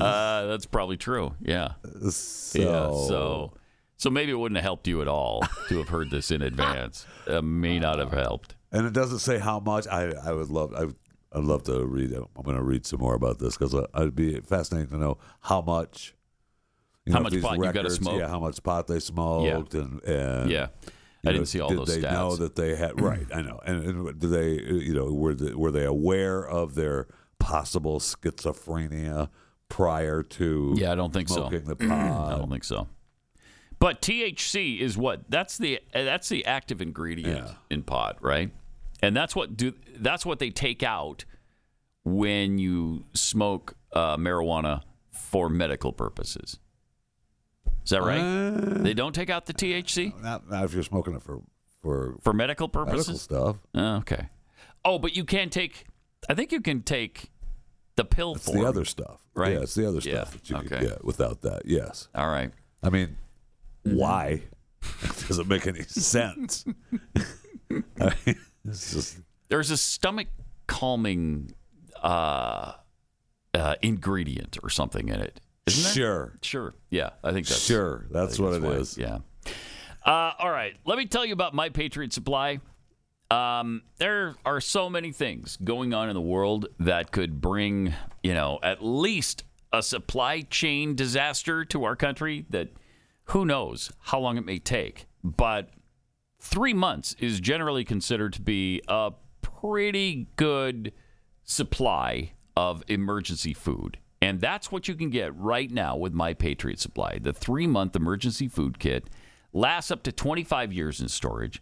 [0.01, 1.34] uh, that's probably true.
[1.40, 1.72] Yeah.
[2.10, 3.09] So, Yeah.
[3.09, 3.52] So
[3.97, 7.06] so maybe it wouldn't have helped you at all to have heard this in advance.
[7.26, 8.55] Uh, may not have helped.
[8.72, 9.86] and it doesn't say how much.
[9.86, 10.86] I I would love I.
[11.34, 12.12] I'd love to read.
[12.12, 15.62] I'm going to read some more about this because I'd be fascinating to know how
[15.62, 16.14] much.
[17.10, 18.18] How know, much pot you gotta smoke.
[18.20, 20.68] Yeah, how much pot they smoked, and, and Yeah.
[21.22, 23.26] you I didn't see all did those they know that they had right?
[23.34, 23.60] I know.
[23.64, 27.08] And, and do they, you know, were they, were they aware of their
[27.40, 29.30] possible schizophrenia
[29.68, 30.74] prior to?
[30.76, 31.48] Yeah, I don't think so.
[31.48, 32.86] smoking the I don't think so.
[33.80, 35.22] But THC is what?
[35.28, 37.54] That's the that's the active ingredient Yeah.
[37.68, 38.52] in pot, right?
[39.02, 41.24] And that's what do that's what they take out
[42.04, 46.60] when you smoke uh, marijuana for medical purposes.
[47.84, 48.20] Is that right?
[48.20, 51.42] Uh, they don't take out the THC Not, not if you're smoking it for
[51.80, 53.09] for for medical purposes.
[53.09, 53.56] medical stuff.
[53.74, 54.28] Oh, okay.
[54.84, 55.86] Oh, but you can take.
[56.28, 57.30] I think you can take
[57.96, 58.59] the pill It's form.
[58.59, 59.52] the other stuff, right?
[59.52, 60.68] Yeah, it's the other Yeah, stuff that you okay.
[60.68, 61.62] can get without that.
[61.66, 62.09] Yes.
[62.14, 62.52] All right.
[62.82, 63.16] I mean,
[63.82, 64.42] why?
[65.28, 66.64] Doesn't make any sense.
[68.00, 69.18] I mean, just
[69.48, 70.28] There's a stomach
[70.66, 71.52] calming
[72.02, 72.72] uh,
[73.54, 75.40] uh, ingredient or something in it.
[75.66, 75.93] Isn't there?
[75.93, 76.32] Sure.
[76.43, 76.74] Sure.
[76.90, 78.72] Yeah, I think that's Sure, that's think what it why.
[78.72, 78.98] is.
[78.98, 79.18] Yeah.
[80.05, 80.74] Uh, all right.
[80.84, 82.59] Let me tell you about My Patriot Supply.
[83.30, 88.34] Um, there are so many things going on in the world that could bring, you
[88.34, 92.68] know, at least a supply chain disaster to our country that
[93.26, 95.06] who knows how long it may take.
[95.24, 95.70] But
[96.40, 100.93] three months is generally considered to be a pretty good
[101.44, 103.98] supply of emergency food.
[104.22, 107.18] And that's what you can get right now with My Patriot Supply.
[107.20, 109.10] The three month emergency food kit
[109.52, 111.60] lasts up to 25 years in storage.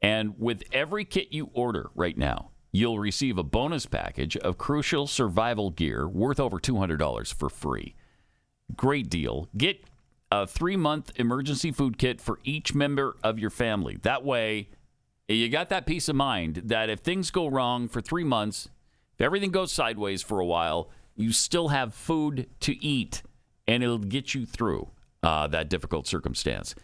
[0.00, 5.08] And with every kit you order right now, you'll receive a bonus package of crucial
[5.08, 7.96] survival gear worth over $200 for free.
[8.76, 9.48] Great deal.
[9.56, 9.82] Get
[10.30, 13.98] a three month emergency food kit for each member of your family.
[14.02, 14.68] That way,
[15.26, 18.68] you got that peace of mind that if things go wrong for three months,
[19.14, 23.22] if everything goes sideways for a while, you still have food to eat
[23.66, 24.88] and it'll get you through
[25.22, 26.74] uh, that difficult circumstance.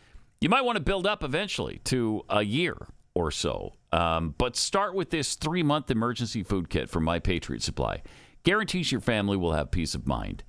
[0.41, 2.77] You might want to build up eventually to a year
[3.15, 7.63] or so, um, but start with this three month emergency food kit from My Patriot
[7.63, 8.03] Supply.
[8.43, 10.43] Guarantees your family will have peace of mind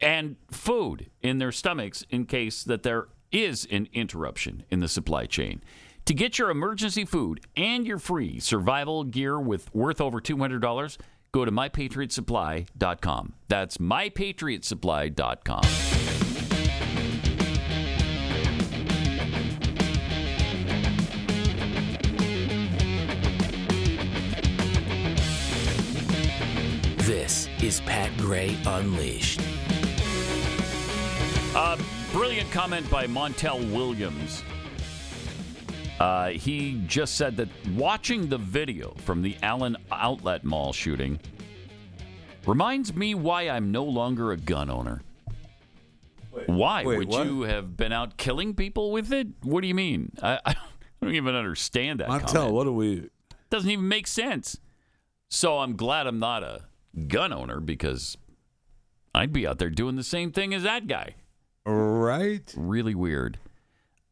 [0.00, 5.26] and food in their stomachs in case that there is an interruption in the supply
[5.26, 5.62] chain.
[6.06, 10.96] To get your emergency food and your free survival gear with worth over $200,
[11.36, 13.34] go to mypatriotsupply.com.
[13.48, 15.60] That's mypatriotsupply.com.
[27.04, 29.40] This is Pat Gray Unleashed.
[31.54, 31.78] A
[32.12, 34.42] brilliant comment by Montel Williams.
[35.98, 41.18] Uh, he just said that watching the video from the Allen Outlet Mall shooting
[42.46, 45.02] reminds me why I'm no longer a gun owner.
[46.46, 47.26] why wait, would what?
[47.26, 49.28] you have been out killing people with it?
[49.42, 50.12] What do you mean?
[50.22, 50.54] I, I
[51.02, 52.08] don't even understand that.
[52.08, 52.52] Comment.
[52.52, 53.08] what do we?
[53.48, 54.58] Doesn't even make sense.
[55.28, 56.64] So I'm glad I'm not a
[57.08, 58.16] gun owner because
[59.14, 61.14] I'd be out there doing the same thing as that guy.
[61.64, 62.52] Right?
[62.56, 63.38] Really weird.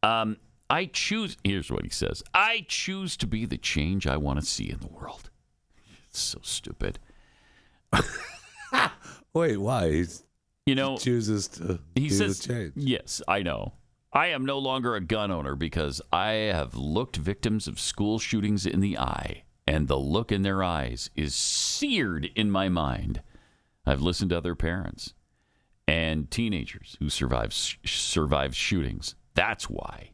[0.03, 0.37] Um,
[0.69, 1.37] I choose.
[1.43, 4.79] Here's what he says: I choose to be the change I want to see in
[4.79, 5.29] the world.
[6.09, 6.99] It's so stupid.
[9.33, 9.91] Wait, why?
[9.91, 10.23] He's,
[10.65, 12.73] You know, he chooses to he be says, the change.
[12.75, 13.73] "Yes, I know.
[14.13, 18.65] I am no longer a gun owner because I have looked victims of school shootings
[18.65, 23.21] in the eye, and the look in their eyes is seared in my mind.
[23.85, 25.13] I've listened to other parents
[25.87, 27.53] and teenagers who survived
[27.85, 29.15] survived shootings.
[29.35, 30.11] That's why.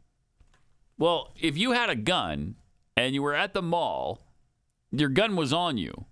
[1.02, 2.58] Well, if you had a gun
[2.96, 4.28] and you were at the mall,
[4.92, 6.06] your gun was on you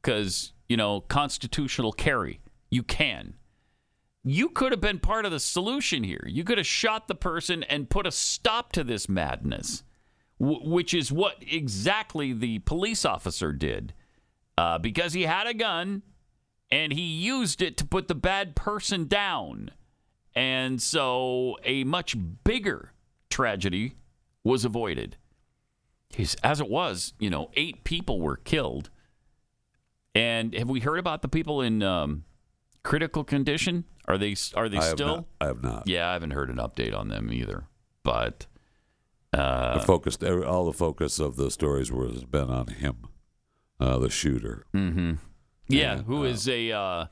[0.00, 2.38] because you know constitutional carry.
[2.70, 3.34] You can
[4.22, 6.22] you could have been part of the solution here.
[6.28, 9.82] You could have shot the person and put a stop to this madness,
[10.38, 13.94] w- which is what exactly the police officer did
[14.56, 16.02] uh, because he had a gun
[16.70, 19.72] and he used it to put the bad person down.
[20.36, 22.92] And so a much bigger
[23.28, 23.96] tragedy
[24.44, 25.16] was avoided.
[26.42, 28.90] As it was, you know, eight people were killed.
[30.14, 32.24] And have we heard about the people in um,
[32.82, 33.84] critical condition?
[34.08, 35.06] Are they are they I have still?
[35.06, 35.86] not- I have not.
[35.86, 37.64] Yeah, I haven't heard an update on them either.
[38.02, 38.46] But
[39.32, 42.96] uh, the focus, all the focus of the stories was been on him,
[43.78, 44.66] uh, the shooter.
[44.72, 45.12] hmm
[45.68, 47.06] Yeah, And, who is a uh,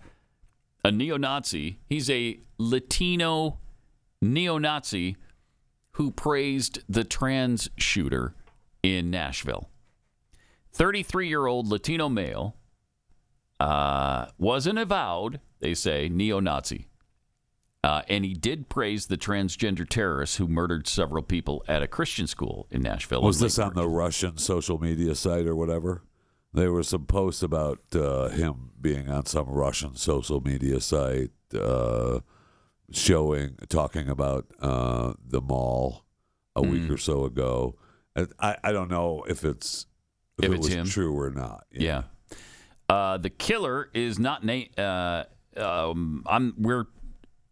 [0.84, 1.78] a neo-Nazi?
[1.88, 3.58] He's a Latino
[4.20, 5.16] neo-Nazi
[5.98, 8.32] who praised the trans shooter
[8.84, 9.68] in Nashville.
[10.76, 12.54] 33-year-old Latino male
[13.58, 16.86] uh, was an avowed, they say, neo-Nazi.
[17.82, 22.28] Uh, and he did praise the transgender terrorists who murdered several people at a Christian
[22.28, 23.22] school in Nashville.
[23.22, 26.04] Was in this on the Russian social media site or whatever?
[26.54, 32.20] There were some posts about uh, him being on some Russian social media site, uh,
[32.92, 36.04] showing, talking about uh, the mall
[36.56, 36.90] a week Mm.
[36.90, 37.76] or so ago.
[38.40, 39.86] I, I don't know if it's
[40.38, 40.86] if, If it it's was him?
[40.86, 41.64] true or not.
[41.72, 42.02] Yeah.
[42.88, 44.68] Uh, the killer is not name.
[44.76, 45.24] Uh,
[45.56, 46.54] um, I'm.
[46.58, 46.86] We're.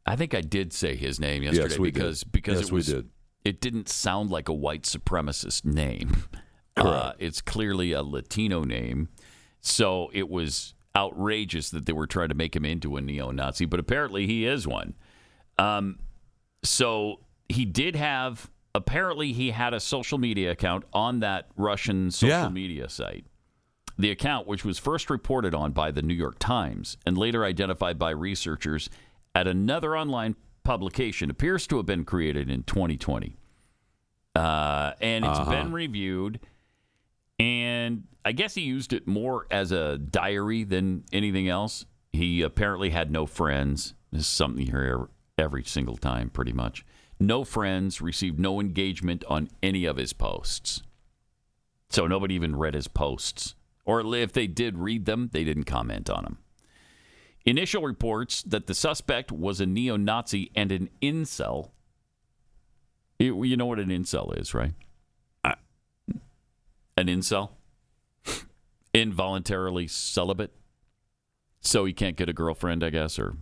[0.07, 1.95] I think I did say his name Yes, yesterday we did.
[1.95, 2.87] because because Yes, it we was.
[2.87, 3.09] did.
[3.45, 6.25] It didn't sound like a white supremacist name.
[6.79, 9.09] Uh, it's clearly a Latino name,
[9.63, 13.81] so it was outrageous that they were trying to make him into a neo-Nazi, but
[13.81, 14.93] apparently he is one.
[15.59, 15.99] Um,
[16.63, 18.51] so he did have.
[18.75, 22.49] Apparently, he had a social media account on that Russian social Yeah.
[22.51, 23.25] media site.
[23.99, 27.99] The account, which was first reported on by the New York Times and later identified
[27.99, 28.91] by researchers
[29.35, 33.39] at another online publication, appears to have been created in 2020.
[34.35, 35.51] Uh, and it's Uh-huh.
[35.51, 36.41] been reviewed.
[37.39, 41.87] And I guess he used it more as a diary than anything else.
[42.13, 43.95] He apparently had no friends.
[44.13, 45.09] This is something you hear
[45.39, 46.85] every single time, pretty much.
[47.19, 50.83] No friends, received no engagement on any of his posts.
[51.89, 53.55] So nobody even read his posts.
[53.85, 56.39] Or if they did read them, they didn't comment on them.
[57.45, 61.71] Initial reports that the suspect was a neo Nazi and an incel.
[63.21, 64.75] You you know what an incel is, right?
[66.99, 67.51] An incel?
[68.95, 70.53] Involuntarily celibate.
[71.61, 73.37] So he can't get a girlfriend, I guess, or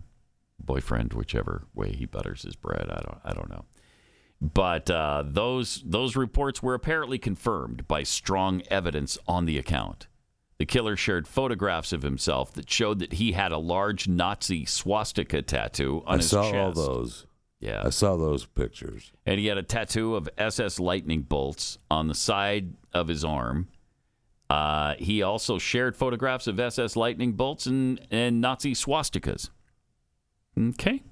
[0.59, 2.87] boyfriend, whichever way he butters his bread.
[2.89, 3.65] I don't I don't know.
[4.41, 10.07] But uh, those those reports were apparently confirmed by strong evidence on the account.
[10.57, 15.41] The killer shared photographs of himself that showed that he had a large Nazi swastika
[15.41, 16.15] tattoo on.
[16.15, 16.55] I his saw chest.
[16.55, 17.27] all those.
[17.59, 17.81] Yeah.
[17.83, 19.11] I saw those pictures.
[19.25, 23.69] And he had a tattoo of SS lightning bolts on the side of his arm.
[24.49, 29.49] Uh, he also shared photographs of SS lightning bolts and, and Nazi swastikas.
[30.57, 31.03] Okay.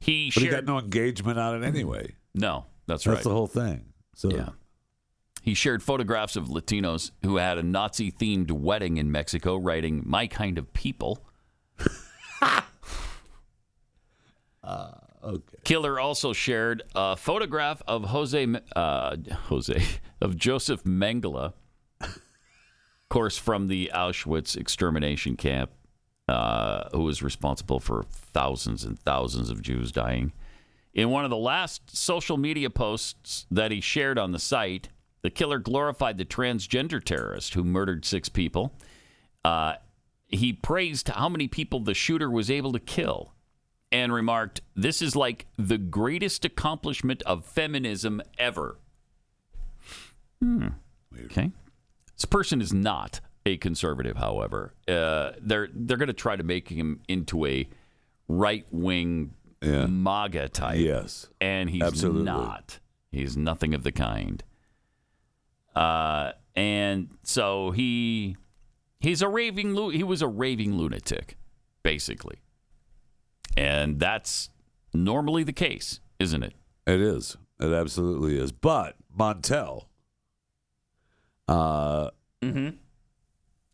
[0.00, 2.14] He But he got no engagement on it anyway.
[2.34, 3.14] no, that's, That's right.
[3.14, 3.92] That's the whole thing.
[4.14, 4.50] So Yeah.
[5.42, 10.28] He shared photographs of Latinos who had a Nazi themed wedding in Mexico, writing, My
[10.28, 11.26] kind of people.
[15.24, 15.56] okay.
[15.64, 18.46] Killer also shared a photograph of Jose,
[18.76, 19.84] uh, Jose,
[20.20, 21.54] of Josef Mengele,
[22.00, 22.20] of
[23.08, 25.72] course, from the Auschwitz extermination camp,
[26.28, 30.32] uh, who was responsible for thousands and thousands of Jews dying.
[30.94, 34.88] In one of the last social media posts that he shared on the site,
[35.22, 38.74] the killer glorified the transgender terrorist who murdered six people.
[39.44, 39.74] Uh,
[40.28, 43.32] he praised how many people the shooter was able to kill
[43.90, 48.78] and remarked, This is like the greatest accomplishment of feminism ever.
[50.40, 50.68] Hmm.
[51.26, 51.52] Okay.
[52.16, 54.74] This person is not a conservative, however.
[54.88, 57.68] Uh, they're they're going to try to make him into a
[58.28, 60.78] right wing MAGA type.
[60.78, 61.28] Yes.
[61.40, 62.24] And he's Absolutely.
[62.24, 62.78] not.
[63.10, 64.42] He's nothing of the kind.
[65.74, 68.36] Uh, and so he
[69.00, 71.36] he's a raving lu- he was a raving lunatic,
[71.82, 72.38] basically.
[73.56, 74.50] And that's
[74.94, 76.54] normally the case, isn't it?
[76.86, 77.36] It is.
[77.60, 78.50] It absolutely is.
[78.50, 79.86] But Montel,
[81.48, 82.10] uh,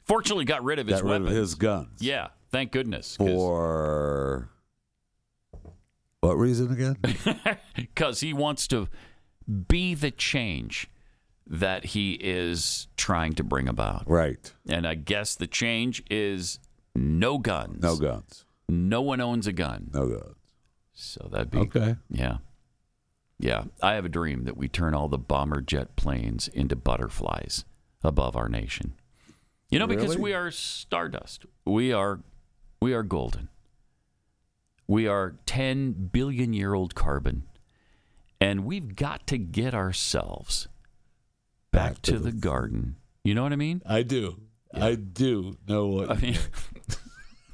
[0.08, 1.30] Fortunately, got rid of his got rid weapons.
[1.30, 3.16] of his guns Yeah, thank goodness.
[3.16, 4.48] 'cause- for
[6.20, 6.96] what reason again?
[7.76, 8.88] because he wants to
[9.68, 10.88] be the change
[11.46, 14.04] that he is trying to bring about.
[14.08, 14.52] right.
[14.68, 16.58] And I guess the change is
[16.94, 17.82] no guns.
[17.82, 18.44] No guns.
[18.68, 19.90] No one owns a gun.
[19.94, 20.34] No guns.
[20.92, 21.96] So that'd be Okay.
[22.10, 22.38] Yeah.
[23.38, 23.64] Yeah.
[23.82, 27.64] I have a dream that we turn all the bomber jet planes into butterflies
[28.02, 28.94] above our nation.
[29.70, 30.22] You know, because Really?
[30.22, 31.44] we are stardust.
[31.66, 32.20] We are
[32.80, 33.48] we are golden.
[34.86, 37.42] We are 10 billion year old carbon.
[38.40, 40.68] And we've got to get ourselves
[41.72, 42.96] back, to, the, garden.
[43.24, 43.82] You know what I mean?
[43.84, 44.40] I do.
[44.72, 46.10] I do know what.
[46.10, 46.38] I mean,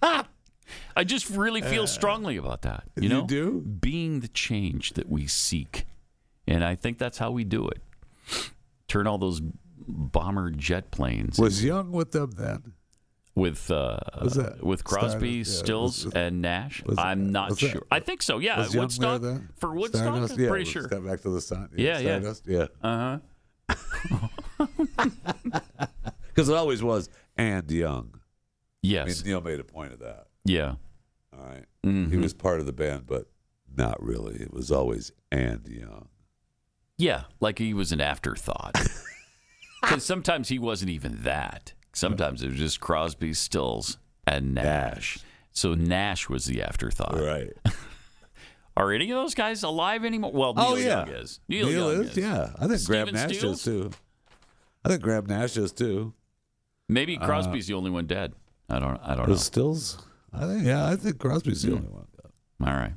[0.96, 2.84] I just really feel uh, strongly about that.
[2.96, 3.60] You You know, do?
[3.60, 5.86] being the change that we seek,
[6.46, 7.80] and I think that's how we do it.
[8.88, 9.40] Turn all those
[9.86, 12.72] bomber jet planes was Young with them then?
[13.36, 13.98] with uh,
[14.62, 15.58] with Crosby, Stardust?
[15.58, 16.82] Yeah, Stills, was- and Nash.
[16.96, 17.82] I'm not was that- sure.
[17.90, 18.38] I think so.
[18.38, 19.22] Yeah, was Woodstock
[19.56, 20.02] for Woodstock.
[20.02, 20.34] Stardust?
[20.34, 20.84] I'm yeah, pretty sure.
[20.84, 21.68] Step back to the sun.
[21.76, 22.20] Yeah, yeah.
[22.20, 22.44] Stardust?
[22.46, 22.66] yeah.
[22.82, 23.18] Uh
[23.68, 24.98] huh.
[26.28, 28.10] Because it always was and Young.
[28.14, 28.18] I
[28.82, 29.24] Yes.
[29.24, 30.26] mean, Neil made a point of that.
[30.44, 30.74] Yeah.
[31.32, 31.64] All right.
[31.84, 32.10] Mhm.
[32.10, 33.28] He was part of the band, but
[33.76, 34.36] not really.
[34.36, 36.08] It was always and Young.
[36.98, 38.76] Yeah, like he was an afterthought.
[39.88, 41.74] Because sometimes he wasn't even that.
[41.92, 45.18] Sometimes it was just Crosby, Stills, and Nash.
[45.52, 47.18] So Nash was the afterthought.
[47.18, 47.50] Right.
[48.76, 50.32] Are any of those guys alive anymore?
[50.32, 51.40] Well, Neil oh yeah, Young is.
[51.48, 52.16] Neil, Young is.
[52.16, 53.58] Yeah, I think Graham Nash Stills?
[53.58, 53.90] is too.
[54.84, 56.12] I think Graham Nash is too.
[56.88, 58.32] Maybe uh, Crosby's the only one dead.
[58.68, 58.98] I don't.
[59.04, 59.36] I don't know.
[59.36, 60.02] Stills?
[60.32, 60.88] I think yeah.
[60.88, 61.76] I think Crosby's the hmm.
[61.76, 62.06] only one.
[62.64, 62.94] All right.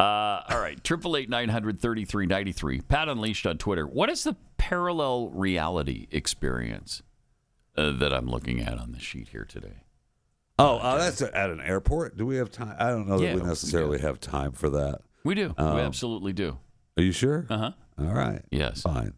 [0.00, 0.82] Uh, all right.
[0.82, 2.80] Triple eight nine hundred thirty three ninety three.
[2.80, 3.86] Pat Unleashed on Twitter.
[3.86, 7.02] What is the parallel reality experience
[7.76, 9.84] uh, that I'm looking at on the sheet here today?
[10.58, 12.16] Oh, uh, that's at an airport.
[12.16, 12.76] Do we have time?
[12.78, 15.00] I don't know that Yeah, we we necessarily have time for that.
[15.24, 15.54] We do.
[15.58, 16.58] Um, we absolutely do.
[16.96, 17.46] Are you sure?
[17.50, 17.70] Uh huh.
[17.98, 18.42] All right.
[18.50, 18.82] Yes.
[18.82, 19.14] Fine.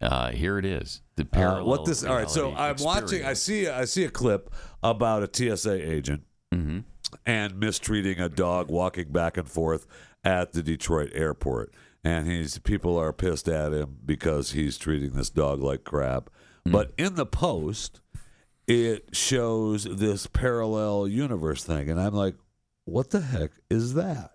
[0.00, 1.00] Uh, here it is.
[1.16, 1.66] The Uh, parallel.
[1.66, 2.04] what this?
[2.04, 2.28] All right.
[2.30, 3.24] So I'm watching.
[3.24, 3.68] I see.
[3.68, 4.50] I see a clip
[4.82, 6.22] about a TSA agent
[6.54, 6.80] Mm-hmm.
[7.24, 9.86] and mistreating a dog walking back and forth
[10.24, 11.72] at the Detroit airport,
[12.04, 16.30] and he's people are pissed at him because he's treating this dog like crap.
[16.66, 16.72] Mm.
[16.72, 18.00] But in the post,
[18.66, 22.36] it shows this parallel universe thing, and I'm like,
[22.84, 24.32] what the heck is that?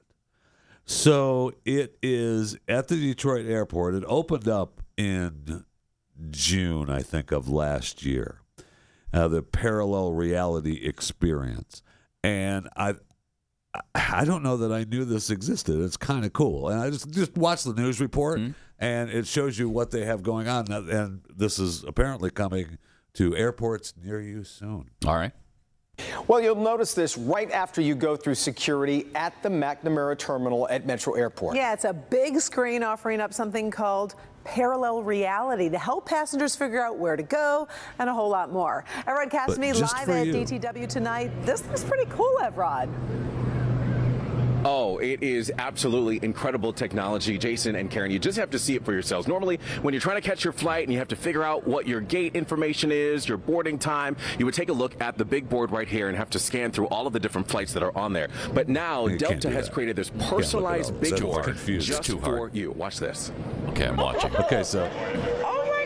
[0.85, 3.95] So it is at the Detroit airport.
[3.95, 5.65] It opened up in
[6.29, 8.41] June, I think, of last year.
[9.13, 11.81] Uh, the parallel reality experience,
[12.23, 12.95] and I,
[13.95, 15.81] I don't know that I knew this existed.
[15.81, 18.51] It's kind of cool, and I just just watch the news report, mm-hmm.
[18.79, 22.77] and it shows you what they have going on, and this is apparently coming
[23.13, 24.89] to airports near you soon.
[25.05, 25.31] All right.
[26.27, 30.85] Well, you'll notice this right after you go through security at the McNamara terminal at
[30.85, 31.55] Metro Airport.
[31.55, 34.13] Yeah, it's a big screen offering up something called
[34.43, 37.67] parallel reality to help passengers figure out where to go
[37.99, 38.85] and a whole lot more.
[39.07, 40.33] Evrod Cassimy just live at you.
[40.33, 41.31] DTW tonight.
[41.43, 42.87] This looks pretty cool, Evrod.
[44.69, 48.11] Oh, it is absolutely incredible technology, Jason and Karen.
[48.11, 49.25] You just have to see it for yourselves.
[49.25, 51.87] Normally, when you're trying to catch your flight and you have to figure out what
[51.87, 55.47] your gate information is, your boarding time, you would take a look at the big
[55.47, 57.97] board right here and have to scan through all of the different flights that are
[57.97, 58.27] on there.
[58.53, 62.11] But now, You Delta has created this You can't look it personalized big board just
[62.19, 62.71] for you.
[62.71, 63.31] Watch this.
[63.69, 64.35] Okay, I'm watching.
[64.35, 64.91] Okay, so
[65.45, 65.76] oh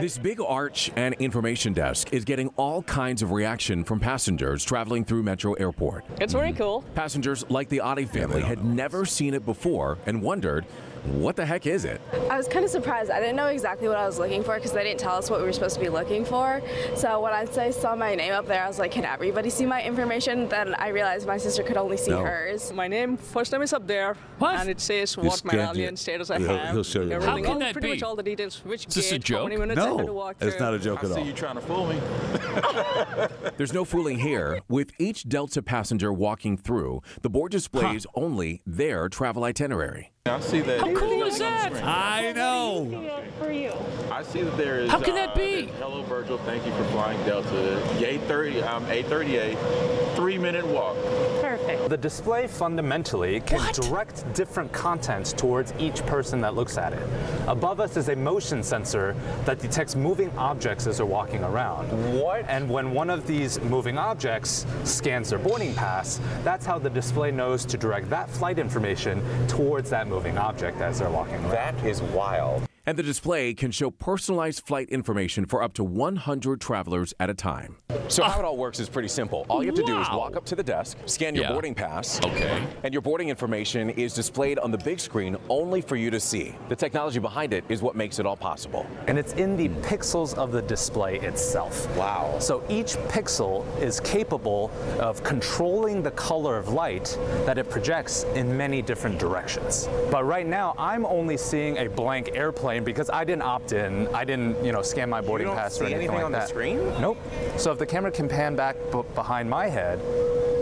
[0.00, 5.04] This big arch and information desk is getting all kinds of reaction from passengers traveling
[5.04, 6.06] through Metro Airport.
[6.20, 6.58] It's pretty mm.
[6.58, 6.84] cool.
[6.94, 10.64] Passengers like the Adi family had never seen it before and wondered,
[11.04, 12.00] what the heck is it?
[12.30, 13.10] I was kind of surprised.
[13.10, 15.40] I didn't know exactly what I was looking for because they didn't tell us what
[15.40, 16.60] we were supposed to be looking for.
[16.94, 19.66] So when I say- saw my name up there, I was like, can everybody see
[19.66, 20.48] my information?
[20.48, 22.22] Then I realized my sister could only see No.
[22.24, 22.72] hers.
[22.72, 24.16] My name, first name is up there.
[24.40, 26.74] And it says You what my scanned alien status I He'll- have.
[26.74, 27.12] he'll show you.
[27.12, 27.94] Everything, How can that pretty be?
[27.94, 28.60] much all the details.
[28.64, 29.60] Which Is this a gate, how many joke?
[29.60, 31.16] minutes I had to no, it's not a joke at all.
[31.18, 31.98] I see you trying to fool me.
[33.56, 34.60] There's no fooling here.
[34.68, 40.12] With each Delta passenger walking through, the board displays only their travel itinerary.
[40.26, 40.80] I see that.
[40.80, 41.72] How cool is that?
[41.82, 43.22] I know.
[43.38, 43.72] For you.
[44.12, 44.90] I see that there is.
[44.90, 45.66] How can that uh, be?
[45.78, 46.36] Hello, Virgil.
[46.38, 47.82] Thank you for flying Delta.
[47.96, 48.62] A30.
[48.68, 50.16] I'm A38.
[50.16, 50.96] Three minute walk.
[51.40, 51.88] Perfect.
[51.88, 57.08] The display fundamentally can direct different content towards each person that looks at it.
[57.48, 59.16] Above us is a motion sensor
[59.46, 61.86] that detects moving objects as they're walking around.
[62.20, 62.44] What?
[62.46, 67.30] And when one of these moving objects scans their boarding pass, that's how the display
[67.30, 71.42] knows to direct that flight information towards that moving object as they're walking.
[71.48, 72.62] That is wild.
[72.90, 77.34] And the display can show personalized flight information for up to 100 travelers at a
[77.34, 77.76] time.
[78.08, 79.46] So how it all works is pretty simple.
[79.48, 81.52] All you have to do is walk up to the desk, scan your Yeah.
[81.52, 82.20] boarding pass.
[82.24, 82.66] Okay.
[82.82, 86.56] And your boarding information is displayed on the big screen only for you to see.
[86.68, 88.84] The technology behind it is what makes it all possible.
[89.06, 91.88] and it's in the pixels of the display itself.
[91.96, 92.36] Wow.
[92.40, 98.56] So each pixel is capable of controlling the color of light that it projects in
[98.56, 99.88] many different directions.
[100.10, 104.08] But right now, I'm only seeing a blank airplane because I didn't opt in.
[104.14, 106.46] I didn't, you know, scan my boarding don't pass or anything, anything like on the
[106.46, 106.78] screen?
[107.00, 107.18] Nope.
[107.56, 110.00] So if the camera can pan back b- behind my head,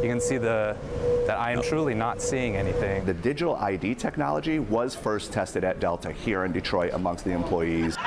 [0.02, 0.76] you can see the
[1.26, 3.04] that I am truly not seeing anything.
[3.04, 7.98] The digital ID technology was first tested at Delta here in Detroit amongst the employees.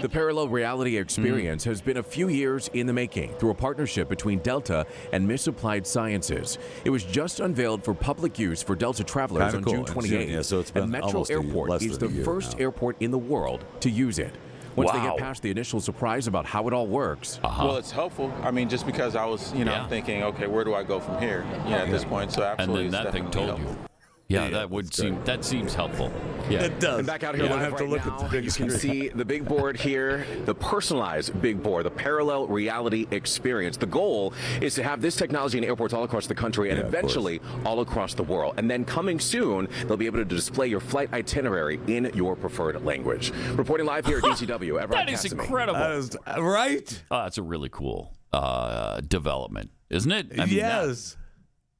[0.00, 4.08] The parallel reality experience has been a few years in the making through a partnership
[4.08, 6.58] between Delta and Misapplied Sciences.
[6.84, 9.72] It was just unveiled for public use for Delta travelers Kinda on cool.
[9.72, 10.28] June In June, 28.
[10.30, 12.16] yeah, so it's and been Metro almost a year- Airport less is the than a
[12.16, 12.62] year first now.
[12.64, 14.32] airport in the world to use it.
[14.76, 17.66] Once they get past the initial surprise about how it all works, Uh-huh.
[17.66, 18.32] Well, it's helpful.
[18.42, 19.88] I mean, just because I was, you know, Yeah.
[19.88, 21.44] thinking, okay, where do I go from here?
[21.64, 22.32] You know, at this point.
[22.32, 23.89] So absolutely, And absolutely, then it's that thing definitely told you.
[24.30, 24.52] Helpful.
[24.52, 26.12] Yeah, that would seem that seems helpful.
[26.48, 26.98] Yeah, It does.
[26.98, 28.50] And back out here You don't live have to look now, at the big you
[28.52, 33.76] can see the big board here, the personalized big board, the parallel reality experience.
[33.76, 36.86] The goal is to have this technology in airports all across the country and Yeah,
[36.86, 38.54] eventually all across the world.
[38.56, 42.84] And then coming soon, they'll be able to display your flight itinerary in your preferred
[42.84, 43.32] language.
[43.54, 45.40] Reporting live here at DTW, Evrod that is Cassimy.
[45.42, 45.78] incredible.
[45.80, 47.02] That is right.
[47.10, 50.26] Oh, that's a really cool uh, development, isn't it?
[50.34, 51.16] I mean, that- yes.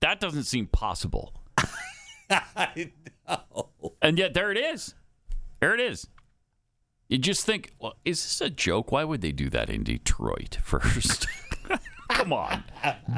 [0.01, 1.33] that doesn't seem possible.
[2.57, 2.93] I
[3.29, 3.73] know.
[4.03, 4.95] And yet there it is.
[5.61, 6.07] There it is.
[7.09, 8.93] You just think, well, is this a joke?
[8.93, 11.27] Why would they do that in Detroit first?
[12.11, 12.65] Come on.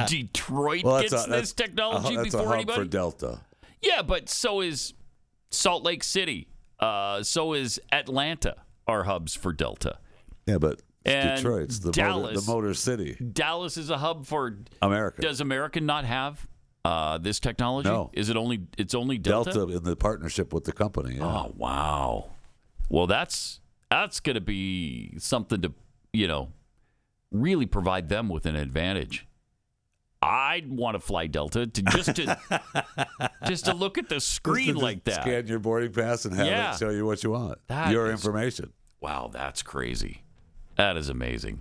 [0.06, 2.78] Detroit Well, gets a, this technology a, that's a before hub anybody?
[2.80, 3.40] for Delta.
[3.82, 4.94] yeah, but so is
[5.51, 6.48] Salt Lake City.
[6.80, 8.56] Uh, so is Atlanta
[8.86, 9.98] are hubs for Delta.
[10.47, 13.14] Yeah, but And Detroit's the motor, the motor city.
[13.32, 15.22] Dallas is a hub for America.
[15.22, 16.47] Does America not have
[16.84, 17.88] uh, this technology?
[17.88, 18.10] No.
[18.12, 19.52] Is it only it's only Delta?
[19.52, 21.16] Delta in the partnership with the company.
[21.16, 21.24] Yeah.
[21.26, 22.30] Oh wow.
[22.88, 23.60] Well, that's
[23.90, 25.72] that's going to be something to
[26.12, 26.52] you know
[27.30, 29.26] really provide them with an advantage.
[30.24, 32.38] I'd want to fly Delta to just to
[33.46, 35.22] just to look at the screen like that.
[35.22, 36.74] Scan your boarding pass and have Yeah.
[36.74, 37.59] it show you what you want.
[37.66, 38.72] That your is- information.
[39.00, 40.22] Wow, that's crazy.
[40.76, 41.60] That is amazing.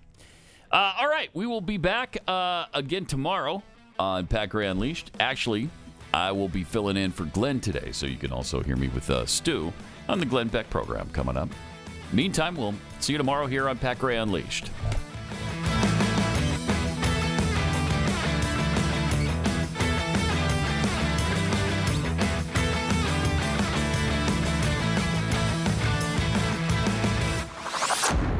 [0.72, 3.64] Uh, all right, we will be back uh, again tomorrow
[4.02, 5.12] on Pat Gray Unleashed.
[5.20, 5.70] Actually,
[6.12, 9.08] I will be filling in for Glenn today, so you can also hear me with
[9.12, 9.72] uh, Stu
[10.10, 11.50] on the Glenn Beck program coming up.
[12.12, 14.72] Meantime, we'll see you tomorrow here on Pat Gray Unleashed.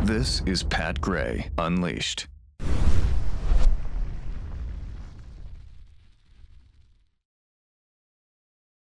[0.04, 2.31] This is Pat Gray Unleashed.